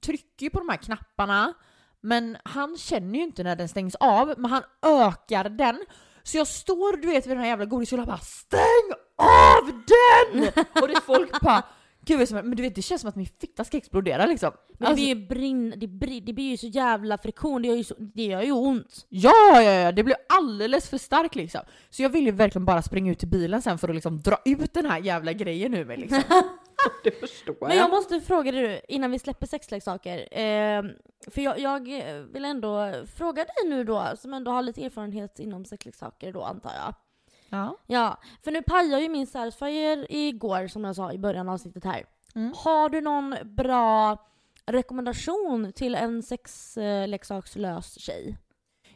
[0.00, 1.54] trycker ju på de här knapparna,
[2.00, 5.84] men han känner ju inte när den stängs av, men han ökar den.
[6.22, 10.48] Så jag står du vet vid den här jävla godishyllan och bara stäng av den!
[10.82, 11.62] Och det är folk bara
[12.08, 14.52] Gud, men du vet det känns som att min fitta ska explodera liksom.
[14.68, 17.68] Men det Alltså, blir ju brinn, det, blir, det blir ju så jävla friktion, det
[17.68, 19.06] gör ju, så, det gör ju ont.
[19.08, 21.60] Ja, ja, ja, det blir alldeles för starkt liksom.
[21.90, 24.36] Så jag vill ju verkligen bara springa ut till bilen sen för att liksom dra
[24.44, 26.22] ut den här jävla grejen ur mig liksom.
[27.04, 30.38] Det förstår Men jag måste fråga dig nu, innan vi släpper sexleksaker.
[30.38, 30.82] Eh,
[31.30, 31.80] för jag, jag
[32.32, 36.72] vill ändå fråga dig nu då, som ändå har lite erfarenhet inom sexleksaker då antar
[36.74, 36.94] jag.
[37.48, 37.76] Ja.
[37.86, 41.84] Ja, för nu pajar ju min Satisfyer igår som jag sa i början av avsnittet
[41.84, 42.04] här.
[42.34, 42.52] Mm.
[42.56, 44.16] Har du någon bra
[44.66, 48.38] rekommendation till en sexleksakslös tjej?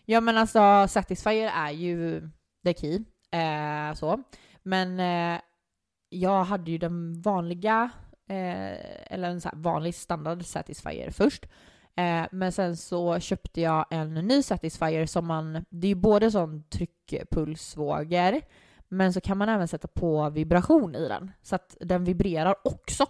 [0.04, 2.28] Ja men alltså Satisfyer är ju
[2.64, 3.04] the key.
[3.30, 4.22] Eh, så.
[4.62, 5.40] Men eh,
[6.12, 7.90] jag hade ju den vanliga,
[8.28, 11.46] eh, eller en så vanlig standard Satisfyer först.
[11.96, 16.30] Eh, men sen så köpte jag en ny Satisfyer som man, det är ju både
[16.30, 18.40] sån tryckpulsvågor,
[18.88, 21.30] men så kan man även sätta på vibration i den.
[21.42, 23.06] Så att den vibrerar också.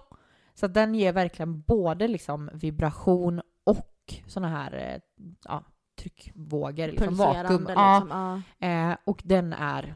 [0.54, 5.00] Så att den ger verkligen både liksom vibration och såna här eh,
[5.44, 5.64] ja,
[5.98, 7.66] tryckvågor, liksom vakuum.
[7.66, 7.74] liksom.
[7.76, 8.66] Ja, Ja.
[8.90, 9.94] eh, och den är...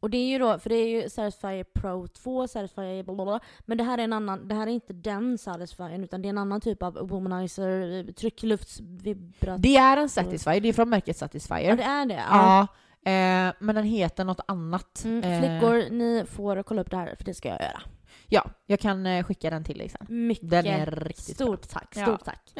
[0.00, 3.24] Och det är ju då, för det är ju Satisfyer Pro 2, Satisfyer bla bla
[3.24, 3.40] bla.
[3.60, 6.30] Men det här är en annan, det här är inte den Satisfyern utan det är
[6.30, 9.62] en annan typ av womanizer, eh, tryckluftsvibrat.
[9.62, 11.68] Det är en Satisfyer, det är från märket Satisfyer.
[11.68, 12.22] Ja det är det.
[12.30, 12.60] Ja,
[13.04, 15.04] eh, men den heter något annat.
[15.04, 17.82] Mm, Eh, flickor, ni får kolla upp det här för det ska jag göra.
[18.28, 20.06] Ja, jag kan eh, skicka den till dig sen.
[20.26, 21.46] Mycket Den är riktigt bra.
[21.46, 22.02] stort tack, Ja.
[22.06, 22.52] stort tack.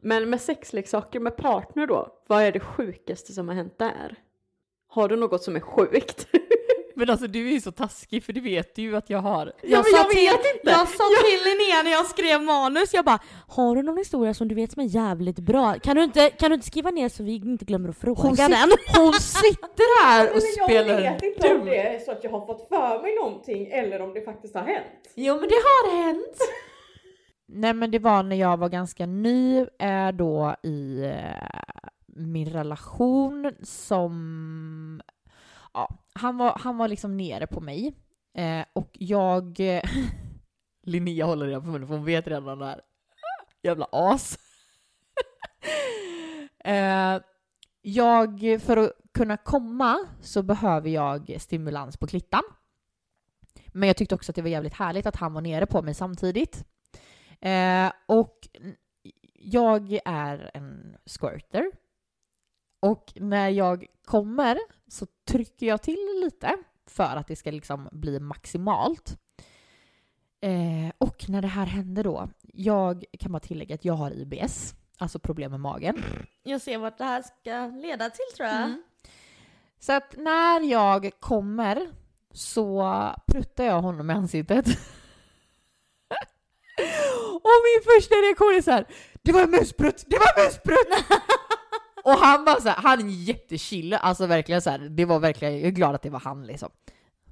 [0.00, 4.14] Men med sexleksaker med partner då, vad är det sjukaste som har hänt där?
[4.88, 6.26] Har du något som är sjukt?
[6.98, 9.52] Men alltså du är ju så taskig för du vet ju att jag har.
[9.62, 10.70] Ja, men jag till, vet inte.
[10.70, 13.18] Jag sa till Linnea när jag skrev manus, jag bara
[13.48, 15.74] Har du någon historia som du vet som är jävligt bra?
[15.74, 18.36] Kan du inte, kan du inte skriva ner så vi inte glömmer att fråga Hon,
[18.36, 18.50] den?
[18.96, 21.00] hon sitter här och spelar
[21.48, 21.66] dum.
[21.66, 24.62] det är så att jag har fått för mig någonting eller om det faktiskt har
[24.62, 25.12] hänt.
[25.14, 26.36] Jo men det har hänt.
[27.48, 31.62] Nej men det var när jag var ganska ny eh, då i eh,
[32.06, 35.02] min relation som...
[35.76, 37.94] Ja, han var, han var liksom nere på mig.
[38.34, 39.60] Eh, och jag...
[40.82, 42.80] Linnea håller redan på munnen för hon vet redan det här.
[43.62, 44.38] jävla as.
[46.64, 47.20] eh,
[47.82, 52.42] jag, för att kunna komma så behöver jag stimulans på klittan.
[53.68, 55.94] Men jag tyckte också att det var jävligt härligt att han var nere på mig
[55.94, 56.64] samtidigt.
[57.40, 58.48] Eh, och
[59.34, 61.70] jag är en squirter.
[62.80, 64.58] Och när jag kommer
[64.88, 66.56] så trycker jag till lite
[66.86, 69.18] för att det ska liksom bli maximalt.
[70.40, 74.74] Eh, och när det här händer då, jag kan bara tillägga att jag har IBS,
[74.98, 76.02] alltså problem med magen.
[76.42, 78.62] Jag ser vart det här ska leda till tror jag.
[78.62, 78.82] Mm.
[79.78, 81.90] Så att när jag kommer
[82.32, 82.94] så
[83.26, 84.66] pruttar jag honom i ansiktet.
[87.34, 88.86] Och min första reaktion är så här:
[89.22, 90.88] det var en musprutt, det var en musprutt!
[92.06, 95.54] Och han bara så här, han är jättechill, alltså verkligen så här, det var verkligen,
[95.54, 96.68] jag är glad att det var han liksom.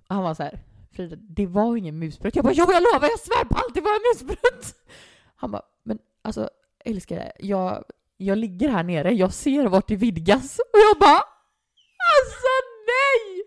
[0.09, 0.59] Och han var så här,
[0.97, 2.37] Frida, det var ingen musprutt.
[2.37, 4.75] Jag bara, jo jag lovar, jag svär på allt, det var en musprutt!
[5.37, 6.49] Han bara, men alltså
[6.85, 7.85] älskare, jag,
[8.17, 10.59] jag ligger här nere, jag ser vart det vidgas.
[10.59, 11.23] Och jag bara,
[12.17, 12.51] alltså
[12.87, 13.45] nej!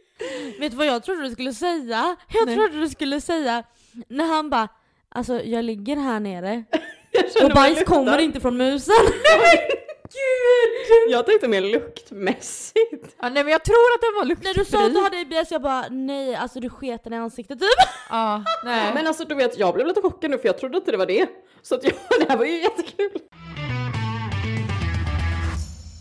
[0.60, 2.16] Vet du vad jag trodde du skulle säga?
[2.28, 2.56] Jag Nej.
[2.56, 3.64] trodde du skulle säga
[4.08, 4.68] när han bara
[5.10, 6.64] Alltså jag ligger här nere
[7.44, 8.96] och bajs kommer inte från musen.
[10.14, 11.12] Gud!
[11.14, 13.16] Jag tänkte mer luktmässigt.
[13.22, 14.54] Ja, nej men jag tror att den var När luktfri.
[14.54, 17.60] du sa att du hade IBS jag bara nej alltså du sket den i ansiktet
[17.60, 17.90] typ.
[18.10, 18.94] Ja, nej.
[18.94, 21.06] Men alltså du vet, jag blev lite chockad nu för jag trodde inte det var
[21.06, 21.28] det.
[21.62, 23.22] Så att jag, det här var ju jättekul.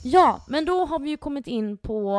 [0.05, 2.19] Ja, men då har vi ju kommit in på,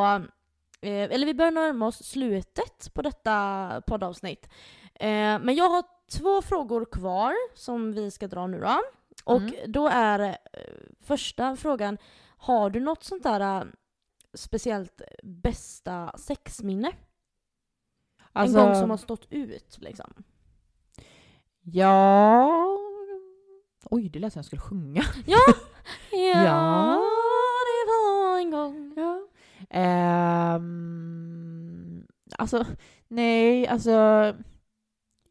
[0.80, 4.48] eh, eller vi börjar närma oss slutet på detta poddavsnitt.
[4.94, 5.08] Eh,
[5.40, 5.82] men jag har
[6.18, 8.80] två frågor kvar som vi ska dra nu då.
[9.28, 9.72] Och Mm.
[9.72, 10.34] då är eh,
[11.00, 11.98] första frågan,
[12.38, 13.64] har du något sånt där eh,
[14.34, 16.92] speciellt bästa sexminne?
[18.32, 20.12] Alltså, En gång som har stått ut liksom.
[21.62, 22.50] Ja...
[23.84, 25.02] Oj, det lät som jag skulle sjunga.
[25.26, 25.38] Ja,
[26.12, 27.00] Ja.
[27.66, 28.94] det var en gång.
[28.96, 29.20] Ja.
[30.68, 32.06] Ehm,
[32.38, 32.64] alltså,
[33.08, 33.92] nej, alltså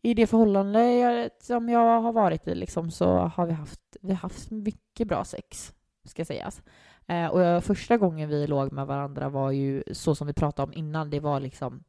[0.01, 4.13] i det förhållande jag, som jag har varit i liksom, så har vi haft, vi
[4.13, 6.61] haft mycket bra sex, ska sägas.
[7.07, 10.63] Eh, och jag, första gången vi låg med varandra var ju så som vi pratade
[10.63, 11.83] om innan, det var liksom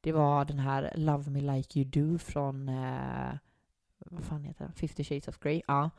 [0.00, 3.34] det var den här Love Me Like You Do från eh,
[3.98, 4.74] vad fan heter den?
[4.74, 5.62] 50 Shades of Grey.
[5.66, 5.90] Ja.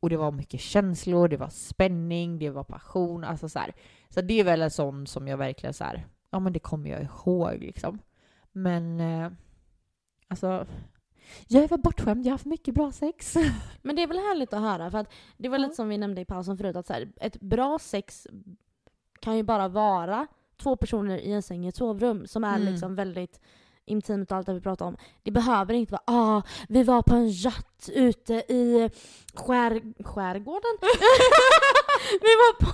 [0.00, 3.72] Och det var mycket känslor, det var spänning, det var passion, alltså så här.
[4.08, 6.90] Så det är väl en sån som jag verkligen så här, ja men det kommer
[6.90, 7.98] jag ihåg liksom.
[8.52, 9.30] Men eh,
[10.28, 10.66] alltså,
[11.48, 13.34] jag är väl bortskämd, jag har haft mycket bra sex.
[13.82, 15.62] Men det är väl härligt att höra för att det var Ja.
[15.62, 18.26] lite som vi nämnde i pausen förut att så här, ett bra sex
[19.20, 20.26] kan ju bara vara
[20.62, 22.72] två personer i en säng i ett sovrum som är Mm.
[22.72, 23.40] liksom väldigt
[23.84, 24.96] intimt och allt det vi pratar om.
[25.22, 28.90] Det behöver inte vara ah, vi var på en yacht ute i
[29.34, 30.78] skär, skärgården.
[32.20, 32.70] vi var på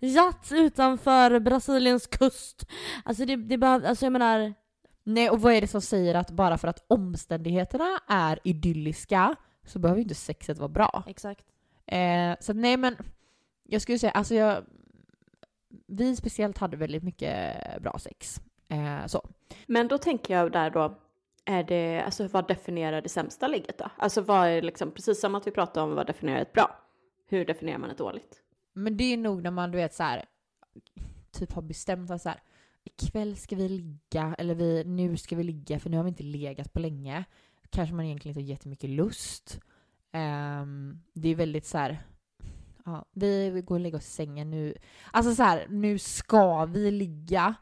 [0.00, 2.66] en yacht utanför Brasiliens kust.
[3.04, 4.54] Alltså det, det behöver, alltså jag menar
[5.04, 9.78] Nej, och vad är det som säger att bara för att omständigheterna är idylliska så
[9.78, 11.04] behöver ju inte sexet vara bra.
[11.06, 11.44] exakt.
[11.86, 12.96] Eh, så att nej men,
[13.62, 14.64] jag skulle säga, alltså jag,
[15.86, 18.40] vi speciellt hade väldigt mycket bra sex.
[18.68, 19.28] Eh, så.
[19.66, 20.98] Men då tänker jag där då,
[21.44, 23.90] är det, alltså vad definierar det sämsta ligget då?
[23.96, 26.78] Alltså vad är liksom, precis som att vi pratade om vad definierar ett bra.
[27.26, 28.42] Hur definierar man ett dåligt?
[28.72, 30.24] Men det är nog när man du vet så här,
[31.30, 32.42] typ har bestämt att så här,
[32.84, 36.22] ikväll ska vi ligga, eller vi, nu ska vi ligga för nu har vi inte
[36.22, 37.24] legat på länge.
[37.70, 39.60] Kanske man egentligen inte har jättemycket lust.
[40.12, 42.02] Um, det är väldigt så här.
[42.84, 44.74] Ja, vi, vi går och lägger oss i sängen nu.
[45.10, 47.54] Alltså så här, nu ska vi ligga.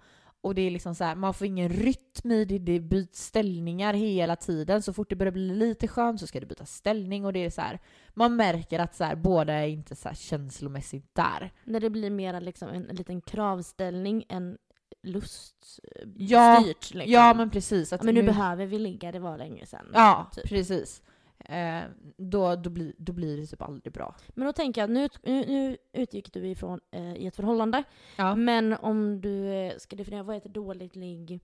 [0.43, 3.95] Och det är liksom så här, man får ingen rytm i det, det byts ställningar
[3.95, 4.83] hela tiden.
[4.83, 7.51] Så fort det börjar bli lite skönt så ska det byta ställning och det är
[7.51, 7.79] så här,
[8.15, 11.53] man märker att så här, båda är inte så här känslomässigt där.
[11.65, 14.59] När det blir mer liksom en, en liten kravställning än
[15.03, 16.15] luststyrt.
[16.17, 17.03] Ja, liksom.
[17.07, 17.93] Ja men precis.
[17.93, 19.87] Att men nu behöver vi ligga, det var länge sedan.
[19.93, 20.49] Ja, typ.
[20.49, 21.03] precis.
[21.45, 21.81] Eh,
[22.17, 24.15] då, då, blir, då blir det typ aldrig bra.
[24.29, 27.85] Men då tänker jag, nu, nu, nu utgick du ifrån eh, i ett förhållande.
[28.17, 28.35] Ja.
[28.35, 31.41] Men om du eh, ska definiera, vad är ett dåligt ligg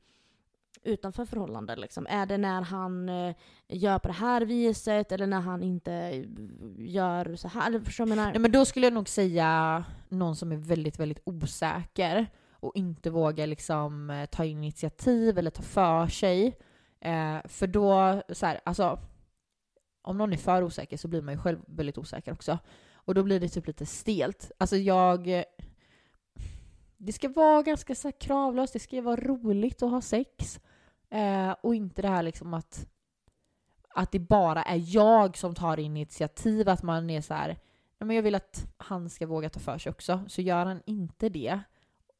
[0.82, 1.76] utanför förhållande?
[1.76, 2.06] Liksom?
[2.10, 3.34] Är det när han eh,
[3.68, 6.24] gör på det här viset eller när han inte eh,
[6.78, 7.80] gör så här?
[7.80, 8.30] Förstår jag menar?
[8.30, 12.26] Nej, men då skulle jag nog säga någon som är väldigt, väldigt osäker
[12.66, 16.58] och inte vågar liksom eh, ta initiativ eller ta för sig.
[17.00, 18.98] Eh, för då, så här, alltså,
[20.02, 22.58] om någon är för osäker så blir man ju själv väldigt osäker också.
[22.94, 24.50] Och då blir det typ lite stelt.
[24.58, 25.44] Alltså jag...
[26.98, 30.60] Det ska vara ganska så kravlöst, det ska vara roligt att ha sex.
[31.10, 32.88] Eh, och inte det här liksom att,
[33.88, 37.56] att det bara är jag som tar initiativ, att man är så här
[37.98, 40.24] men jag vill att han ska våga ta för sig också.
[40.28, 41.60] Så gör han inte det,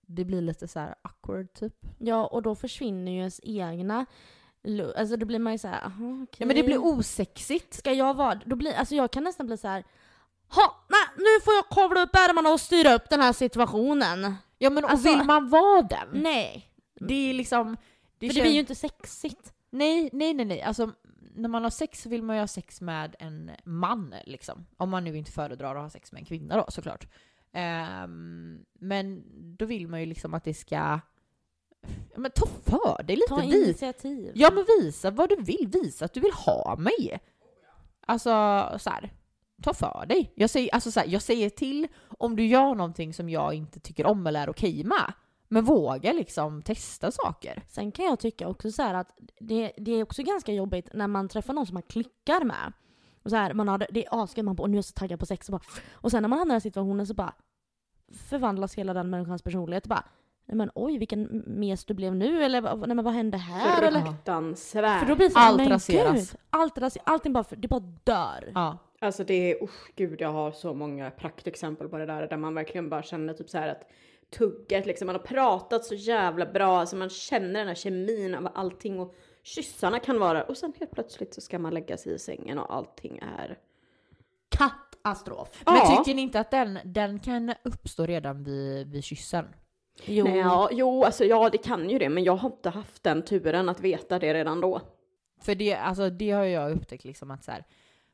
[0.07, 1.75] det blir lite så här awkward typ.
[1.99, 4.07] Ja, och då försvinner ju ens egna...
[4.97, 6.37] Alltså då blir man ju såhär, aha okej.
[6.39, 7.75] Ja, men det blir osexigt.
[7.75, 8.41] Ska jag vara...
[8.47, 9.85] Då blir, alltså jag kan nästan bli så här.
[10.49, 14.35] Ha, nej, nu får jag kavla upp ärmarna och styra upp den här situationen.
[14.59, 16.09] Ja men och Alltså- vill man vara den?
[16.13, 16.71] Nej.
[17.01, 17.77] Det är liksom...
[18.19, 19.53] Det För det blir ju inte sexigt.
[19.71, 20.63] Nej, nej, nej, nej.
[20.63, 20.93] Alltså,
[21.35, 24.67] när man har sex så vill man ju ha sex med en man liksom.
[24.77, 27.07] Om man nu inte föredrar att ha sex med en kvinna då såklart.
[27.57, 29.23] Ehm, men
[29.57, 31.01] då vill man ju liksom att det ska...
[32.13, 33.29] Ja, men ta för dig lite.
[33.29, 34.33] Ta initiativ.
[34.35, 37.21] Ja men visa vad du vill, visa att du vill ha mig.
[38.07, 38.31] Alltså
[38.79, 39.13] så här.
[39.63, 40.33] ta för dig.
[40.35, 41.89] Jag säger, alltså, så här, jag säger till
[42.19, 45.13] om du gör någonting som jag inte tycker om eller är okej med.
[45.49, 47.63] Men våga liksom testa saker.
[47.69, 51.29] Sen kan jag tycka också så att det, det är också ganska jobbigt när man
[51.29, 52.73] träffar någon som man klickar med.
[53.23, 54.93] Och så här, man har, det är asgött, man bara, och nu är jag så
[54.93, 55.49] taggad på sex.
[55.49, 55.63] Och, bara,
[55.93, 57.35] och sen när man hamnar i den situationen så bara
[58.13, 59.87] förvandlas hela den människans personlighet.
[59.87, 60.05] Bara,
[60.47, 63.77] nej men oj vilken mes du blev nu eller vad- nej, men vad hände här?
[64.07, 65.01] Fruktansvärt.
[65.01, 66.31] För då blir det så Allt men raseras.
[66.31, 67.05] Gud, allt raseras.
[67.07, 68.53] Allting bara, det bara dör.
[68.55, 68.79] Ja.
[69.01, 72.55] Alltså det är, usch gud jag har så många praktexempel på det där där man
[72.55, 73.91] verkligen bara känner typ så här att
[74.39, 78.49] tugget liksom, man har pratat så jävla bra, alltså man känner den här kemin av
[78.55, 82.19] allting och kyssarna kan vara och sen helt plötsligt så ska man lägga sig i
[82.19, 83.59] sängen och allting är
[85.07, 85.63] Katastrof.
[85.67, 85.97] Men Ja.
[85.97, 89.47] tycker ni inte att den, den kan uppstå redan vid, vid kyssen?
[90.05, 90.25] Jo.
[90.25, 93.23] Nej, ja, jo, alltså ja det kan ju det men jag har inte haft den
[93.25, 94.81] turen att veta det redan då.
[95.41, 97.65] För det, alltså, det har jag upptäckt liksom att så här,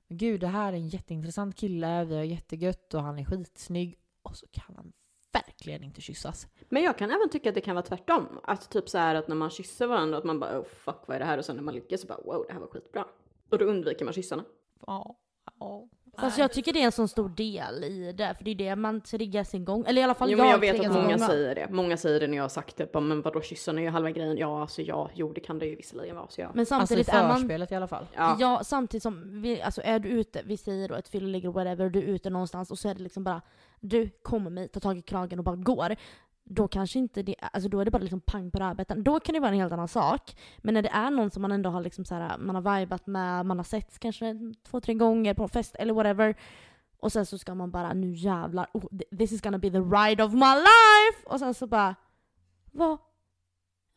[0.09, 3.99] gud det här är en jätteintressant kille, vi har jättegött och han är skitsnygg.
[4.23, 4.93] Och så kan han
[5.33, 6.47] verkligen inte kyssas.
[6.69, 8.41] Men jag kan även tycka att det kan vara tvärtom.
[8.45, 11.15] Att typ så här att när man kysser varandra att man bara oh fuck vad
[11.15, 13.05] är det här och sen när man ligger så bara wow det här var skitbra.
[13.51, 14.45] Och då undviker man kyssarna.
[14.87, 15.17] Ja,
[15.61, 15.89] ja.
[16.19, 18.77] Fast jag tycker det är en så stor del i det, för det är det
[18.77, 19.85] man triggas igång.
[19.87, 21.67] Eller i alla fall Jo, men jag vet att många säger det.
[21.71, 22.93] Många säger det när jag har sagt det.
[22.93, 24.37] Bara, Men vadå kyssarna är ju halva grejen.
[24.37, 26.27] Ja alltså ja, jo det kan det ju visserligen vara.
[26.29, 26.51] Så ja.
[26.55, 27.37] Men Alltså i samtidigt är man...
[27.37, 28.07] förspelet i alla fall.
[28.17, 28.37] ja.
[28.41, 28.61] Ja.
[28.65, 32.03] samtidigt som, vi, alltså är du ute, vi säger då ett fylleligger whatever, du är
[32.03, 33.43] ute någonstans och så är det liksom bara
[33.81, 35.97] du kommer mig, tar tag i kragen och bara går.
[36.45, 39.03] Då kanske inte det, alltså då är det bara liksom pang på rödbetan.
[39.03, 40.37] Då kan det vara en helt annan sak.
[40.59, 43.07] Men när det är någon som man ändå har liksom så här, man har vibat
[43.07, 46.35] med, man har sett kanske två, tre gånger på en fest eller whatever.
[46.99, 48.85] Och sen så ska man bara nu jävlar, oh,
[49.19, 51.27] this is gonna be the ride of my life!
[51.27, 51.95] Och sen så bara,
[52.73, 52.99] vad?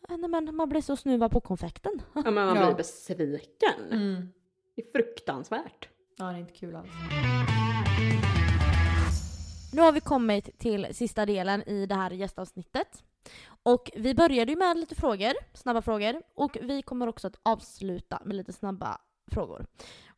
[0.08, 2.02] Ja, Nej men man blir så snuvad på konfekten.
[2.14, 2.66] ja men man Ja.
[2.66, 3.74] blir besviken.
[3.92, 4.30] Mm.
[4.76, 5.90] Det är fruktansvärt.
[6.18, 6.90] Ja, det är inte kul alls.
[9.76, 13.04] Nu har vi kommit till sista delen i det här gästavsnittet.
[13.64, 16.22] Och vi började ju med lite frågor, snabba frågor.
[16.36, 19.66] Och vi kommer också att avsluta med lite snabba frågor.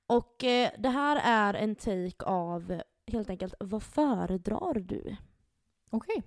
[0.08, 5.16] Och eh, det här är en take av helt enkelt, vad föredrar du?
[5.90, 6.24] Okej.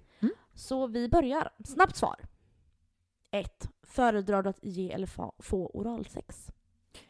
[0.54, 1.50] Så vi börjar.
[1.64, 2.16] Snabbt svar.
[3.30, 3.68] 1.
[3.82, 6.50] Föredrar du att ge eller få, få oralsex?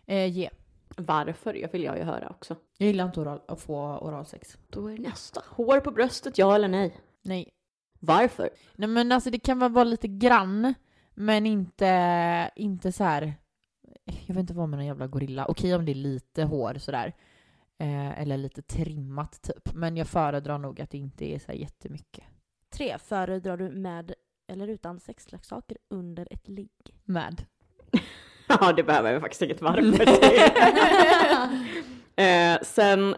[0.07, 0.51] Eh, ge.
[0.97, 1.55] Varför?
[1.55, 2.57] Jag vill jag ju höra också.
[2.79, 4.59] Jag gillar inte oral, att få oralsex.
[4.71, 5.43] Då är nästa.
[5.49, 7.01] Hår på bröstet, ja eller nej?
[7.23, 7.51] Nej.
[8.01, 8.51] Varför?
[8.75, 10.75] Nej men alltså det kan väl vara lite grann,
[11.15, 13.35] men inte, inte så här.
[14.05, 15.47] Jag vet inte vad med en jävla gorilla.
[15.47, 17.13] Okej om det är lite hår sådär.
[17.79, 19.75] Eh, eller lite trimmat typ.
[19.75, 22.25] Men jag föredrar nog att det inte är så här jättemycket
[22.71, 22.99] 3.
[22.99, 24.15] Föredrar du med
[24.47, 26.71] eller utan sexleksaker under ett ligg?
[27.05, 27.47] med.
[28.61, 30.09] Ja, det behöver jag faktiskt inget varför till.
[32.25, 33.17] eh, sen,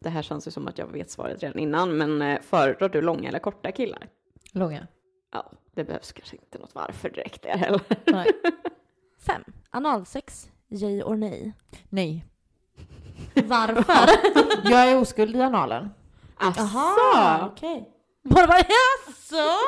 [0.00, 3.02] det här känns ju som att jag vet svaret redan innan, men eh, föredrar du
[3.02, 4.08] långa eller korta killar?
[4.52, 4.86] Långa.
[5.32, 7.80] Ja, det behövs kanske inte något varför direkt där heller.
[8.04, 8.30] Nej.
[9.26, 9.44] Fem.
[9.70, 11.52] Analsex, yay or nej?
[11.88, 12.24] Nej.
[13.34, 14.10] Varför?
[14.70, 15.90] Jag är oskuld i analen.
[16.40, 17.88] Jaha, okej.
[18.24, 19.58] Bara bara jaså?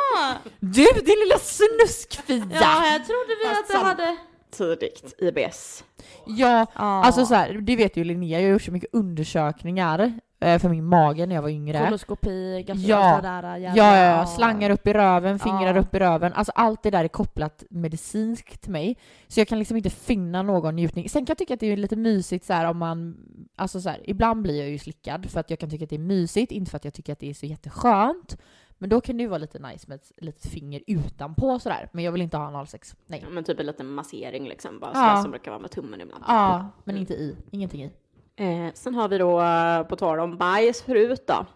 [0.61, 2.47] Du din lilla snuskfia!
[2.51, 4.17] Ja, jag trodde vi Fast att du hade...
[4.57, 5.85] Tidigt, IBS.
[6.27, 7.05] Ja, Ja.
[7.05, 10.69] alltså så här, det vet ju Linnea, jag har gjort så mycket undersökningar eh, för
[10.69, 11.85] min mage när jag var yngre.
[11.85, 13.21] Koloskopi, Ja.
[13.23, 15.81] där ja, ja, slangar upp i röven, fingrar Ja.
[15.81, 16.33] upp i röven.
[16.33, 18.97] Alltså allt det där är kopplat medicinskt till mig.
[19.29, 21.09] Så jag kan liksom inte finna någon njutning.
[21.09, 23.17] Sen kan jag tycka att det är lite mysigt så här om man...
[23.57, 25.97] Alltså så här, ibland blir jag ju slickad för att jag kan tycka att det
[25.97, 28.37] är mysigt, inte för att jag tycker att det är så jätteskönt.
[28.83, 31.89] Men då kan det ju vara lite nice med ett litet finger utanpå sådär.
[31.93, 32.97] Men jag vill inte ha analsex.
[33.07, 33.21] Nej.
[33.23, 34.95] Ja, men typ en liten massering liksom, bara Ja.
[34.95, 36.25] sådär som brukar vara med tummen ibland.
[36.29, 37.37] Ja, men inte i.
[37.51, 37.91] Ingenting i.
[38.37, 39.41] Eh, sen har vi då,
[39.89, 41.47] på tal om bajs förut då,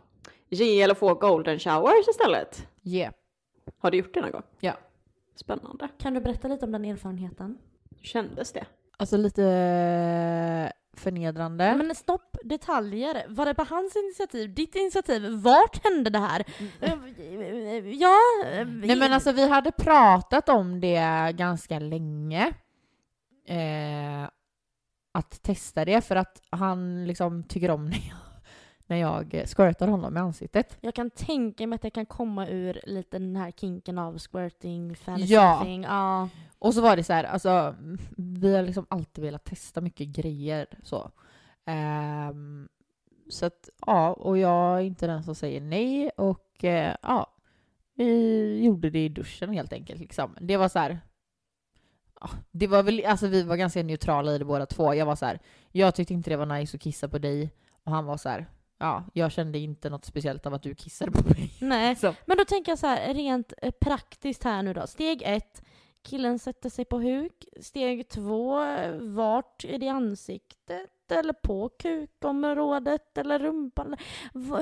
[0.48, 2.68] ge eller få golden showers istället.
[2.82, 3.12] Yeah.
[3.78, 4.42] Har du gjort det någon gång?
[4.60, 4.72] Ja.
[5.34, 5.88] Spännande.
[5.98, 7.58] Kan du berätta lite om den erfarenheten?
[7.98, 8.64] Hur kändes det?
[8.96, 9.42] Alltså lite
[11.00, 11.74] förnedrande.
[11.76, 13.24] Men stopp, detaljer.
[13.28, 14.54] Var det på hans initiativ?
[14.54, 15.32] Ditt initiativ?
[15.32, 16.44] Vart hände det här?
[16.80, 16.92] Eh,
[17.88, 18.16] Ja...
[18.66, 22.52] Nej men alltså vi hade pratat om det ganska länge.
[23.46, 24.28] Eh,
[25.12, 28.16] att testa det för att han liksom tycker om när jag,
[28.86, 30.78] när jag squirtar honom i ansiktet.
[30.80, 34.96] Jag kan tänka mig att det kan komma ur lite den här kinken av squirting,
[34.96, 35.66] fantasy Ja.
[35.66, 36.28] Ja.
[36.58, 37.74] Och så var det så här, alltså
[38.36, 41.10] vi har liksom alltid velat testa mycket grejer så.
[41.64, 42.68] Ehm,
[43.28, 47.32] så att ja, och jag är inte den som säger nej och eh, ja,
[47.94, 50.36] vi gjorde det i duschen helt enkelt liksom.
[50.40, 51.00] Det var så här.
[52.50, 54.94] Det var väl, alltså vi var ganska neutrala i det båda två.
[54.94, 55.40] Jag var så här,
[55.72, 57.50] jag tyckte inte det var nice att kissa på dig
[57.84, 58.46] och han var så här,
[58.78, 61.52] ja, jag kände inte något speciellt av att du kissade på mig.
[61.60, 62.14] Nej, Så.
[62.26, 64.86] men då tänker jag så här rent eh, praktiskt här nu då.
[64.86, 65.62] Steg ett,
[66.06, 67.44] killen sätter sig på huk.
[67.60, 68.54] Steg två,
[69.00, 71.10] vart är det i ansiktet?
[71.10, 73.18] Eller på kukområdet?
[73.18, 73.96] Eller rumpan?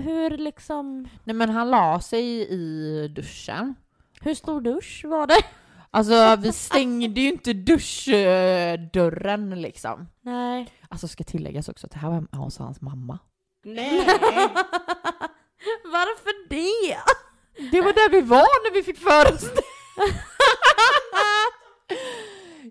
[0.03, 1.09] Hur liksom...
[1.25, 3.75] Nej men han la sig i duschen.
[4.21, 5.43] Hur stor dusch var det?
[5.91, 10.09] Alltså vi stängde ju inte duschdörren liksom.
[10.21, 10.69] Nej.
[10.89, 13.19] Alltså ska tilläggas också att det här var hemma hos hans mamma.
[13.65, 14.07] Nej!
[15.85, 16.99] Varför det?
[17.71, 19.63] Det var där vi var när vi fick för oss det.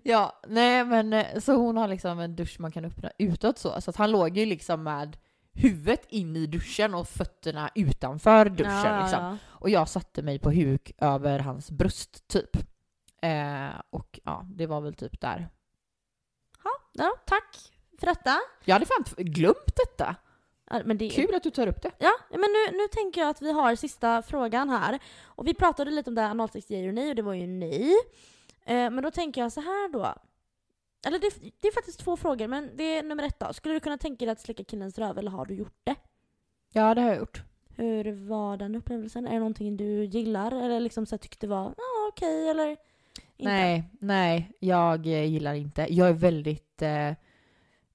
[0.02, 3.80] Ja, nej men eh, så hon har liksom en dusch man kan öppna utåt så.
[3.80, 5.16] Så att han låg ju liksom med
[5.52, 9.24] huvudet in i duschen och fötterna utanför duschen Ja, liksom.
[9.24, 9.36] ja.
[9.48, 12.56] Och jag satte mig på huk över hans bröst typ.
[13.22, 15.48] Eh, och ja, det var väl typ där.
[16.92, 17.56] ja, tack
[18.00, 18.38] för detta.
[18.64, 20.16] Jag hade fan glömt detta.
[20.84, 21.90] Men det, Kul att du tar upp det.
[21.98, 24.98] Ja, men nu, nu tänker jag att vi har sista frågan här.
[25.24, 27.46] Och vi pratade lite om det här analsex ja och nej och det var ju
[27.46, 27.92] nej.
[28.64, 30.14] Eh, men då tänker jag så här då.
[31.06, 31.30] Eller det,
[31.60, 33.52] det är faktiskt två frågor, men det är nummer ett då.
[33.52, 35.94] Skulle du kunna tänka dig att slicka killens röv eller har du gjort det?
[36.72, 37.42] Ja, det har jag gjort.
[37.76, 39.26] Hur var den upplevelsen?
[39.26, 42.82] Är det någonting du gillar eller liksom så här tyckte var ah, okej eller inte?
[43.36, 45.86] Nej, nej, jag eh, gillar inte.
[45.90, 46.82] Jag är väldigt...
[46.82, 47.12] Eh,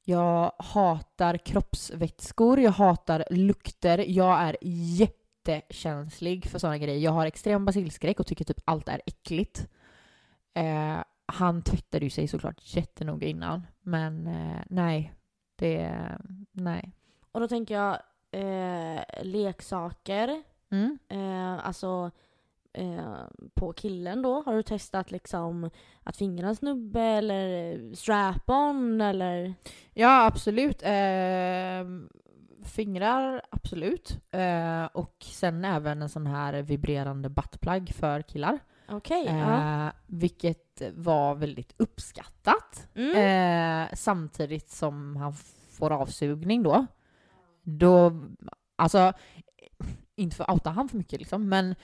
[0.03, 6.99] jag hatar kroppsvätskor, jag hatar lukter, jag är jättekänslig för sådana grejer.
[6.99, 9.67] Jag har extrem basilskräck och tycker typ allt är äckligt.
[10.53, 15.13] Eh, han tvättade ju sig såklart jättenoga innan, men eh, nej.
[15.55, 15.95] Det...
[16.51, 16.91] Nej.
[17.31, 17.99] Och då tänker jag
[18.31, 20.43] eh, leksaker.
[20.71, 20.99] Mm.
[21.09, 22.11] Eh, alltså
[22.73, 23.23] eh,
[23.53, 24.43] på killen då?
[24.45, 25.69] Har du testat liksom
[26.03, 29.53] att fingra en snubbe eller strap-on eller?
[29.93, 30.83] Ja, absolut.
[30.83, 31.85] Eh,
[32.63, 34.19] fingrar, absolut.
[34.31, 38.59] Eh, och sen även en sån här vibrerande buttplug för killar.
[38.89, 39.85] Ja.
[39.85, 42.87] Eh, vilket var väldigt uppskattat.
[42.95, 43.15] Mm.
[43.15, 45.33] Eh, samtidigt som han
[45.71, 46.85] får avsugning då.
[47.63, 48.21] Då,
[48.75, 49.13] alltså,
[50.15, 51.75] inte för att outa han för mycket liksom, men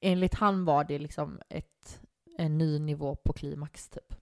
[0.00, 2.00] enligt han var det liksom ett,
[2.38, 4.14] en ny nivå på klimax typ.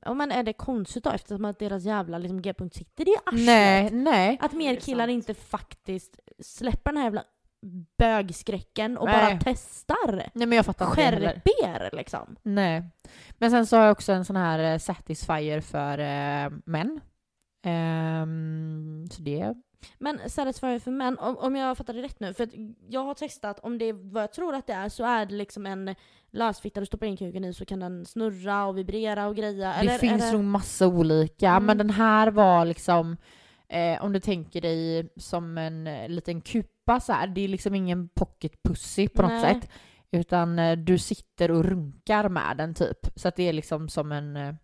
[0.00, 3.46] Ja, men är det konstigt då eftersom att deras jävla liksom, G-punkt sitter i arslet?
[3.46, 4.38] Nej, nej.
[4.40, 7.24] Att mer killar inte faktiskt släpper den här jävla
[7.98, 9.34] bögskräcken och Nej.
[9.34, 10.14] bara testar.
[10.32, 11.26] Nej men jag fattar inte det.
[11.26, 12.36] Skärp er liksom.
[12.42, 12.82] Nej.
[13.38, 17.00] Men sen så har jag också en sån här eh, Satisfyer för eh, män.
[17.66, 19.54] Ehm, så det.
[19.98, 22.48] Men Satisfyer för män, om, om jag fattar det rätt nu, för
[22.88, 25.34] jag har testat om det är vad jag tror att det är så är det
[25.34, 25.94] liksom en
[26.30, 29.68] lösfitta du stoppar in kuken i så kan den snurra och vibrera och greja.
[29.68, 31.64] Det Eller, finns är nog massa olika, Mm.
[31.66, 33.16] men den här var liksom
[33.68, 37.26] eh, om du tänker dig som en eh, liten kupa så här.
[37.26, 39.54] det är liksom ingen pocket pussy på något Nej.
[39.54, 39.70] sätt.
[40.10, 42.98] Utan eh, du sitter och runkar med den typ.
[43.16, 44.54] Så att det är liksom som en eh,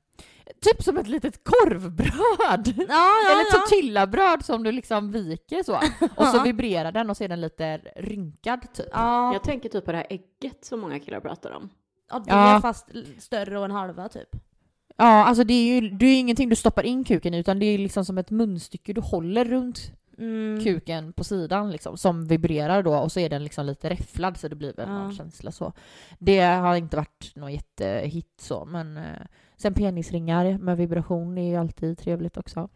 [0.61, 2.75] Typ som ett litet korvbröd!
[2.77, 3.61] Ja, ja, Eller ja.
[3.61, 5.81] tortillabröd som du liksom viker så.
[6.17, 8.87] Och så vibrerar den och så är den lite rynkad typ.
[8.93, 11.69] Ja, Jag tänker typ på det här ägget som många killar pratar om.
[12.11, 12.57] ja, det Ja.
[12.57, 14.29] är fast större och en halva typ.
[15.01, 17.67] Ja, alltså det är ju det är ingenting du stoppar in kuken i utan det
[17.67, 20.65] är liksom som ett munstycke du håller runt Mm.
[20.65, 24.49] kuken på sidan liksom, som vibrerar då och så är den liksom lite räfflad så
[24.49, 24.95] det blir väl Ja.
[24.99, 25.73] någon känsla så.
[26.19, 29.03] Det har inte varit någon jättehit så men eh,
[29.57, 32.69] sen penisringar med vibration är ju alltid trevligt också.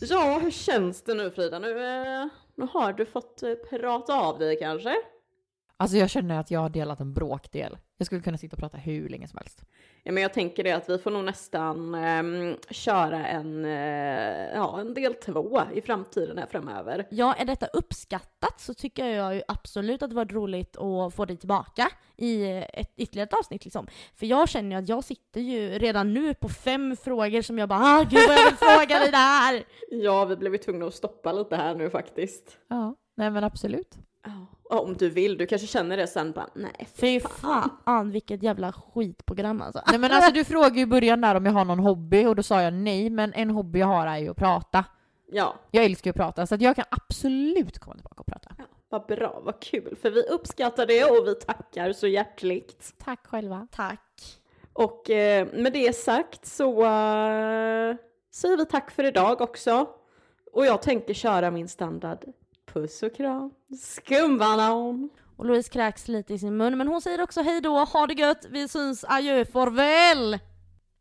[0.00, 1.58] Ja, hur känns det nu Frida?
[1.58, 4.94] Nu, eh, nu har du fått eh, prata av dig kanske?
[5.76, 7.76] Alltså jag känner att jag har delat en bråkdel.
[8.00, 9.64] Jag skulle kunna sitta och prata hur länge som helst.
[10.02, 14.80] Ja, men jag tänker det att vi får nog nästan ehm, köra en, eh, ja,
[14.80, 17.06] en del två i framtiden här framöver.
[17.10, 21.24] Ja, är detta uppskattat så tycker jag ju absolut att det var roligt att få
[21.24, 23.86] dig tillbaka i ett ytterligare ett avsnitt liksom.
[24.14, 27.68] För jag känner ju att jag sitter ju redan nu på fem frågor som jag
[27.68, 29.64] bara ah gud vad jag vill fråga dig där!
[29.90, 32.58] Ja, vi blev ju tvungna att stoppa lite här nu faktiskt.
[32.68, 33.98] Ja, nej men absolut.
[34.70, 38.72] Ja, om du vill, du kanske känner det sen bara, nej Fy fan vilket jävla
[38.72, 39.82] skitprogram alltså.
[39.86, 42.36] Nej men alltså du frågade ju i början där om jag har någon hobby och
[42.36, 44.84] då sa jag nej men en hobby jag har är ju att prata.
[45.30, 48.50] Ja, Jag älskar ju att prata så att jag kan absolut komma tillbaka och prata.
[48.88, 52.94] vad bra, vad kul, för vi uppskattar det och vi tackar så hjärtligt.
[53.04, 53.66] Tack själva.
[53.70, 54.20] Tack.
[54.72, 57.96] Och eh, med det sagt så eh,
[58.32, 59.86] säger vi tack för idag också.
[60.52, 62.24] Och jag tänker köra min standard
[62.80, 63.50] puss och kram,
[63.80, 65.10] skumbanan.
[65.36, 68.14] Och Louise kräks lite i sin mun men hon säger också hej då, ha det
[68.14, 70.38] gött, vi syns, adjö, farväl!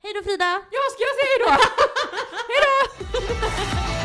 [0.04, 0.62] Hej då Frida!
[0.72, 1.50] Ja, ska jag säga då?
[2.50, 3.97] Hejdå!